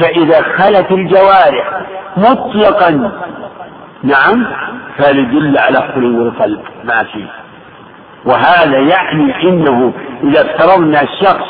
فإذا 0.00 0.42
خلت 0.42 0.92
الجوارح 0.92 1.80
مطلقا 2.16 3.12
نعم 4.02 4.46
فليدل 4.98 5.58
على 5.58 5.92
خلو 5.94 6.22
القلب. 6.22 6.60
ما 6.84 7.04
فيه 7.12 7.28
وهذا 8.24 8.78
يعني 8.78 9.42
إنه 9.42 9.92
إذا 10.24 10.40
افترضنا 10.40 11.02
الشخص 11.02 11.46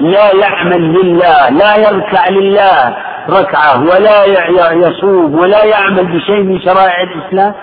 لا 0.00 0.34
يعمل 0.34 0.80
لله 0.80 1.48
لا 1.48 1.76
يركع 1.76 2.28
لله 2.28 2.96
ركعة 3.28 3.82
ولا 3.82 4.24
يصوم 4.72 5.38
ولا 5.38 5.64
يعمل 5.64 6.06
بشيء 6.06 6.42
من 6.42 6.60
شرائع 6.60 7.02
الإسلام 7.02 7.54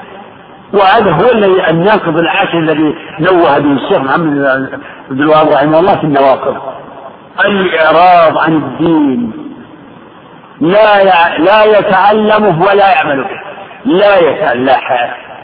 وهذا 0.74 1.12
هو 1.12 1.32
الناقض 1.70 2.18
العاشر 2.18 2.60
الذي 2.60 2.96
نوه 3.20 3.60
به 3.60 3.72
الشيخ 3.72 3.98
محمد 3.98 4.70
بن 5.10 5.22
الوهاب 5.24 5.48
رحمه 5.48 5.80
الله 5.80 5.96
في 5.96 6.04
النواقض. 6.04 6.58
الإعراض 7.46 8.38
عن 8.38 8.54
الدين. 8.54 9.34
لا 10.62 11.04
لا 11.38 11.64
يتعلمه 11.64 12.62
ولا 12.62 12.92
يعمل 12.92 13.24
به 13.24 13.40
لا 13.86 14.20
يتعلم 14.20 14.70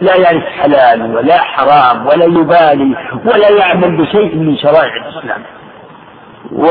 لا 0.02 0.16
يعرف 0.16 0.44
حلال 0.44 1.16
ولا 1.16 1.38
حرام 1.38 2.08
ولا 2.08 2.26
يبالي 2.26 2.96
ولا 3.26 3.50
يعمل 3.50 3.98
بشيء 3.98 4.36
من 4.36 4.58
شرائع 4.58 4.94
الإسلام. 4.96 5.42
و 6.52 6.68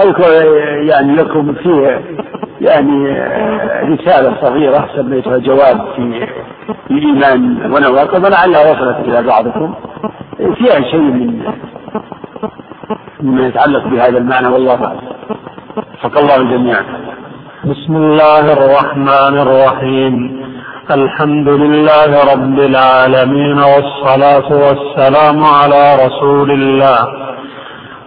أذكر 0.00 0.44
يعني 0.88 1.16
لكم 1.16 1.54
فيه 1.54 2.00
يعني 2.60 3.08
رسالة 3.94 4.36
صغيرة 4.40 4.88
سميتها 4.96 5.38
جواب 5.38 5.80
في 5.96 6.28
الإيمان 6.90 7.72
ونواقض 7.72 8.26
لعلها 8.26 8.72
وصلت 8.72 8.96
إلى 9.08 9.22
بعضكم. 9.22 9.74
فيها 10.36 10.80
شيء 10.90 11.00
من 11.00 11.42
مما 13.20 13.46
يتعلق 13.46 13.88
بهذا 13.88 14.18
المعنى؟ 14.18 14.48
والله 14.48 14.84
أعلم. 14.84 15.00
وفق 15.76 16.18
الله 16.18 16.36
الجميع. 16.36 16.76
بسم 17.64 17.96
الله 17.96 18.52
الرحمن 18.52 19.38
الرحيم. 19.38 20.44
الحمد 20.90 21.48
لله 21.48 22.32
رب 22.34 22.58
العالمين 22.58 23.58
والصلاة 23.58 24.48
والسلام 24.52 25.44
على 25.44 25.94
رسول 26.06 26.50
الله. 26.50 26.98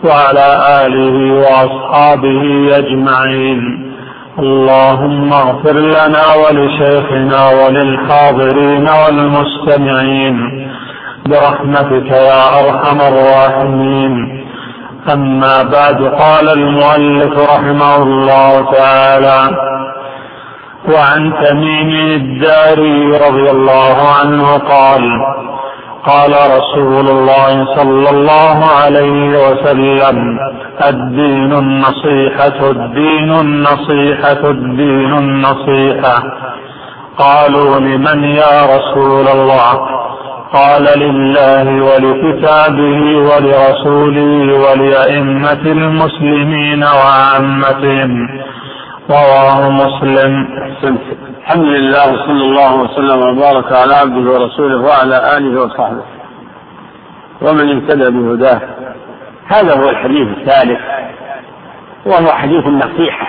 وعلى 0.04 0.48
آله 0.86 1.34
وأصحابه 1.34 2.70
أجمعين. 2.78 3.94
اللهم 4.40 5.34
اغفر 5.34 5.74
لنا 5.74 6.26
ولشيخنا 6.44 7.50
وللحاضرين 7.50 8.88
والمستمعين. 8.90 10.38
برحمتك 11.26 12.12
يا 12.12 12.44
أرحم 12.60 13.02
الراحمين. 13.02 14.44
أما 15.14 15.64
بعد 15.64 16.04
قال 16.04 16.50
المؤلف 16.50 17.50
رحمه 17.50 18.04
الله 18.04 18.72
تعالى 18.72 19.58
وعن 20.94 21.34
تميم 21.44 21.90
الداري 22.16 23.18
رضي 23.28 23.52
الله 23.52 23.98
عنه 24.20 24.58
قال 24.58 25.04
قال 26.08 26.32
رسول 26.32 27.08
الله 27.08 27.66
صلى 27.76 28.10
الله 28.10 28.66
عليه 28.84 29.50
وسلم 29.50 30.40
الدين 30.88 31.54
النصيحة 31.54 32.70
الدين 32.70 33.32
النصيحة 33.32 34.50
الدين 34.50 35.14
النصيحة. 35.18 36.24
قالوا 37.18 37.80
لمن 37.80 38.24
يا 38.24 38.66
رسول 38.76 39.28
الله؟ 39.28 39.74
قال 40.54 41.00
لله 41.00 41.68
ولكتابه 41.90 43.02
ولرسوله 43.30 44.60
ولأئمة 44.64 45.64
المسلمين 45.66 46.84
وعامتهم. 46.84 48.28
رواه 49.10 49.70
مسلم. 49.70 50.48
الحمد 51.48 51.66
لله 51.66 52.14
وصلى 52.14 52.44
الله 52.44 52.76
وسلم 52.76 53.20
وبارك 53.22 53.72
على 53.72 53.96
عبده 53.96 54.32
ورسوله 54.32 54.82
وعلى 54.82 55.38
آله 55.38 55.62
وصحبه 55.62 56.04
ومن 57.42 57.76
اهتدى 57.76 58.10
بهداه. 58.10 58.62
هذا 59.46 59.74
هو 59.80 59.90
الحديث 59.90 60.28
الثالث 60.28 60.80
وهو 62.06 62.32
حديث 62.32 62.66
النصيحة. 62.66 63.28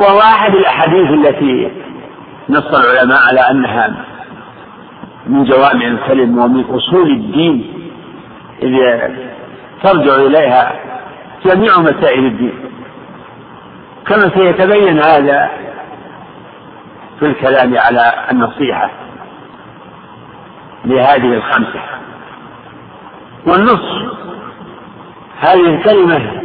وهو 0.00 0.18
أحد 0.18 0.54
الأحاديث 0.54 1.10
التي 1.10 1.70
نص 2.48 2.74
العلماء 2.74 3.18
على 3.28 3.40
أنها 3.50 3.94
من 5.26 5.44
جوامع 5.44 5.86
الكلم 5.86 6.38
ومن 6.38 6.64
أصول 6.64 7.10
الدين 7.10 7.74
إذ 8.62 8.72
ترجع 9.82 10.14
إليها 10.14 10.72
جميع 11.44 11.80
مسائل 11.80 12.26
الدين. 12.26 12.69
كما 14.06 14.30
سيتبين 14.34 14.98
هذا 14.98 15.50
في 17.18 17.26
الكلام 17.26 17.78
على 17.78 18.14
النصيحة 18.30 18.90
لهذه 20.84 21.34
الخمسة. 21.34 21.80
والنص 23.46 24.12
هذه 25.40 25.74
الكلمة 25.74 26.42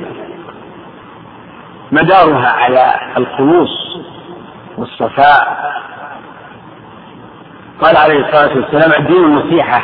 مدارها 1.91 2.47
على 2.47 2.93
الخلوص 3.17 3.97
والصفاء. 4.77 5.75
قال 7.81 7.97
عليه 7.97 8.19
الصلاة 8.25 8.55
والسلام 8.57 9.01
الدين 9.01 9.23
النصيحة 9.23 9.81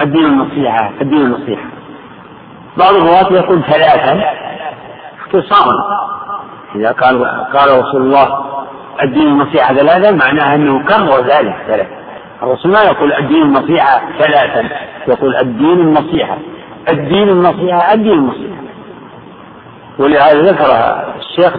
الدين 0.00 0.24
النصيحة 0.26 0.90
الدين 1.00 1.20
النصيحة. 1.20 1.64
بعض 2.76 2.94
الرواة 2.94 3.32
يقول 3.32 3.62
ثلاثا 3.62 4.22
اختصارا. 5.20 6.05
إذا 6.76 6.92
قال 6.92 7.24
قال 7.54 7.78
رسول 7.78 8.02
الله 8.02 8.44
الدين 9.02 9.28
النصيحة 9.28 9.74
ثلاثا 9.74 10.10
معناها 10.10 10.54
أنه 10.54 10.84
كرر 10.84 11.20
ذلك 11.20 11.56
ثلاثا 11.66 11.96
الرسول 12.42 12.72
ما 12.72 12.82
يقول 12.82 13.12
الدين 13.12 13.42
النصيحة 13.42 14.00
ثلاثا 14.18 14.68
يقول 15.08 15.36
الدين 15.36 15.80
النصيحة 15.80 16.38
الدين 16.88 17.28
النصيحة 17.28 17.92
الدين 17.94 18.12
النصيحة 18.12 18.62
ولهذا 19.98 20.42
ذكرها 20.42 21.14
الشيخ 21.18 21.56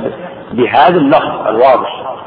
بهذا 0.53 0.97
اللفظ 0.97 1.47
الواضح. 1.47 2.18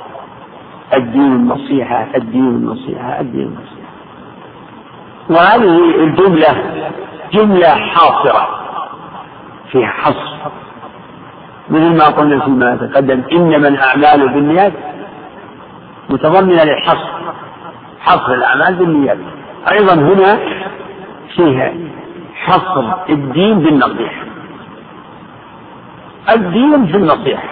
الدين 0.94 1.32
النصيحة 1.32 2.06
الدين 2.16 2.48
النصيحة 2.48 3.20
الدين 3.20 3.46
النصيحة 3.46 3.90
وهذه 5.30 5.78
الجملة 6.04 6.56
جملة 7.32 7.68
حاصرة 7.68 8.48
فيها 9.72 9.88
حصر. 9.88 10.50
مثل 11.70 11.96
ما 11.96 12.04
قلنا 12.04 12.44
فيما 12.44 12.76
تقدم 12.76 13.22
إنما 13.32 13.68
الأعمال 13.68 14.28
بالنيات 14.28 14.72
متضمنة 16.10 16.64
للحصر. 16.64 17.10
حصر 18.00 18.34
الأعمال 18.34 18.74
بالنيات. 18.74 19.18
أيضا 19.72 19.94
هنا 19.94 20.38
فيها 21.36 21.72
حصر 22.34 22.84
الدين 23.08 23.58
بالنصيحة. 23.58 24.22
الدين 26.34 26.86
في 26.86 26.96
النصيحة. 26.96 27.48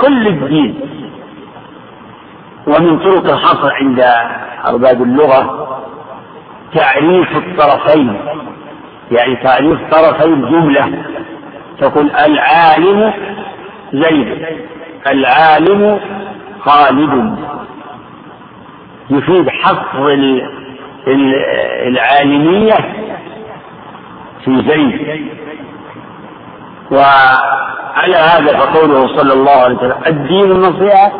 كل 0.00 0.26
الدين. 0.26 0.80
ومن 2.66 2.98
طرق 2.98 3.32
الحصر 3.32 3.72
عند 3.72 4.04
أرباب 4.66 5.02
اللغة 5.02 5.68
تعريف 6.74 7.36
الطرفين. 7.36 8.20
يعني 9.10 9.36
تعريف 9.36 9.78
طرفي 9.90 10.24
الجملة. 10.24 11.04
تقول 11.80 12.10
العالم 12.10 13.12
زيد. 13.92 14.46
العالم 15.06 16.00
خالد. 16.60 17.36
يفيد 19.10 19.48
حصر 19.48 20.14
العالمية 21.86 22.74
في 24.44 24.62
زيد. 24.68 25.26
وعلى 26.90 28.16
هذا 28.16 28.58
فقوله 28.58 29.16
صلى 29.16 29.32
الله 29.32 29.50
عليه 29.50 29.76
وسلم 29.76 29.98
الدين 30.06 30.50
النصيحة 30.50 31.12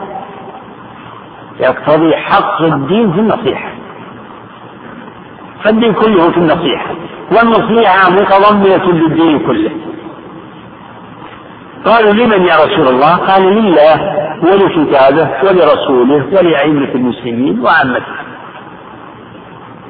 يقتضي 1.61 2.17
حصر 2.17 2.65
الدين 2.65 3.13
في 3.13 3.19
النصيحة. 3.21 3.71
فالدين 5.65 5.93
كله 5.93 6.31
في 6.31 6.37
النصيحة. 6.37 6.95
والنصيحة 7.33 8.11
متضمنة 8.11 8.93
للدين 8.93 9.39
كله. 9.39 9.71
قالوا 11.87 12.13
لمن 12.13 12.47
يا 12.47 12.55
رسول 12.55 12.89
الله؟ 12.89 13.17
قال 13.17 13.43
لله 13.43 14.17
ولكتابه 14.43 15.29
ولرسوله 15.43 16.27
ولأئمة 16.33 16.95
المسلمين 16.95 17.61
وعامته. 17.61 18.13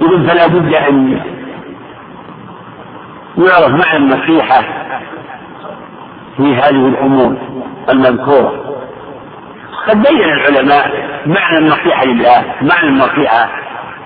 إذن 0.01 0.29
فلا 0.29 0.47
بد 0.47 0.75
أن 0.75 1.21
يعرف 3.39 3.71
معنى 3.71 3.97
النصيحة 3.97 4.63
في 6.37 6.55
هذه 6.55 6.87
الأمور 6.89 7.37
المذكورة. 7.91 8.53
قد 9.89 9.97
بين 9.97 10.23
العلماء 10.25 10.91
معنى 11.27 11.59
النصيحة 11.59 12.05
لله 12.05 12.45
معنى 12.63 12.89
النصيحة 12.89 13.49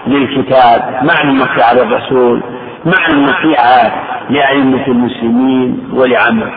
للكتاب 0.06 1.04
معنى 1.04 1.30
النصيحة 1.30 1.74
للرسول 1.74 2.42
معنى 2.84 3.12
النصيحة 3.12 3.92
لأئمة 4.30 4.86
المسلمين 4.86 5.88
ولعامة 5.92 6.50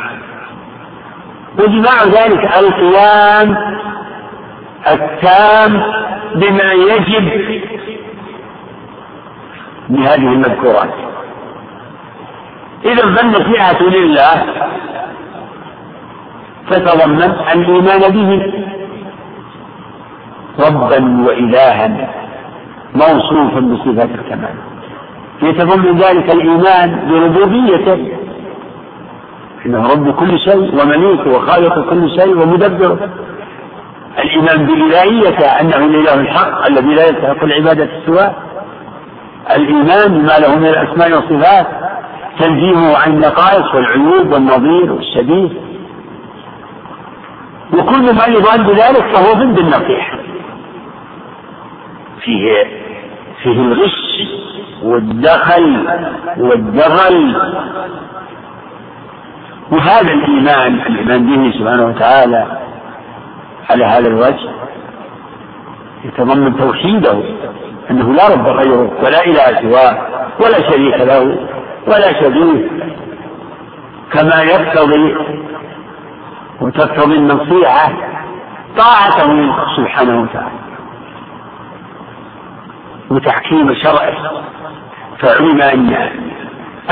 وجماع 1.59 2.03
ذلك 2.03 2.43
القيام 2.57 3.57
التام 4.87 5.83
بما 6.35 6.73
يجب 6.73 7.25
بهذه 9.89 10.27
المذكورات. 10.33 10.93
إذا 12.85 13.15
فالنصيحة 13.15 13.81
لله 13.83 14.45
تتضمن 16.69 17.21
الإيمان 17.53 18.11
به 18.11 18.53
ربا 20.59 21.25
وإلها 21.27 22.09
موصوفا 22.95 23.59
بصفات 23.59 24.09
الكمال. 24.09 24.55
يتضمن 25.41 25.97
ذلك 25.97 26.31
الإيمان 26.31 27.09
بربوبيته. 27.09 28.22
إنه 29.65 29.87
رب 29.93 30.15
كل 30.15 30.39
شيء 30.39 30.81
ومليك 30.81 31.27
وخالق 31.27 31.89
كل 31.89 32.09
شيء 32.09 32.37
ومدبر. 32.37 33.09
الإيمان 34.23 34.65
بإلهيته 34.65 35.45
أنه 35.45 35.75
الإله 35.75 36.13
الحق 36.13 36.65
الذي 36.67 36.93
لا 36.95 37.05
يستحق 37.05 37.43
العبادة 37.43 37.89
سواه. 38.05 38.35
الإيمان 39.55 40.07
بما 40.07 40.39
له 40.39 40.55
من 40.55 40.65
الأسماء 40.65 41.11
والصفات 41.11 41.67
تنزيهه 42.39 42.97
عن 42.97 43.13
النقائص 43.13 43.75
والعيوب 43.75 44.33
والنظير 44.33 44.93
والشبيه. 44.93 45.49
وكل 47.73 48.15
ما 48.15 48.25
يضاد 48.27 48.69
ذلك 48.69 49.05
فهو 49.15 49.33
ضد 49.33 49.59
النصيحة 49.59 50.17
فيه 52.21 52.63
فيه 53.43 53.61
الغش 53.61 54.27
والدخل 54.83 55.87
والدغل 56.37 57.35
وهذا 59.71 60.11
الإيمان 60.13 60.73
الإيمان 60.81 61.25
به 61.25 61.51
سبحانه 61.59 61.85
وتعالى 61.85 62.57
على 63.69 63.85
هذا 63.85 64.07
الوجه 64.07 64.49
يتضمن 66.05 66.57
توحيده 66.57 67.23
أنه 67.91 68.13
لا 68.13 68.27
رب 68.27 68.47
غيره 68.47 68.91
ولا 69.03 69.25
إله 69.25 69.61
سواه 69.61 69.97
ولا 70.39 70.69
شريك 70.69 70.95
له 70.99 71.37
ولا 71.87 72.13
شبيه 72.21 72.69
كما 74.13 74.41
يقتضي 74.41 75.15
وتقتضي 76.61 77.15
النصيحة 77.15 77.91
طاعته 78.77 79.55
سبحانه 79.77 80.21
وتعالى 80.21 80.63
وتحكيم 83.09 83.73
شرعه 83.75 84.13
فعلم 85.19 85.61
أن 85.61 85.93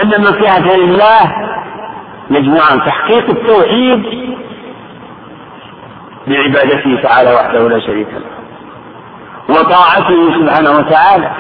أن 0.03 0.13
النصيحة 0.13 0.59
لله 0.59 1.21
يجمع 2.31 2.85
تحقيق 2.85 3.29
التوحيد 3.29 4.03
بعبادته 6.27 7.01
تعالى 7.03 7.33
وحده 7.33 7.69
لا 7.69 7.79
شريك 7.79 8.07
له 8.13 8.31
وطاعته 9.49 10.39
سبحانه 10.39 10.71
وتعالى 10.71 11.31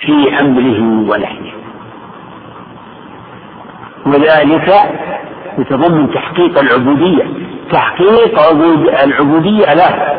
في 0.00 0.40
أمره 0.40 1.10
ونهيه 1.10 1.52
وذلك 4.06 4.74
يتضمن 5.58 6.10
تحقيق 6.14 6.58
العبودية. 6.58 7.24
تحقيق 7.72 8.40
عبود 8.48 8.88
العبودية 8.88 9.74
له 9.74 10.18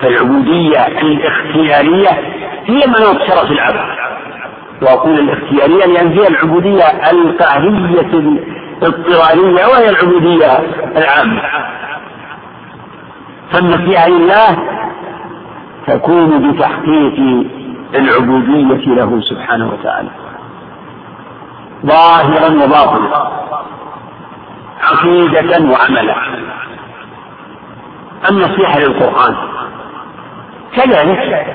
فالعبودية 0.00 0.86
الاختيارية 0.86 2.08
هي 2.66 2.86
مناط 2.86 3.18
شرف 3.28 3.50
العبد 3.50 3.98
وأقول 4.82 5.18
الاختيارية 5.18 5.86
لأن 5.86 6.10
فيها 6.12 6.28
العبودية 6.28 6.84
القهرية 7.10 8.00
الاضطرارية 8.82 9.66
وهي 9.66 9.88
العبودية 9.88 10.46
العامة. 10.96 11.42
فالنصيحة 13.52 14.08
لله 14.08 14.58
تكون 15.86 16.52
بتحقيق 16.52 17.44
العبودية 17.94 18.94
له 18.94 19.20
سبحانه 19.20 19.72
وتعالى. 19.72 20.10
ظاهرا 21.86 22.64
وباطنا. 22.64 23.30
عقيدة 24.82 25.70
وعملا. 25.72 26.14
النصيحة 28.30 28.78
للقرآن 28.78 29.34
كذلك 30.72 31.46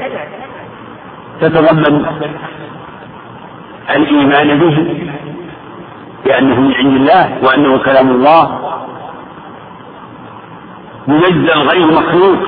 تتضمن 1.41 2.05
الإيمان 3.89 4.59
به 4.59 5.07
بأنه 6.25 6.61
من 6.61 6.73
عند 6.73 6.95
الله 6.95 7.37
وأنه 7.43 7.77
كلام 7.77 8.09
الله. 8.09 8.59
منزل 11.07 11.51
غير 11.51 11.87
مخلوق 11.87 12.39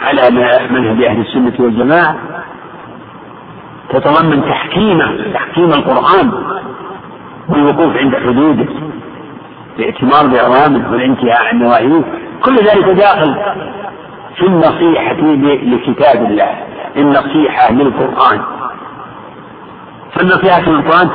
على 0.00 0.30
منهج 0.70 1.04
أهل 1.04 1.20
السنة 1.20 1.52
والجماعة. 1.58 2.16
تتضمن 3.90 4.44
تحكيمه 4.48 5.32
تحكيم 5.34 5.72
القرآن 5.72 6.32
والوقوف 7.48 7.96
عند 7.96 8.16
حدوده 8.16 8.66
الاعتمار 9.78 10.26
بأوامره 10.26 10.92
والانتهاء 10.92 11.44
عن 11.46 11.58
نواهيه. 11.58 12.02
كل 12.44 12.56
ذلك 12.56 12.84
داخل 12.84 13.36
في 14.36 14.46
النصيحة 14.46 15.16
لكتاب 15.64 16.30
الله 16.30 16.50
النصيحة 16.96 17.72
للقرآن. 17.72 18.40
فالنصيحة 20.14 20.60
للقرآن 20.70 21.10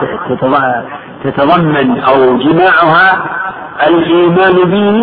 تتضمن 1.23 1.99
أو 1.99 2.37
جماعها 2.37 3.25
الإيمان 3.87 4.55
به 4.55 4.97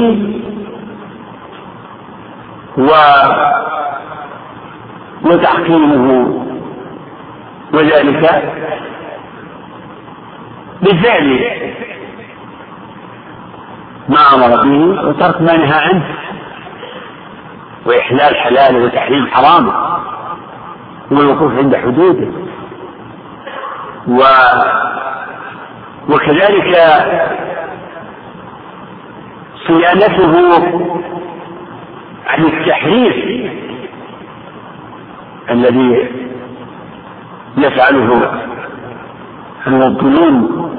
و 2.78 2.90
وتحكيمه 5.24 6.26
وذلك 7.74 8.52
بفعل 10.82 11.40
ما 14.08 14.34
أمر 14.34 14.62
به 14.62 15.08
وترك 15.08 15.40
ما 15.42 15.56
نهى 15.56 15.80
عنه 15.80 16.04
وإحلال 17.86 18.36
حلاله 18.36 18.84
وتحريم 18.84 19.26
حرامه 19.26 19.72
والوقوف 21.10 21.52
عند 21.58 21.76
حدوده. 21.76 22.43
و 24.08 24.22
وكذلك 26.08 26.76
صيانته 29.66 30.32
عن 32.26 32.44
التحريف 32.44 33.50
الذي 35.50 36.08
يفعله 37.56 38.40
المبطلون 39.66 40.70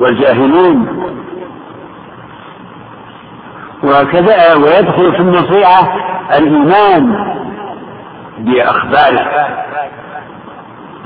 والجاهلون. 0.00 0.98
وكذا 3.84 4.54
ويدخل 4.54 5.12
في 5.12 5.20
النصيحة 5.20 5.94
الإيمان 6.38 7.34
بأخباره. 8.38 9.67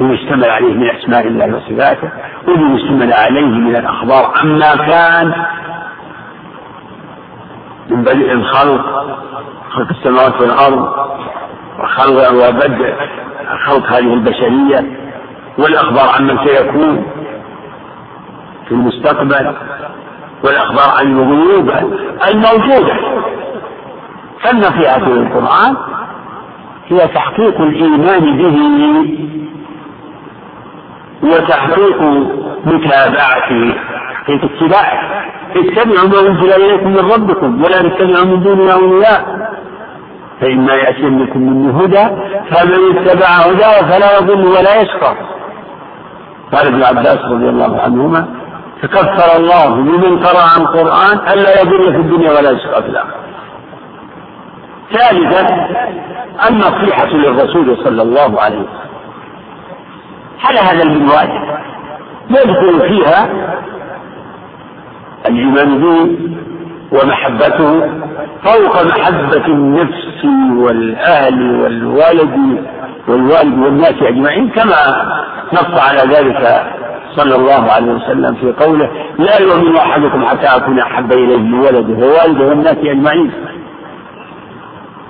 بما 0.00 0.14
اشتمل 0.14 0.44
عليه 0.50 0.74
من 0.74 0.90
أسماء 0.90 1.26
الله 1.26 1.56
وصفاته 1.56 2.10
وبما 2.48 2.76
اشتمل 2.76 3.12
عليه 3.12 3.46
من 3.46 3.76
الأخبار 3.76 4.32
عما 4.36 4.76
كان 4.76 5.32
من 7.90 8.02
بدء 8.02 8.32
الخلق 8.32 9.06
خلق 9.70 9.88
السماوات 9.90 10.40
والأرض 10.40 10.88
وخلق 11.78 12.32
وبدء 12.32 12.94
خلق 13.66 13.86
هذه 13.86 14.14
البشرية 14.14 14.98
والأخبار 15.58 16.08
عمن 16.16 16.38
سيكون 16.46 17.06
في 18.68 18.72
المستقبل 18.72 19.54
والأخبار 20.44 20.98
عن 20.98 21.12
الغيوب 21.12 21.70
الموجودة. 22.28 22.94
فالنصيحة 24.42 25.08
للقرآن 25.08 25.76
هي 26.88 27.08
تحقيق 27.08 27.60
الإيمان 27.60 28.36
به 28.36 28.56
وتحقيق 31.22 32.02
متابعته 32.64 33.74
تحقيق 34.12 34.44
اتباعه 34.44 35.24
اتبعوا 35.56 36.08
ما 36.08 36.20
أنزل 36.28 36.52
إليكم 36.52 36.90
من 36.90 37.12
ربكم 37.12 37.64
ولا 37.64 37.82
تتبعوا 37.82 38.24
من 38.24 38.42
دونه 38.42 38.72
أولياء. 38.72 39.52
فإما 40.40 40.74
يأتينكم 40.74 41.40
منه 41.40 41.82
هدى 41.82 42.04
فمن 42.50 42.96
اتبع 42.96 43.26
هداه 43.26 43.90
فلا 43.90 44.18
يضل 44.18 44.46
ولا 44.46 44.80
يشقى. 44.80 45.14
قال 46.52 46.66
ابن 46.66 46.82
عباس 46.82 47.18
رضي 47.18 47.48
الله 47.48 47.80
عنهما 47.80 48.26
تكفر 48.82 49.36
الله 49.36 49.74
بمن 49.74 50.24
قرأ 50.24 50.56
القرآن 50.56 51.18
ألا 51.32 51.60
يضل 51.60 51.92
في 51.92 51.98
الدنيا 51.98 52.30
ولا 52.30 52.50
يشقى 52.50 52.82
في 52.82 52.88
الآخرة. 52.88 53.22
ثالثا 54.92 55.68
النصيحة 56.48 57.06
للرسول 57.06 57.76
صلى 57.84 58.02
الله 58.02 58.40
عليه 58.40 58.58
وسلم. 58.58 58.91
على 60.44 60.58
هذا 60.58 60.82
المنوال 60.82 61.28
يدخل 62.30 62.80
فيها 62.88 63.28
الإيمان 65.28 65.78
به 65.80 66.10
ومحبته 66.92 67.80
فوق 68.44 68.82
محبة 68.82 69.46
النفس 69.46 70.24
والأهل 70.56 71.60
والولد 71.60 72.64
والوالد 73.08 73.58
والناس 73.58 73.94
أجمعين 74.02 74.48
كما 74.50 74.74
نص 75.52 75.80
على 75.80 76.14
ذلك 76.14 76.66
صلى 77.16 77.34
الله 77.36 77.72
عليه 77.72 77.92
وسلم 77.92 78.34
في 78.34 78.64
قوله 78.64 78.90
لا 79.18 79.38
يؤمن 79.40 79.76
أحدكم 79.76 80.24
حتى 80.26 80.46
أكون 80.46 80.78
أحب 80.78 81.12
إليه 81.12 81.36
من 81.38 81.54
ولده 81.60 82.06
ووالده 82.06 82.44
والناس 82.48 82.76
أجمعين. 82.76 83.32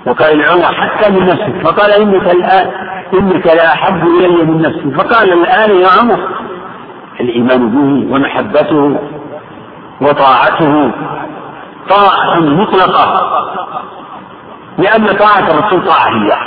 وقال 0.05 0.37
لعمر 0.37 0.73
حتى 0.73 1.09
من 1.11 1.25
نفسك 1.25 1.53
فقال 1.63 1.91
إنك 1.91 2.31
الآن 2.31 2.67
إنك 3.13 3.47
لأحب 3.47 4.07
إلي 4.07 4.43
من 4.43 4.61
نفسي. 4.61 4.91
فقال 4.97 5.33
الآن 5.33 5.71
يا 5.81 5.87
عمر 5.99 6.19
الإيمان 7.19 7.69
به 7.69 8.13
ومحبته 8.15 8.99
وطاعته 10.01 10.91
طاعة 11.89 12.39
مطلقة 12.39 13.23
لأن 14.77 15.07
طاعة 15.07 15.51
الرسول 15.51 15.85
طاعة 15.85 16.09
هي 16.09 16.37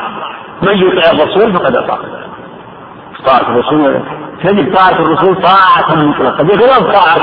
من 0.62 0.78
يطع 0.78 1.10
الرسول 1.10 1.52
فقد 1.52 1.76
أطاع 1.76 1.98
طاعة 3.26 3.40
الرسول 3.40 4.00
تجد 4.44 4.74
طاعة 4.74 4.90
الرسول 4.92 5.42
طاعة 5.42 5.94
مطلقة 6.04 6.44
بخلاف 6.44 6.80
طاعة 6.92 7.18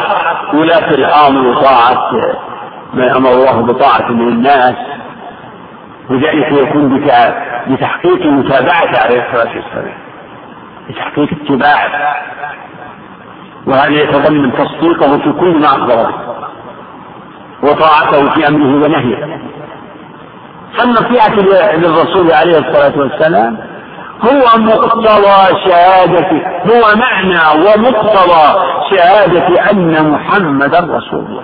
ولاة 0.56 0.90
الأمر 0.92 1.48
وطاعة 1.48 2.12
من 2.94 3.10
أمر 3.10 3.32
الله 3.32 3.62
بطاعة 3.62 4.12
من 4.12 4.28
الناس 4.28 4.76
وذلك 6.10 6.52
يكون 6.52 7.00
بتحقيق 7.68 8.26
متابعة 8.26 8.98
عليه 9.04 9.26
الصلاة 9.26 9.56
والسلام. 9.56 9.98
بتحقيق 10.90 11.30
اتباعه. 11.42 12.16
وهذا 13.68 13.90
يتضمن 14.02 14.54
تصديقه 14.54 15.18
في 15.18 15.32
كل 15.40 15.60
ما 15.60 15.68
أخبره 15.68 16.36
وطاعته 17.64 18.30
في 18.34 18.48
أمره 18.48 18.86
ونهيه. 18.86 19.40
فالنصيحة 20.78 21.36
للرسول 21.76 22.32
عليه 22.32 22.58
الصلاة 22.58 23.00
والسلام 23.00 23.58
هو 24.22 24.60
مقتضى 24.62 25.60
شهادة 25.66 26.30
هو 26.66 26.96
معنى 26.96 27.62
ومقتضى 27.62 28.60
شهادة 28.92 29.72
أن 29.72 30.12
محمدا 30.12 30.80
رسول 30.80 31.20
الله. 31.26 31.44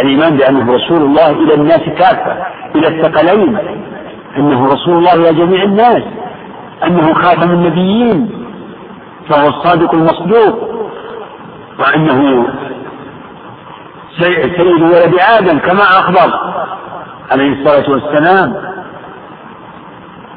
الإيمان 0.00 0.36
بأنه 0.36 0.74
رسول 0.74 1.02
الله 1.02 1.30
إلى 1.30 1.54
الناس 1.54 1.80
كافة 1.98 2.36
إلى 2.74 2.88
الثقلين. 2.88 3.58
أنه 4.36 4.66
رسول 4.66 4.94
الله 4.94 5.14
إلى 5.14 5.34
جميع 5.34 5.62
الناس 5.62 6.02
أنه 6.86 7.14
خاتم 7.14 7.50
النبيين 7.50 8.30
فهو 9.28 9.48
الصادق 9.48 9.94
المصدوق 9.94 10.70
وأنه 11.78 12.46
سيد 14.18 14.82
ولد 14.82 15.14
آدم 15.38 15.58
كما 15.58 15.82
أخبر 15.82 16.40
عليه 17.30 17.52
الصلاة 17.52 17.90
والسلام. 17.90 18.56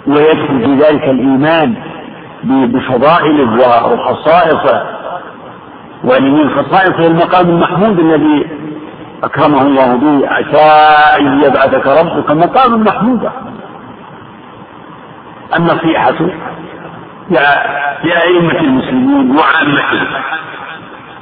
ويدخل 0.07 0.63
في 0.63 0.75
ذلك 0.75 1.03
الإيمان 1.03 1.75
بفضائله 2.43 3.51
وخصائصه 3.93 4.83
وأن 6.03 6.33
من 6.33 6.49
خصائصه 6.49 7.07
المقام 7.07 7.49
المحمود 7.49 7.99
الذي 7.99 8.47
أكرمه 9.23 9.61
الله 9.61 9.95
به 9.95 10.27
عسى 10.27 10.69
أن 11.19 11.43
يبعثك 11.43 11.87
ربك 11.87 12.31
مقاما 12.31 12.77
محمودا. 12.77 13.31
النصيحة 15.57 16.13
لأئمة 18.03 18.59
المسلمين 18.59 19.37
وعامتهم 19.37 20.07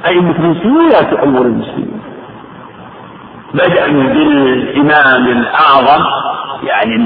أئمة 0.06 0.36
المسلمين 0.36 0.88
لا 0.88 1.02
تؤول 1.02 1.46
المسلمين 1.46 2.00
بدءا 3.54 3.86
بالإمام 3.86 5.26
الأعظم 5.26 6.04
يعني 6.62 6.96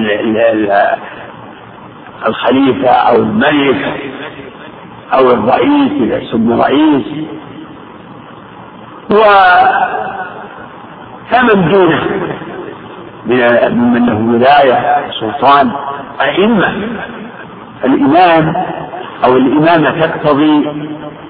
الخليفة 2.27 2.89
أو 2.91 3.17
الملك 3.17 4.01
أو 5.15 5.31
الرئيس 5.31 5.93
إذا 6.01 6.21
سمي 6.33 6.55
رئيس 6.55 7.27
و 9.11 9.23
فمن 11.31 11.71
دونه 11.73 12.03
من 13.27 14.07
له 14.07 14.35
ولاية 14.35 15.11
سلطان 15.21 15.73
أئمة 16.21 16.75
الإمام 17.85 18.55
أو 19.25 19.37
الإمامة 19.37 20.07
تقتضي 20.07 20.71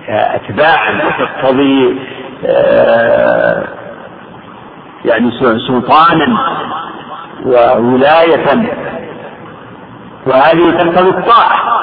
أتباعا 0.08 1.00
وتقتضي 1.06 1.98
آه، 2.46 3.64
يعني 5.04 5.30
سلطانا 5.68 6.38
وولاية 7.46 8.46
وهذه 10.26 10.70
تقتضي 10.70 11.08
الطاعة. 11.08 11.76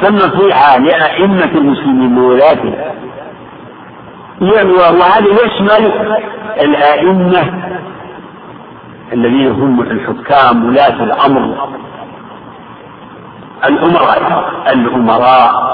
فالنصيحة 0.00 0.78
لأئمة 0.78 1.44
المسلمين 1.54 2.18
وولاته 2.18 2.74
وهذا 4.40 5.26
يشمل 5.44 5.92
الأئمة 6.60 7.52
الذين 9.12 9.50
هم 9.50 9.80
الحكام 9.80 10.66
ولاة 10.66 11.04
الأمر. 11.04 11.68
الأمراء 13.68 14.50
الأمراء. 14.72 15.66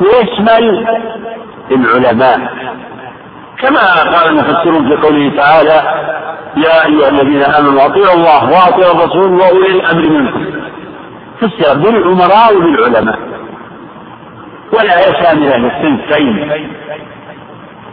ويشمل 0.00 0.86
العلماء. 1.70 2.40
كما 3.58 3.80
قال 4.14 4.28
المفسرون 4.28 4.88
في 4.88 5.02
قوله 5.06 5.36
تعالى 5.36 5.82
يا 6.56 6.86
أيها 6.86 7.08
الذين 7.08 7.42
آمنوا 7.42 7.86
أطيعوا 7.86 8.14
الله 8.14 8.50
وأطيعوا 8.50 8.94
الرسول 8.94 9.32
وأولي 9.32 9.70
الأمر 9.70 10.08
منكم. 10.10 10.44
فسر 11.40 11.74
بالعمراء 11.74 12.56
وبالعلماء 12.56 13.18
ولا 14.72 15.22
شاملة 15.22 15.56
للصنفين 15.56 16.68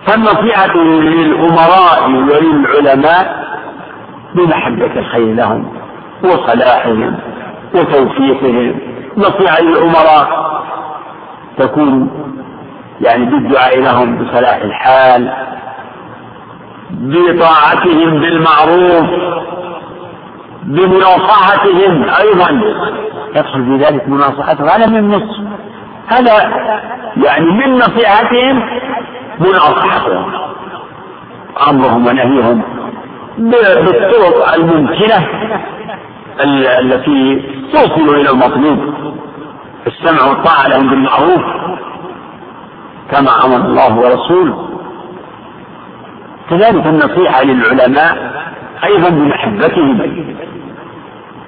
فالنصيحة 0.07 0.77
للأمراء 0.77 2.09
وللعلماء 2.09 3.44
بمحبة 4.35 4.99
الخير 4.99 5.33
لهم 5.35 5.73
وصلاحهم 6.23 7.17
وتوفيقهم. 7.75 8.79
نصيحة 9.17 9.61
للأمراء 9.61 10.45
تكون 11.57 12.09
يعني 13.01 13.25
بالدعاء 13.25 13.81
لهم 13.81 14.17
بصلاح 14.17 14.55
الحال 14.55 15.33
بطاعتهم 16.91 18.19
بالمعروف 18.21 19.09
بمناصحتهم 20.63 22.05
أيضا. 22.21 22.61
يدخل 23.35 23.65
في 23.65 23.75
ذلك 23.85 24.09
مناصحتهم 24.09 24.67
هذا 24.67 24.87
من 24.87 25.09
نص 25.09 25.39
هذا 26.07 26.33
يعني 27.25 27.45
من 27.45 27.75
نصيحتهم 27.75 28.63
مناصحتهم. 29.39 30.31
أمرهم 31.69 32.07
ونهيهم. 32.07 32.61
بالطرق 33.37 34.53
الممكنة 34.53 35.27
التي 36.79 37.43
توصل 37.73 38.15
إلى 38.15 38.29
المطلوب. 38.29 38.93
السمع 39.87 40.29
والطاعة 40.29 40.67
لهم 40.67 40.89
بالمعروف 40.89 41.41
كما 43.11 43.45
أمر 43.45 43.55
الله 43.55 43.97
ورسوله. 43.97 44.69
كذلك 46.49 46.85
النصيحة 46.85 47.43
للعلماء 47.43 48.31
أيضا 48.83 49.09
بمحبتهم 49.09 49.99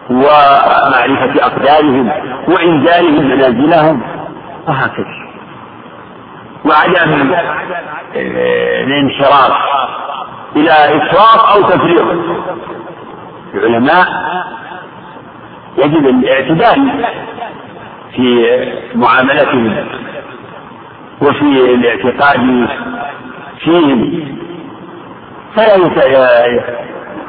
ومعرفة 0.10 1.46
أقدارهم 1.46 2.12
وإنزالهم 2.48 3.28
منازلهم. 3.28 4.02
وهكذا. 4.68 5.28
وعدم 6.66 7.34
الانحراف. 8.16 9.54
إلى 10.56 10.72
إفراط 10.72 11.56
أو 11.56 11.62
تفريط. 11.70 12.06
العلماء 13.54 14.08
يجب 15.78 16.08
الاعتدال 16.08 17.06
في 18.16 18.48
معاملتهم 18.96 19.88
وفي 21.22 21.74
الاعتقاد 21.76 22.68
فيهم. 23.60 24.28
فلا 25.56 25.76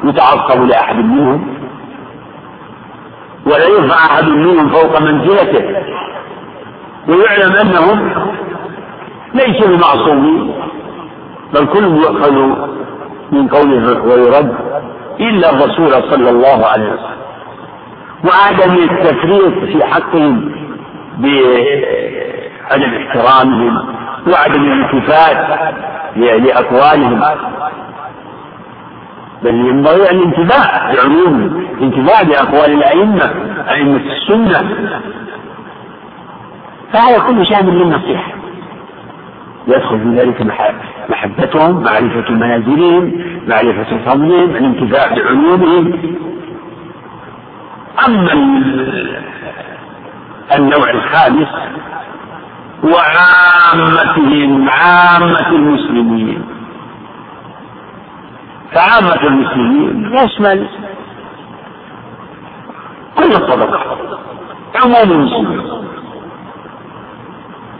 يتعصب 0.03 0.63
لأحد 0.63 0.95
منهم 0.95 1.57
ولا 3.45 3.67
يرفع 3.67 3.95
أحد 3.95 4.23
منهم 4.23 4.69
فوق 4.69 5.01
منزلته. 5.01 5.83
ويعلم 7.07 7.55
أنهم 7.55 8.11
ليسوا 9.33 9.67
بمعصومين 9.67 10.53
بل 11.53 11.65
كل 11.65 11.83
يؤخذ 11.83 12.69
من 13.31 13.47
قوله 13.47 14.01
ويرد 14.01 14.55
إلا 15.19 15.49
الرسول 15.49 15.91
صلى 16.11 16.29
الله 16.29 16.65
عليه 16.65 16.93
وسلم. 16.93 17.19
وعدم 18.25 18.73
التفريط 18.75 19.63
في 19.63 19.83
حقهم 19.85 20.51
بعدم 21.17 22.93
احترامهم 22.93 23.73
وعدم 24.27 24.61
الالتفات 24.61 25.37
لأقوالهم. 26.15 27.21
بل 29.43 29.55
ينبغي 29.55 30.11
الانتباه 30.11 30.95
بعموم 30.95 31.65
الانتباه 31.77 32.23
لأقوال 32.23 32.71
الأئمة 32.73 33.33
أئمة 33.69 34.01
السنة. 34.11 34.59
فهذا 36.93 37.19
كله 37.19 37.43
شامل 37.43 37.73
للنصيحة 37.73 38.31
يدخل 39.67 39.99
في 39.99 40.09
ذلك 40.21 40.41
محبتهم 41.09 41.83
معرفة 41.83 42.31
منازلهم 42.31 43.23
معرفة 43.47 43.97
فضلهم 44.05 44.49
الانتفاع 44.49 45.07
بعلومهم 45.15 45.93
أما 48.07 48.33
النوع 50.55 50.89
الخامس 50.89 51.47
وعامتهم 52.83 54.69
عامة 54.69 55.47
المسلمين. 55.49 56.45
فعامة 58.73 59.23
المسلمين 59.23 60.13
يشمل 60.13 60.67
كل 63.17 63.33
الطبقات 63.33 63.97
عموم 64.75 65.11
المسلمين. 65.11 65.61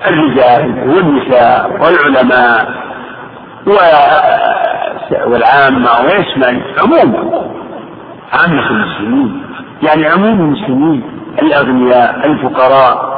الرجال 0.08 0.90
والنساء 0.90 1.72
والعلماء. 1.82 2.90
والعامة 5.26 5.90
ويشمل 6.06 6.62
عموم 6.82 7.32
عامة 8.34 8.70
المسلمين. 8.70 9.44
يعني 9.84 10.06
عموم 10.08 10.40
المسلمين 10.40 11.04
الأغنياء 11.42 12.26
الفقراء 12.26 13.10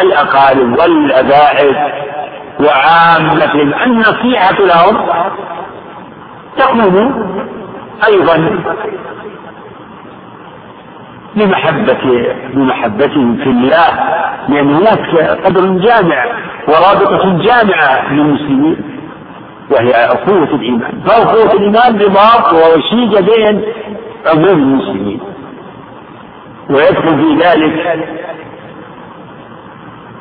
الأقارب 0.00 0.78
والأباعد 0.78 1.76
وعامة 2.60 3.54
النصيحة 3.86 4.58
لهم 4.60 5.06
تكون 6.56 7.26
أيضا 8.08 8.60
بمحبة 11.36 12.26
بمحبتهم 12.54 13.36
في 13.36 13.50
الله. 13.50 13.86
لأن 14.48 14.74
هناك 14.74 15.00
قدر 15.44 15.66
جامع 15.66 16.24
ورابطة 16.68 17.38
جامعة 17.42 18.12
للمسلمين 18.12 18.76
وهي 19.70 19.90
أخوة 19.90 20.54
الإيمان. 20.54 21.00
فأخوة 21.06 21.52
الإيمان 21.52 22.00
رباط 22.00 22.52
ووشيجة 22.52 23.20
بين 23.20 23.62
عموم 24.26 24.62
المسلمين. 24.62 25.20
ويدخل 26.70 27.18
في 27.18 27.44
ذلك 27.46 28.06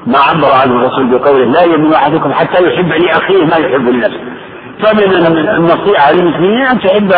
ما 0.08 0.20
عبر 0.20 0.52
عنه 0.62 0.76
الرسول 0.76 1.08
بقوله 1.20 1.46
لا 1.46 1.62
يؤمن 1.62 1.94
أحدكم 1.94 2.34
حتى 2.34 2.64
يحب 2.68 2.88
لأخيه 2.88 3.46
ما 3.46 3.56
يحب 3.56 3.90
لنفسه. 3.90 4.22
فمن 4.84 5.04
النصيحة 5.50 6.12
للمسلمين 6.12 6.62
أن 6.62 6.80
تحب 6.80 7.14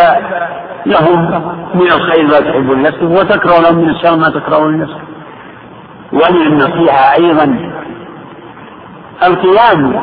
لهم 0.86 1.32
من 1.76 1.91
الخير 1.91 2.23
ما 2.28 2.40
تحب 2.40 2.72
لنفسك 2.72 3.02
وتكره 3.02 3.60
لهم 3.61 3.78
من 3.78 3.90
الشر 3.90 4.15
ما 4.15 4.30
تكره 4.30 4.68
لنفسك 4.68 5.02
ومن 6.14 6.42
النصيحة 6.42 7.14
أيضا. 7.14 7.72
القيام 9.24 10.02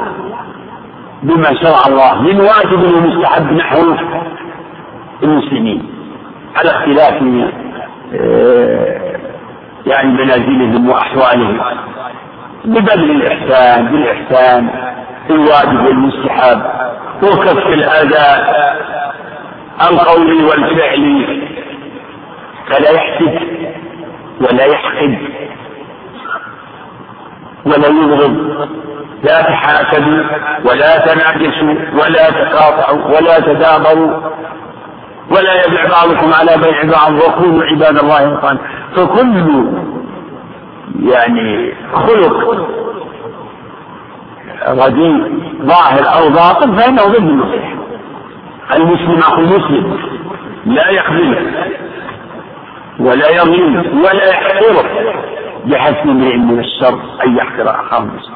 بما 1.23 1.55
شرع 1.55 1.81
الله 1.89 2.23
من 2.23 2.41
واجب 2.41 2.95
ومستحب 2.95 3.53
نحو 3.53 3.95
المسلمين. 5.23 5.91
على 6.57 6.71
اختلاف 6.71 7.23
آه، 8.15 9.19
يعني 9.87 10.09
منازلهم 10.09 10.89
وأحوالهم. 10.89 11.61
ببذل 12.65 13.11
الإحسان 13.11 13.87
بالإحسان 13.87 14.69
الواجب 15.31 15.87
والمستحب. 15.87 16.63
وكف 17.23 17.67
الأذى 17.67 18.47
القولي 19.91 20.45
والفعلي 20.45 21.43
فلا 22.67 22.91
يحسد 22.91 23.41
ولا 24.41 24.65
يحقد. 24.65 25.19
ولا 27.67 27.89
يبغض 27.89 28.37
لا 29.25 29.43
تحاسدوا 29.43 30.25
ولا 30.65 30.99
تناجسوا 30.99 31.75
ولا 32.03 32.31
تقاطعوا 32.31 33.05
ولا 33.17 33.41
تدابروا 33.41 34.21
ولا 35.31 35.67
يبيع 35.67 35.87
بعضكم 35.91 36.33
على 36.33 36.63
بيع 36.63 36.85
بعض 36.85 37.13
وكونوا 37.15 37.65
عباد 37.65 37.99
الله 37.99 38.35
إخوانا 38.35 38.59
فكل 38.97 39.65
يعني 41.03 41.75
خلق 41.93 42.67
رديء 44.69 45.33
ظاهر 45.63 46.17
أو 46.19 46.29
باطن 46.31 46.77
فإنه 46.77 47.03
ضد 47.05 47.17
النصيحة 47.17 47.75
المسلم 48.77 49.19
أخو 49.19 49.41
المسلم 49.41 49.99
لا 50.67 50.91
يخذله 50.91 51.47
ولا 53.01 53.29
يظلم 53.31 54.03
ولا 54.05 54.29
يحقره. 54.29 54.85
بحسب 55.65 56.09
امرئ 56.09 56.37
من 56.37 56.59
الشر 56.59 57.01
أن 57.27 57.37
يحقر 57.37 57.71
أخاه 57.81 57.99
المسلم 57.99 58.35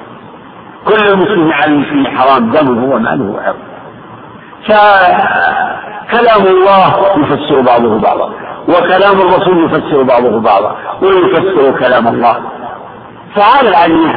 كل 0.85 1.09
المسلم 1.12 1.53
على 1.53 1.73
المسلم 1.73 2.07
حرام 2.19 2.51
دمه 2.51 2.94
وماله 2.94 3.31
وعرضه 3.31 3.59
فكلام 4.66 6.47
الله 6.47 6.86
يفسر 7.19 7.61
بعضه 7.61 7.99
بعضا 8.01 8.32
وكلام 8.69 9.20
الرسول 9.20 9.65
يفسر 9.65 10.03
بعضه 10.03 10.40
بعضا 10.40 10.77
ويفسر 11.03 11.78
كلام 11.78 12.09
الله. 12.09 12.36
فهذا 13.35 13.69
العليم 13.69 14.12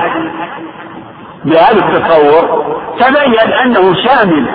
بهذا 1.46 1.72
التصور 1.88 2.76
تبين 3.00 3.52
أنه 3.64 3.94
شامل 3.94 4.48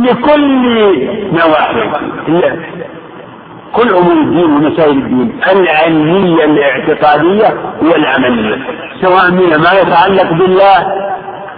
لكل 0.00 0.74
نواحي 1.32 1.90
كل 3.72 3.88
امور 3.94 4.12
الدين 4.12 4.44
ومسائل 4.44 4.98
الدين 4.98 5.40
العلمية 5.52 6.44
الاعتقادية 6.44 7.54
والعملية. 7.82 8.56
سواء 9.02 9.30
من 9.30 9.56
ما 9.56 9.72
يتعلق 9.80 10.32
بالله 10.32 10.86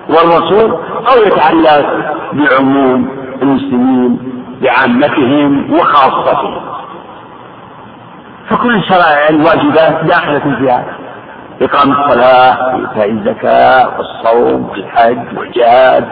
والرسول 0.09 0.71
أو 1.13 1.23
يتعلق 1.27 1.87
بعموم 2.33 3.09
المسلمين 3.43 4.19
بعامتهم 4.63 5.73
وخاصتهم. 5.73 6.61
فكل 8.51 8.77
الشرائع 8.77 9.29
الواجبات 9.29 10.05
داخلة 10.05 10.39
في 10.39 10.71
هذا. 10.71 10.97
إقام 11.63 11.93
الصلاة 11.93 12.77
وإيتاء 12.77 13.11
الزكاة 13.11 13.99
والصوم 13.99 14.69
والحج 14.71 15.39
والجهاد 15.39 16.09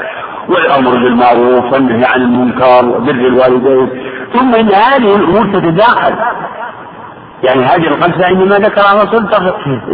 والأمر 0.49 0.91
بالمعروف 0.91 1.73
والنهي 1.73 2.05
عن 2.05 2.21
المنكر 2.21 2.89
وبر 2.89 3.11
الوالدين. 3.11 4.18
ثم 4.33 4.55
إن 4.55 4.69
هذه 4.69 5.17
الأمور 5.17 5.47
تتداخل 5.47 6.15
يعني 7.43 7.65
هذه 7.65 7.89
الخمسة 7.89 8.29
إنما 8.29 8.59
ذكرها 8.59 9.03
الرسول 9.03 9.27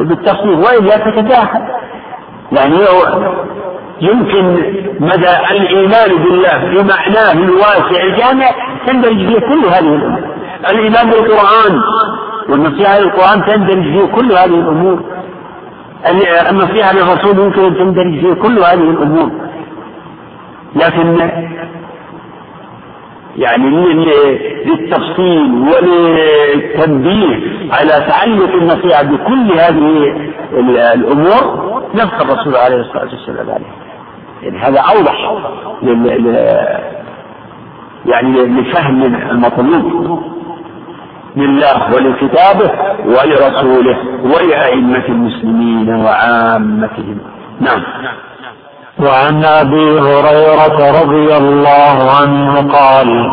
بالتفصيل 0.04 0.50
وإلا 0.50 0.96
تتداخل 0.96 1.60
يعني 2.52 2.76
يمكن 4.00 4.44
مدى 5.00 5.30
الإيمان 5.50 6.10
بالله 6.24 6.58
بمعناه 6.58 7.32
الواسع 7.32 8.02
الجامع 8.02 8.50
تندرج 8.86 9.16
فيه 9.16 9.38
كل 9.38 9.64
هذه 9.66 9.94
الأمور. 9.94 10.20
الإيمان 10.70 11.10
بالقرآن 11.10 11.80
والنصيحة 12.48 12.98
للقرآن 12.98 13.44
تندرج 13.46 13.82
فيه 13.82 14.12
كل 14.12 14.32
هذه 14.32 14.44
الأمور. 14.44 15.00
النصيحة 16.50 16.92
للرسول 16.92 17.38
يمكن 17.38 17.64
أن 17.64 17.74
تندرج 17.74 18.20
فيه 18.20 18.42
كل 18.42 18.58
هذه 18.58 18.90
الأمور. 18.90 19.30
لكن 20.76 21.30
يعني 23.36 23.70
للتفصيل 24.64 25.52
وللتنبيه 25.52 27.36
على 27.72 28.06
تعلق 28.08 28.52
النصيحة 28.54 29.02
بكل 29.02 29.52
هذه 29.52 30.14
الأمور. 30.94 31.64
نص 31.94 32.12
الرسول 32.20 32.56
عليه 32.56 32.76
الصلاة 32.80 33.04
والسلام 33.04 33.50
عليه. 33.50 33.66
يعني 34.42 34.58
هذا 34.58 34.80
أوضح 34.80 35.32
يعني 38.06 38.46
لفهم 38.46 39.02
المطلوب 39.30 40.22
لله 41.36 41.94
ولكتابه 41.94 42.70
ولرسوله 43.06 43.98
ولأئمة 44.24 45.04
المسلمين 45.08 45.94
وعامتهم. 45.94 47.18
نعم. 47.60 47.82
وعن 49.02 49.44
أبي 49.44 50.00
هريرة 50.00 51.02
رضي 51.02 51.36
الله 51.36 52.10
عنه 52.20 52.72
قال 52.72 53.30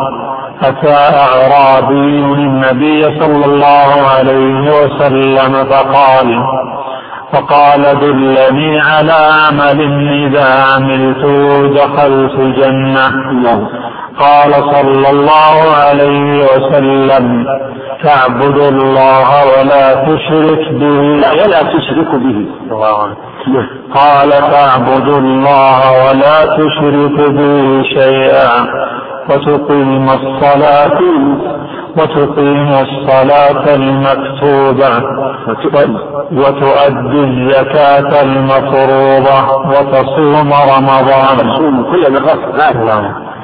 أتى 0.62 0.94
أعرابي 0.94 2.18
النبي 2.18 3.02
صلى 3.20 3.44
الله 3.44 3.90
عليه 4.18 4.84
وسلم 4.84 5.64
فقال 5.64 6.38
فقال 7.32 7.82
دلني 8.00 8.80
على 8.80 9.12
عمل 9.12 9.80
إذا 10.26 10.48
عملته 10.74 11.66
دخلت 11.66 12.34
الجنة. 12.38 13.12
قال 14.20 14.52
صلى 14.52 15.10
الله 15.10 15.56
عليه 15.86 16.44
وسلم 16.44 17.46
تعبد 18.02 18.58
الله 18.58 19.28
ولا 19.52 19.94
تشرك 19.94 20.72
به. 20.72 20.98
ولا 21.42 21.62
تشرك 21.62 22.10
به. 22.14 22.46
قال 23.94 24.30
تعبد 24.30 25.08
الله 25.08 25.80
ولا 26.04 26.46
تشرك 26.56 27.30
به 27.30 27.82
شيئا. 27.82 28.66
وتقيم 29.30 30.10
الصلاة 30.10 31.00
وتقيم 31.98 32.68
الصلاة 32.68 33.74
المكتوبة 33.74 34.92
وتؤدي 36.32 37.20
الزكاة 37.24 38.22
المفروضة 38.22 39.38
وتصوم 39.68 40.52
رمضان. 40.52 41.36
تصوم 41.38 41.82
كل 41.92 42.04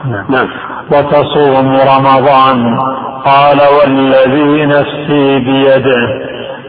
نعم. 0.04 0.48
وتصوم 0.92 1.76
رمضان. 1.76 2.78
قال 3.24 3.58
والذي 3.80 4.66
نفسي 4.66 5.38
بيده 5.38 6.08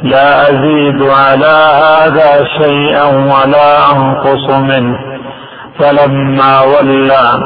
لا 0.03 0.49
أزيد 0.49 1.01
على 1.01 1.72
هذا 1.84 2.45
شيئا 2.61 3.06
ولا 3.06 3.91
أنقص 3.91 4.49
منه. 4.49 4.99
فلما 5.80 6.61
ولى 6.61 7.39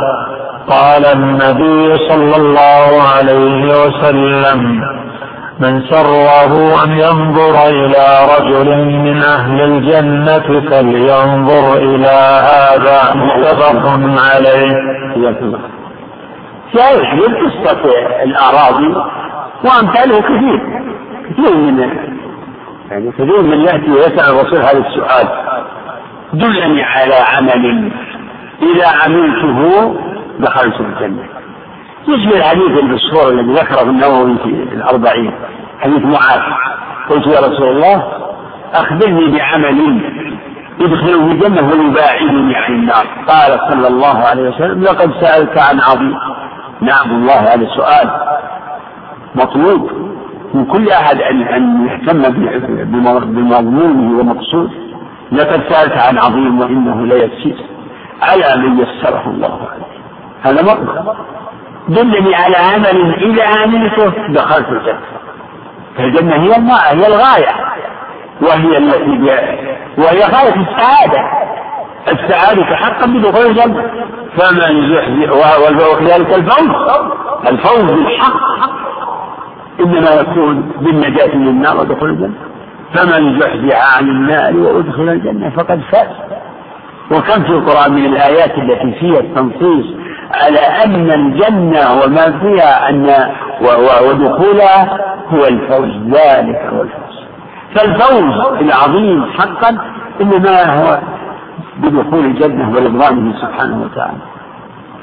قال 0.70 1.06
النبي 1.06 1.98
صلى 2.10 2.36
الله 2.36 3.02
عليه 3.16 3.86
وسلم 3.86 4.84
من 5.60 5.82
سره 5.90 6.84
أن 6.84 6.92
ينظر 6.92 7.68
إلى 7.68 8.06
رجل 8.38 8.78
من 8.86 9.22
أهل 9.24 9.62
الجنة 9.62 10.70
فلينظر 10.70 11.78
إلى 11.78 12.16
هذا. 12.52 13.16
متفق 13.16 13.86
عليه. 14.20 14.76
الحديث 17.00 17.30
قصة 17.30 17.82
الأراضي 18.24 18.96
وأمثاله 19.64 20.22
كثير. 20.22 20.62
كثير 21.30 21.56
من 21.56 21.80
يعني 22.92 23.12
كثير 23.12 23.42
من 23.42 23.62
يأتي 23.62 23.92
ويسأل 23.92 24.36
الرسول 24.36 24.60
هذا 24.60 24.78
السؤال. 24.88 25.28
دلني 26.34 26.84
على 26.84 27.16
عمل 27.16 27.92
إذا 28.62 28.88
عملته 28.88 29.96
دخلت 30.40 30.80
الجنة. 30.80 31.24
يشبه 32.08 32.38
الحديث 32.38 32.80
المشهور 32.80 33.30
الذي 33.30 33.54
ذكره 33.54 33.82
النووي 33.82 34.38
في 34.38 34.50
الأربعين. 34.50 35.34
حديث 35.80 36.06
معاذ. 36.06 36.42
قلت 37.10 37.28
يا 37.28 37.40
رسول 37.40 37.68
الله 37.68 38.04
أخبرني 38.74 39.38
بعمل 39.38 40.02
يدخلني 40.80 41.32
الجنة 41.32 41.62
ويباعدني 41.70 42.56
عن 42.56 42.74
النار. 42.74 43.06
قال 43.28 43.60
صلى 43.70 43.88
الله 43.88 44.18
عليه 44.18 44.50
وسلم 44.50 44.84
لقد 44.84 45.12
سألت 45.22 45.58
عن 45.58 45.80
عظيم. 45.80 46.18
نعم 46.82 47.12
الله 47.12 47.54
هذا 47.54 47.68
سؤال 47.76 48.10
مطلوب 49.36 49.92
من 50.54 50.66
كل 50.66 50.90
أحد 50.90 51.22
أن 51.22 51.42
أن 51.42 51.88
يهتم 51.88 52.22
بمضمونه 53.24 54.20
ومقصوده 54.20 54.72
لقد 55.32 55.62
سألت 55.70 55.98
عن 55.98 56.18
عظيم 56.18 56.60
وإنه 56.60 57.06
ليسير 57.06 57.58
على 58.22 58.62
من 58.62 58.80
يسره 58.80 59.24
الله 59.28 59.60
عليه. 59.72 59.94
هذا 60.42 60.62
مطلب 60.62 61.16
دلني 61.88 62.36
على 62.36 62.56
عمل 62.58 63.14
إذا 63.14 63.48
عملته 63.48 64.14
دخلت 64.30 64.70
الجنة. 64.70 65.00
فالجنة 65.98 66.36
هي 66.36 66.58
هي 66.92 67.08
الغاية 67.08 67.56
وهي 68.42 68.78
التي 68.78 69.18
وهي 69.98 70.20
غاية 70.20 70.56
السعادة. 70.56 71.22
السعادة 72.12 72.64
حقا 72.76 73.06
بدخول 73.06 73.46
الجنة. 73.46 73.92
فمن 74.38 74.90
وكذلك 75.94 76.34
الفوز. 76.34 76.70
الفوز 77.48 77.92
بالحق. 77.92 78.70
إنما 79.80 80.12
يكون 80.12 80.72
بالنجاة 80.82 81.36
من 81.36 81.48
النار 81.48 81.78
ودخول 81.78 82.10
الجنة. 82.10 82.36
فمن 82.94 83.40
زحزح 83.40 83.98
عن 83.98 84.10
النار 84.10 84.58
وأدخل 84.58 85.10
الجنة 85.10 85.50
فقد 85.50 85.82
فاز. 85.92 86.08
وكم 87.12 87.44
في 87.44 87.50
القرآن 87.50 87.94
من 87.94 88.06
الآيات 88.06 88.58
التي 88.58 89.00
فيها 89.00 89.20
التنصيص 89.20 89.86
على 90.34 90.60
أن 90.60 91.12
الجنة 91.12 92.02
وما 92.04 92.40
فيها 92.40 92.90
أن 92.90 93.30
ودخولها 94.08 95.00
هو 95.28 95.46
الفوز 95.46 95.92
ذلك 96.08 96.62
هو 96.74 96.82
الفوز. 96.82 97.24
فالفوز 97.76 98.62
العظيم 98.62 99.26
حقا 99.38 99.78
إنما 100.22 100.64
هو 100.74 101.00
بدخول 101.78 102.26
الجنة 102.26 102.70
ورضوانه 102.70 103.42
سبحانه 103.42 103.82
وتعالى. 103.82 104.18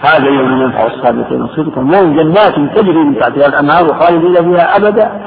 هذا 0.02 0.26
يوم 0.26 0.62
ينفع 0.62 0.86
الصادقين 0.86 1.46
صدقا. 1.46 1.80
لهم 1.80 2.16
جنات 2.16 2.54
تجري 2.54 2.98
من 2.98 3.20
تحتها 3.20 3.46
الأنهار 3.46 3.94
خالدين 4.00 4.34
فيها 4.34 4.76
أبدا. 4.76 5.20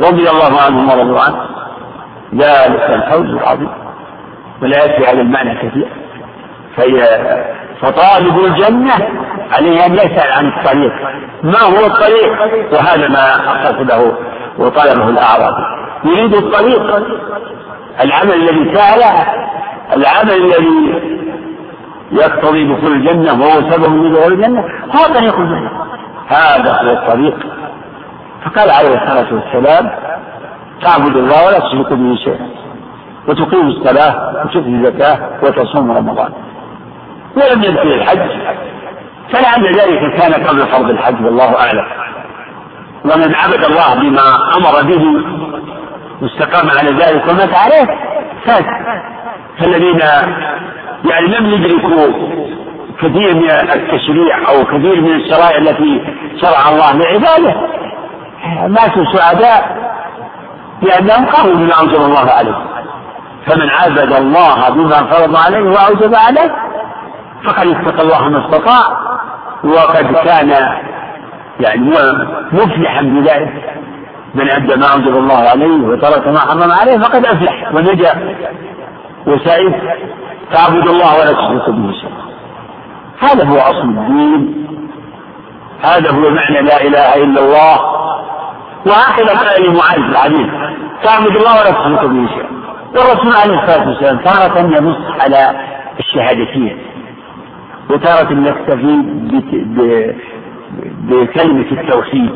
رضي 0.00 0.30
الله 0.30 0.60
عنهم 0.66 0.88
ورضوا 0.88 1.20
عنه. 1.20 1.36
ذلك 2.34 2.90
الفوز 2.90 3.30
العظيم. 3.30 3.68
ولا 4.62 4.84
يكفي 4.84 5.06
هذا 5.06 5.20
المعنى 5.20 5.54
كثير. 5.54 5.88
فهي 6.76 6.98
فطالب 7.82 8.44
الجنة 8.44 8.92
عليه 9.52 9.86
أن 9.86 9.94
يسأل 9.94 10.32
عن 10.32 10.46
الطريق. 10.46 10.92
ما 11.42 11.60
هو 11.60 11.86
الطريق؟ 11.86 12.32
وهذا 12.72 13.08
ما 13.08 13.52
قصده 13.62 14.12
وطلبه 14.58 15.08
الأعرابي. 15.08 15.62
يريد 16.04 16.34
الطريق. 16.34 16.82
العمل 18.04 18.34
الذي 18.34 18.74
فعله 18.74 19.26
العمل 19.96 20.32
الذي 20.32 21.02
يقتضي 22.12 22.74
دخول 22.74 22.92
الجنة 22.92 23.32
وهو 23.32 23.70
سبب 23.70 23.90
من 23.90 24.12
دخول 24.12 24.32
الجنة 24.32 24.60
هو 24.60 25.14
طريق 25.14 25.38
الجنة. 25.38 25.70
هذا 26.28 26.72
هو 26.72 26.92
الطريق. 26.92 27.36
فقال 28.44 28.70
عليه 28.70 29.02
الصلاة 29.02 29.34
والسلام 29.34 29.90
تعبد 30.82 31.16
الله 31.16 31.46
ولا 31.46 31.58
تشرك 31.58 31.92
به 31.92 32.16
شيئا. 32.24 32.48
وتقيم 33.28 33.66
الصلاة 33.68 34.42
وتؤتي 34.44 34.68
الزكاة 34.68 35.18
وتصوم 35.42 35.92
رمضان. 35.92 36.32
ولم 37.36 37.62
يذكر 37.62 37.94
الحج. 37.94 38.30
فلعل 39.32 39.74
ذلك 39.74 40.20
كان 40.20 40.46
قبل 40.46 40.66
فرض 40.66 40.90
الحج 40.90 41.24
والله 41.24 41.58
أعلم. 41.60 41.86
ومن 43.04 43.34
عبد 43.34 43.64
الله 43.64 43.94
بما 43.94 44.56
أمر 44.56 44.82
به 44.82 45.04
واستقام 46.22 46.70
على 46.70 46.90
ذلك 46.90 47.28
ومات 47.28 47.54
عليه 47.54 47.86
فاز 48.44 48.64
فالذين 49.58 49.98
يعني 51.04 51.26
لم 51.26 51.46
يدركوا 51.46 52.12
كثير 52.98 53.34
من 53.34 53.50
التشريع 53.50 54.48
أو 54.48 54.64
كثير 54.64 55.00
من 55.00 55.12
الشرائع 55.12 55.56
التي 55.58 56.02
شرع 56.40 56.68
الله 56.68 56.92
لعباده 56.92 57.54
ماتوا 58.68 59.04
سعداء 59.12 59.76
لأنهم 60.82 61.26
قاموا 61.26 61.54
بما 61.54 61.74
أوجب 61.74 62.00
الله 62.00 62.30
عليه 62.30 62.56
فمن 63.46 63.70
عبد 63.70 64.12
الله 64.12 64.70
بما 64.70 65.04
فرض 65.04 65.36
عليه 65.36 65.62
وأوجب 65.62 66.14
عليه 66.14 66.65
فقد 67.46 67.66
اتقى 67.66 68.02
الله 68.02 68.28
ما 68.28 68.46
استطاع 68.46 68.82
وقد 69.64 70.14
كان 70.24 70.50
يعني 71.60 71.90
مفلحا 72.52 73.02
بذلك. 73.02 73.74
من 74.34 74.50
أدى 74.50 74.76
ما 74.76 74.86
أوجب 74.92 75.16
الله 75.16 75.48
عليه 75.48 75.88
وترك 75.88 76.28
ما 76.28 76.38
حرم 76.38 76.72
عليه 76.72 76.98
فقد 76.98 77.26
أفلح 77.26 77.74
ونجا 77.74 78.34
وسعيد. 79.26 79.74
تعبد 80.52 80.86
الله 80.86 81.20
ولا 81.20 81.32
تشرك 81.32 81.70
به 81.70 81.92
شيئا. 81.92 82.26
هذا 83.20 83.44
هو 83.44 83.58
أصل 83.58 83.88
الدين. 83.88 84.66
هذا 85.82 86.10
هو 86.10 86.30
معنى 86.30 86.60
لا 86.62 86.80
إله 86.82 87.14
إلا 87.14 87.40
الله. 87.40 87.80
وهكذا 88.86 89.38
قال 89.38 89.62
لمعاذ 89.62 89.98
الحديث 89.98 90.46
تعبد 91.04 91.36
الله 91.36 91.60
ولا 91.60 91.70
تشرك 91.70 92.04
به 92.04 92.28
شيئا. 92.28 92.56
والرسول 92.94 93.32
عليه 93.42 93.62
الصلاة 93.62 93.88
والسلام 93.88 94.18
تارة 94.18 94.58
ينص 94.58 95.20
على 95.20 95.50
الشهادتين. 95.98 96.78
وتارة 97.90 98.32
نكتفي 98.32 99.02
بكلمة 101.08 101.66
التوحيد. 101.72 102.30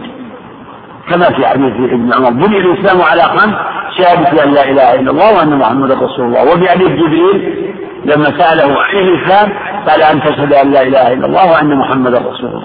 كما 1.10 1.24
في 1.24 1.46
حديث 1.46 1.72
ابن 1.72 2.12
عمر. 2.14 2.30
بني 2.30 2.58
الإسلام 2.58 3.02
على 3.02 3.22
خمس 3.22 3.54
شهادة 3.98 4.44
أن 4.44 4.50
لا 4.52 4.64
إله 4.70 4.94
إلا 4.94 5.10
الله 5.10 5.36
وأن 5.36 5.58
محمدا 5.58 5.94
رسول 5.94 6.24
الله. 6.26 6.42
وفي 6.42 6.68
حديث 6.68 6.88
جبريل 6.88 7.72
لما 8.04 8.24
سأله 8.24 8.82
عن 8.82 8.96
الإسلام 8.96 9.52
قال 9.88 10.02
أن 10.02 10.20
تشهد 10.20 10.52
أن 10.52 10.70
لا 10.70 10.82
إله 10.82 11.12
إلا 11.12 11.26
الله 11.26 11.52
وأن 11.52 11.76
محمدا 11.76 12.18
رسول 12.18 12.50
الله. 12.50 12.64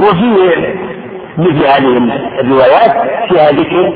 وفي 0.00 0.30
مثل 1.38 1.66
هذه 1.66 2.20
الروايات 2.40 2.92
فيها 3.28 3.50
ذكر 3.50 3.92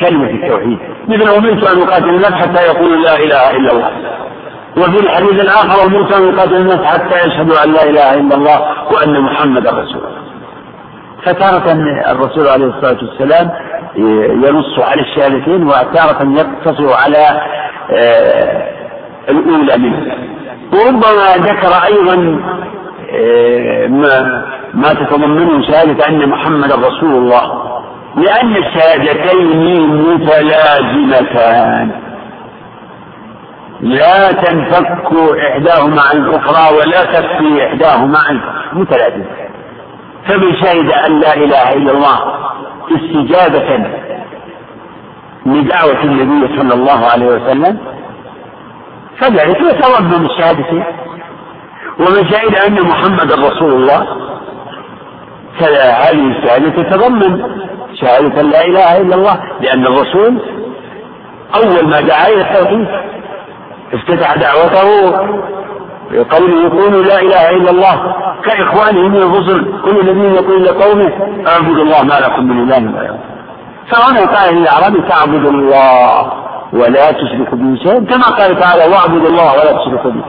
كلمة 0.00 0.30
التوحيد. 0.30 0.78
مثل 1.08 1.28
أمرت 1.28 1.64
أن 1.64 1.82
أقاتل 1.82 2.08
الناس 2.08 2.32
حتى 2.32 2.62
يقولوا 2.66 2.96
لا 2.96 3.16
إله 3.16 3.50
إلا 3.56 3.72
الله. 3.72 3.90
وفي 4.76 5.00
الحديث 5.00 5.30
الآخر 5.32 5.82
أقاتل 6.34 6.56
الناس 6.56 6.80
حتى 6.84 7.18
يشهدوا 7.26 7.64
أن 7.64 7.72
لا 7.72 7.82
إله 7.82 8.14
إلا 8.14 8.34
الله 8.34 8.60
وأن 8.92 9.20
محمدا 9.20 9.70
رسول 9.70 9.96
الله. 9.96 10.20
فتارة 11.26 11.72
الرسول 12.12 12.48
عليه 12.48 12.66
الصلاة 12.66 12.98
والسلام 13.02 13.50
ينص 14.46 14.78
على 14.78 15.00
الشهادتين 15.02 15.66
وتارة 15.66 16.32
يقتصر 16.38 16.92
على 17.04 17.40
آه، 17.92 18.68
الأولى 19.30 19.76
منه. 19.78 20.14
وربما 20.72 21.36
ذكر 21.36 21.72
أيضا 21.86 22.40
آه، 23.12 23.86
ما 23.86 24.44
ما 24.74 24.92
تتضمنه 24.94 25.62
شهادة 25.66 26.08
أن 26.08 26.28
محمدا 26.28 26.74
رسول 26.74 27.14
الله. 27.14 27.70
لأن 28.16 28.56
الشهادتين 28.56 29.86
متلازمتان. 31.00 31.90
لا 33.82 34.32
تنفك 34.32 35.06
إحداهما 35.50 36.02
عن 36.02 36.16
الأخرى 36.16 36.76
ولا 36.76 37.04
تكفي 37.04 37.66
إحداهما 37.66 38.18
عن 38.18 38.40
متلازمة 38.72 39.24
فمن 40.28 40.56
شهد 40.56 40.90
أن 40.92 41.20
لا 41.20 41.34
إله 41.34 41.72
إلا 41.72 41.92
الله 41.92 42.18
استجابة 42.90 43.86
لدعوة 45.46 46.02
النبي 46.04 46.58
صلى 46.58 46.74
الله 46.74 47.06
عليه 47.06 47.26
وسلم 47.26 47.78
فذلك 49.18 49.60
يتضمن 49.60 50.26
الشهادتين 50.26 50.84
ومن 52.00 52.30
شهد 52.30 52.54
أن 52.66 52.82
محمدا 52.82 53.34
رسول 53.34 53.72
الله 53.72 54.06
فهذه 55.60 56.30
الشهادة 56.38 56.82
تتضمن 56.82 57.42
شهادة 57.94 58.42
لا 58.42 58.64
إله 58.64 58.96
إلا 59.00 59.14
الله 59.14 59.40
لأن 59.60 59.86
الرسول 59.86 60.38
أول 61.54 61.88
ما 61.88 62.00
دعا 62.00 62.28
إلى 62.28 62.40
التوحيد. 62.40 62.86
افتتح 63.94 64.34
دعوته 64.36 65.10
بقوله 66.10 66.64
يقول 66.64 67.06
لا 67.06 67.20
إله 67.20 67.50
إلا 67.50 67.70
الله. 67.70 68.14
كإخوانه 68.44 69.08
من 69.08 69.16
الرسل 69.16 69.80
كل 69.84 70.00
الذين 70.00 70.34
يقول 70.34 70.64
لقومه 70.64 71.12
اعبدوا 71.48 71.84
الله 71.84 72.02
ما 72.02 72.20
لكم 72.20 72.44
من 72.44 72.72
إله 72.72 73.00
غيره 73.00 73.18
فهنا 73.90 74.20
قال 74.20 74.54
للأعراب 74.54 75.08
تعبدوا 75.08 75.50
الله 75.50 76.32
ولا 76.72 77.12
تشركوا 77.12 77.58
به 77.58 77.82
شيئا 77.82 78.04
كما 78.04 78.28
قال 78.38 78.60
تعالى 78.60 78.84
واعبدوا 78.94 79.28
الله 79.28 79.52
ولا 79.52 79.72
تشركوا 79.72 80.10
به. 80.10 80.24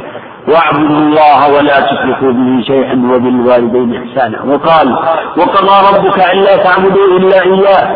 واعبدوا 0.48 0.98
الله 0.98 1.54
ولا 1.54 1.80
تشركوا 1.80 2.32
به 2.32 2.64
شيئا 2.68 2.96
وبالوالدين 3.14 4.04
إحسانا. 4.04 4.42
وقال 4.44 4.94
وقضى 5.38 5.98
ربك 5.98 6.20
ألا 6.34 6.58
تعبدوا 6.58 7.08
إلا 7.18 7.42
إياه. 7.42 7.88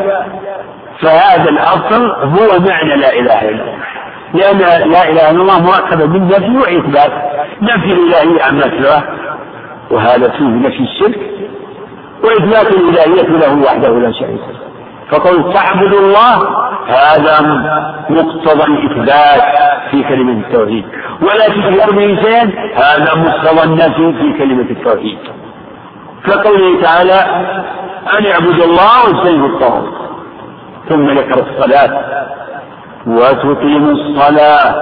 فهذا 1.02 1.50
الأصل 1.50 2.12
هو 2.12 2.60
معنى 2.60 2.96
لا 3.02 3.14
إله 3.14 3.42
إلا 3.50 3.64
الله. 3.64 3.95
لأن 4.36 4.57
لا 4.57 4.84
إله 4.86 5.12
إلا 5.12 5.30
الله 5.32 5.60
مركبة 5.60 6.06
من 6.06 6.28
نفي 6.28 6.57
وإثبات 6.57 7.12
نفي 7.62 7.91
الإلهية 7.94 8.44
عما 8.44 8.62
سواه. 8.62 9.03
وهذا 9.91 10.30
فيه 10.30 10.45
نفي 10.45 10.80
الشرك. 10.84 11.20
وإثبات 12.24 12.68
الإلهية 12.74 13.30
له 13.38 13.64
وحده 13.66 13.90
لا 13.90 14.12
شريك 14.12 14.40
له. 14.40 14.60
فقول 15.12 15.53
تعبد 15.53 15.94
الله 15.94 16.36
هذا 16.88 17.41
مقتضى 18.10 18.64
الإثبات 18.64 19.41
في 19.91 20.03
كلمة 20.03 20.48
التوحيد. 20.48 20.86
ولا 21.22 21.48
تشرك 21.48 21.94
به 21.94 22.22
شيئا 22.24 22.52
هذا 22.76 23.16
مقتضى 23.16 23.64
النفي 23.64 24.14
في 24.20 24.38
كلمة 24.38 24.70
التوحيد. 24.70 25.18
كقوله 26.26 26.82
تعالى 26.82 27.20
أن 28.20 28.26
اعبدوا 28.26 28.66
الله 28.66 29.06
واجتنبوا 29.06 29.48
الطاغوت 29.48 29.94
ثم 30.90 31.10
ذكر 31.10 31.45
الصلاة. 31.49 32.06
وتقيموا 33.07 33.91
الصلاة. 33.91 34.76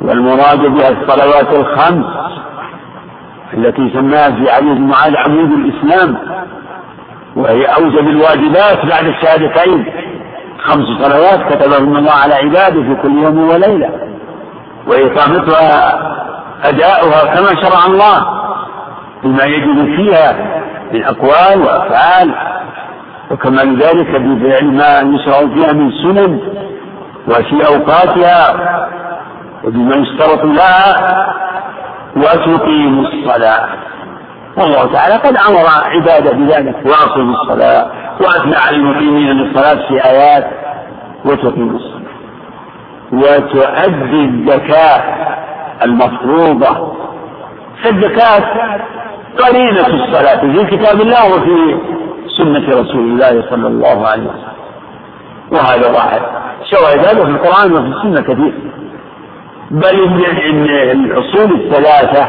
والمراد 0.00 0.58
بها 0.60 0.88
الصلوات 0.88 1.52
الخمس 1.52 2.06
التي 3.54 3.90
سماها 3.94 4.30
في 4.30 4.50
عديد 4.50 4.80
معاذ 4.80 5.16
عمود 5.16 5.50
الإسلام 5.52 6.16
وهي 7.36 7.64
أوجب 7.64 8.08
الواجبات 8.08 8.86
بعد 8.86 9.06
الشهادتين. 9.06 9.86
خمس 10.64 10.86
صلوات 11.02 11.52
كتبهن 11.52 11.96
الله 11.96 12.12
على 12.12 12.34
عباده 12.34 12.82
في 12.82 12.96
كل 13.02 13.18
يوم 13.22 13.48
وليلة 13.48 13.90
وإقامتها 14.86 15.98
أداؤها 16.64 17.34
كما 17.34 17.62
شرع 17.62 17.86
الله 17.86 18.26
بما 19.22 19.44
يجب 19.44 19.96
فيها 19.96 20.36
من 20.92 21.04
أقوال 21.04 21.60
وأفعال 21.62 22.34
وكمال 23.30 23.76
ذلك 23.76 24.08
بفعل 24.20 24.64
ما 24.64 25.00
يشرع 25.14 25.38
فيها 25.54 25.72
من 25.72 25.90
سنن 26.02 26.40
وفي 27.28 27.66
أوقاتها 27.66 28.54
وبما 29.64 29.96
يشترط 29.96 30.44
لها 30.44 31.34
وتقيم 32.16 33.06
الصلاة. 33.06 33.68
والله 34.56 34.92
تعالى 34.92 35.14
قد 35.14 35.36
أمر 35.36 35.66
عباده 35.84 36.32
بذلك 36.32 36.76
وأقيموا 36.86 37.34
الصلاة 37.34 37.90
وأثنى 38.20 38.56
على 38.56 38.76
المقيمين 38.76 39.30
للصلاة 39.30 39.88
في 39.88 40.04
آيات 40.04 40.50
وتقيم 41.24 41.76
الصلاة. 41.76 42.04
وتؤدي 43.12 44.24
الزكاة 44.24 45.02
المفروضة. 45.84 46.94
فالزكاة 47.84 48.44
قرينة 49.38 49.86
الصلاة 49.86 50.40
في 50.40 50.76
كتاب 50.76 51.00
الله 51.00 51.34
وفي 51.34 51.78
سنة 52.38 52.80
رسول 52.80 53.00
الله 53.00 53.44
صلى 53.50 53.66
الله 53.66 54.06
عليه 54.08 54.22
وسلم. 54.22 54.54
وهذا 55.52 55.90
واحد. 55.90 56.43
شواهد 56.74 56.98
هذا 56.98 57.24
في 57.24 57.30
القرآن 57.30 57.72
وفي 57.72 57.86
السنة 57.86 58.20
كثير. 58.20 58.54
بل 59.70 60.24
إن 60.50 60.64
الأصول 60.90 61.60
الثلاثة 61.60 62.22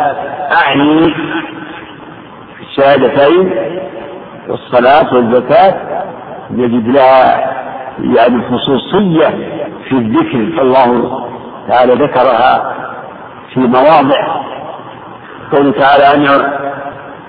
أعني 0.52 1.14
الشهادتين 2.62 3.52
والصلاة 4.48 5.14
والزكاة 5.16 5.76
يجد 6.52 6.88
لها 6.88 7.52
يعني 8.00 8.44
خصوصية 8.52 9.28
في 9.90 9.92
الذكر. 9.92 10.58
فالله 10.58 11.22
تعالى 11.70 11.94
ذكرها 11.94 12.76
في 13.54 13.60
مواضع. 13.60 14.46
قوله 15.52 15.72
تعالى 15.72 16.04
أن 16.16 16.22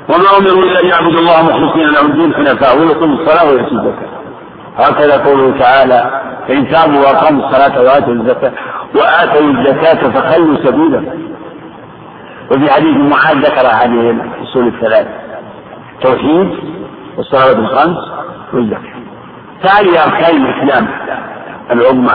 وما 0.08 0.38
أمروا 0.38 0.62
إلا 0.62 0.80
أن 0.80 0.86
يعبدوا 0.86 1.20
الله 1.20 1.42
مخلصين 1.42 1.88
له 1.88 2.00
الدين 2.00 2.34
حنفاء 2.34 2.78
ويقيموا 2.78 3.16
الصلاة 3.16 3.50
ويؤتوا 3.50 3.78
الزكاة. 3.78 4.25
هكذا 4.78 5.24
قوله 5.24 5.58
تعالى 5.58 6.20
فإن 6.48 6.68
تابوا 6.70 7.00
وأقاموا 7.00 7.46
الصلاة 7.48 7.82
وآتوا 7.82 8.12
الزكاة 8.12 8.52
وآتوا 8.94 9.40
الزكاة 9.50 10.10
فخلوا 10.10 10.56
سبيلهم 10.56 11.06
وفي 12.50 12.70
حديث 12.70 12.96
معاذ 12.96 13.36
ذكر 13.38 13.66
هذه 13.66 14.10
الأصول 14.10 14.66
الثلاث 14.66 15.06
التوحيد 15.96 16.48
والصلوات 17.16 17.56
الخمس 17.56 17.96
والزكاة. 18.52 18.96
ثاني 19.62 20.04
أركان 20.04 20.36
الإسلام 20.46 20.88
العظمى 21.70 22.12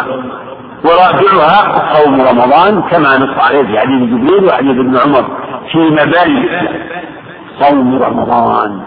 ورابعها 0.86 1.94
صوم 1.94 2.22
رمضان 2.22 2.82
كما 2.82 3.18
نص 3.18 3.40
عليه 3.40 3.64
في 3.64 3.80
حديث 3.80 4.10
جبريل 4.10 4.46
وحديث 4.46 4.72
ابن 4.72 4.98
عمر 4.98 5.26
في 5.72 5.78
الإسلام 5.90 6.46
صوم 7.60 8.04
رمضان. 8.04 8.82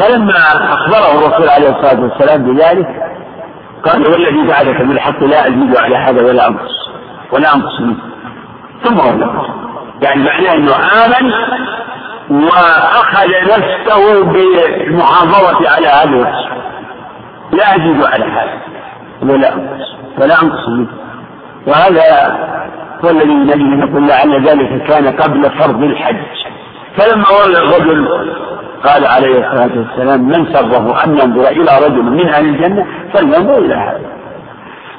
فلما 0.00 0.38
أخبره 0.74 1.18
الرسول 1.18 1.48
عليه 1.48 1.70
الصلاة 1.70 2.00
والسلام 2.00 2.42
بذلك 2.42 2.88
قال 3.84 4.06
والذي 4.06 4.46
بعدك 4.48 4.80
بالحق 4.82 5.24
لا 5.24 5.46
أزيد 5.48 5.76
على 5.76 5.96
هذا 5.96 6.22
ولا 6.22 6.48
أنقص 6.48 6.88
ولا 7.32 7.54
أنقص 7.54 7.80
منه. 7.80 7.96
ثم 8.84 8.98
هو 8.98 9.44
يعني 10.02 10.22
معناه 10.22 10.54
أنه 10.54 10.72
آمن 11.04 11.32
وأخذ 12.30 13.28
نفسه 13.44 14.24
بالمحافظة 14.24 15.70
على 15.70 15.86
هذا 15.86 16.32
لا 17.52 17.76
أزيد 17.76 18.04
على 18.04 18.24
هذا 18.24 18.60
ولا 19.22 19.54
أنقص 19.54 19.88
ولا 20.18 20.42
أنقص 20.42 20.68
منه. 20.68 20.88
وهذا 21.66 22.38
هو 23.04 23.10
الذي 23.10 23.34
نجد 23.34 23.58
نقول 23.58 24.08
لعل 24.08 24.46
ذلك 24.48 24.82
كان 24.88 25.16
قبل 25.16 25.50
فرض 25.50 25.82
الحج. 25.82 26.16
فلما 26.96 27.24
ولى 27.30 27.58
الرجل 27.58 28.08
قال 28.84 29.06
عليه 29.06 29.38
الصلاة 29.38 29.70
والسلام 29.78 30.28
من 30.28 30.52
سره 30.52 31.04
أن 31.04 31.18
ينظر 31.18 31.48
إلى 31.48 31.86
رجل 31.86 32.02
من 32.02 32.28
أهل 32.28 32.44
الجنة 32.44 32.86
فلينظر 33.14 33.58
إلى 33.58 33.74
هذا. 33.74 34.00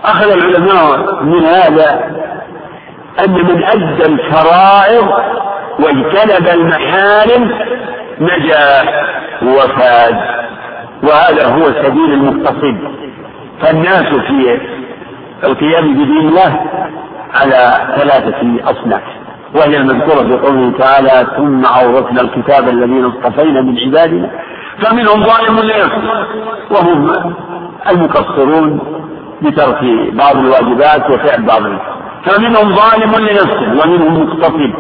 أخذ 0.05 0.31
العلماء 0.31 1.23
من 1.23 1.45
هذا 1.45 2.11
أن 3.25 3.31
من 3.31 3.63
أدى 3.63 4.05
الفرائض 4.05 5.07
واجتنب 5.79 6.47
المحارم 6.47 7.51
نجا 8.19 8.83
وفاز 9.43 10.15
وهذا 11.03 11.47
هو 11.47 11.65
سبيل 11.83 12.13
المقتصد. 12.13 12.77
فالناس 13.61 14.03
في 14.03 14.61
القيام 15.43 15.93
بدين 15.93 16.27
الله 16.27 16.65
على 17.33 17.87
ثلاثة 17.97 18.71
أصناف. 18.71 19.22
وهي 19.55 19.77
المذكورة 19.77 20.23
في 20.27 20.33
قوله 20.33 20.77
تعالى 20.77 21.27
ثم 21.37 21.65
أورثنا 21.65 22.21
الكتاب 22.21 22.69
الذين 22.69 23.05
اصطفينا 23.05 23.61
من 23.61 23.79
عبادنا. 23.79 24.31
فمنهم 24.81 25.23
ظالم 25.23 25.59
لنفسه 25.59 26.25
وهم 26.71 27.33
المقصرون 27.89 28.79
بترك 29.41 29.83
بعض 30.13 30.35
الواجبات 30.37 31.09
وفعل 31.09 31.45
بعض 31.45 31.61
فمنهم 32.25 32.75
ظالم 32.75 33.27
لنفسه 33.27 33.71
ومنهم 33.71 34.23
مقتصد. 34.23 34.73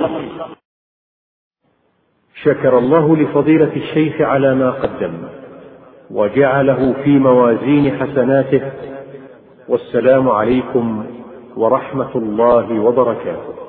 شكر 2.43 2.77
الله 2.77 3.15
لفضيلة 3.17 3.71
الشيخ 3.75 4.21
على 4.21 4.55
ما 4.55 4.71
قدم 4.71 5.13
وجعله 6.11 6.93
في 7.03 7.19
موازين 7.19 7.97
حسناته. 7.99 8.61
والسلام 9.67 10.29
عليكم 10.29 11.05
ورحمة 11.57 12.15
الله 12.15 12.79
وبركاته. 12.79 13.62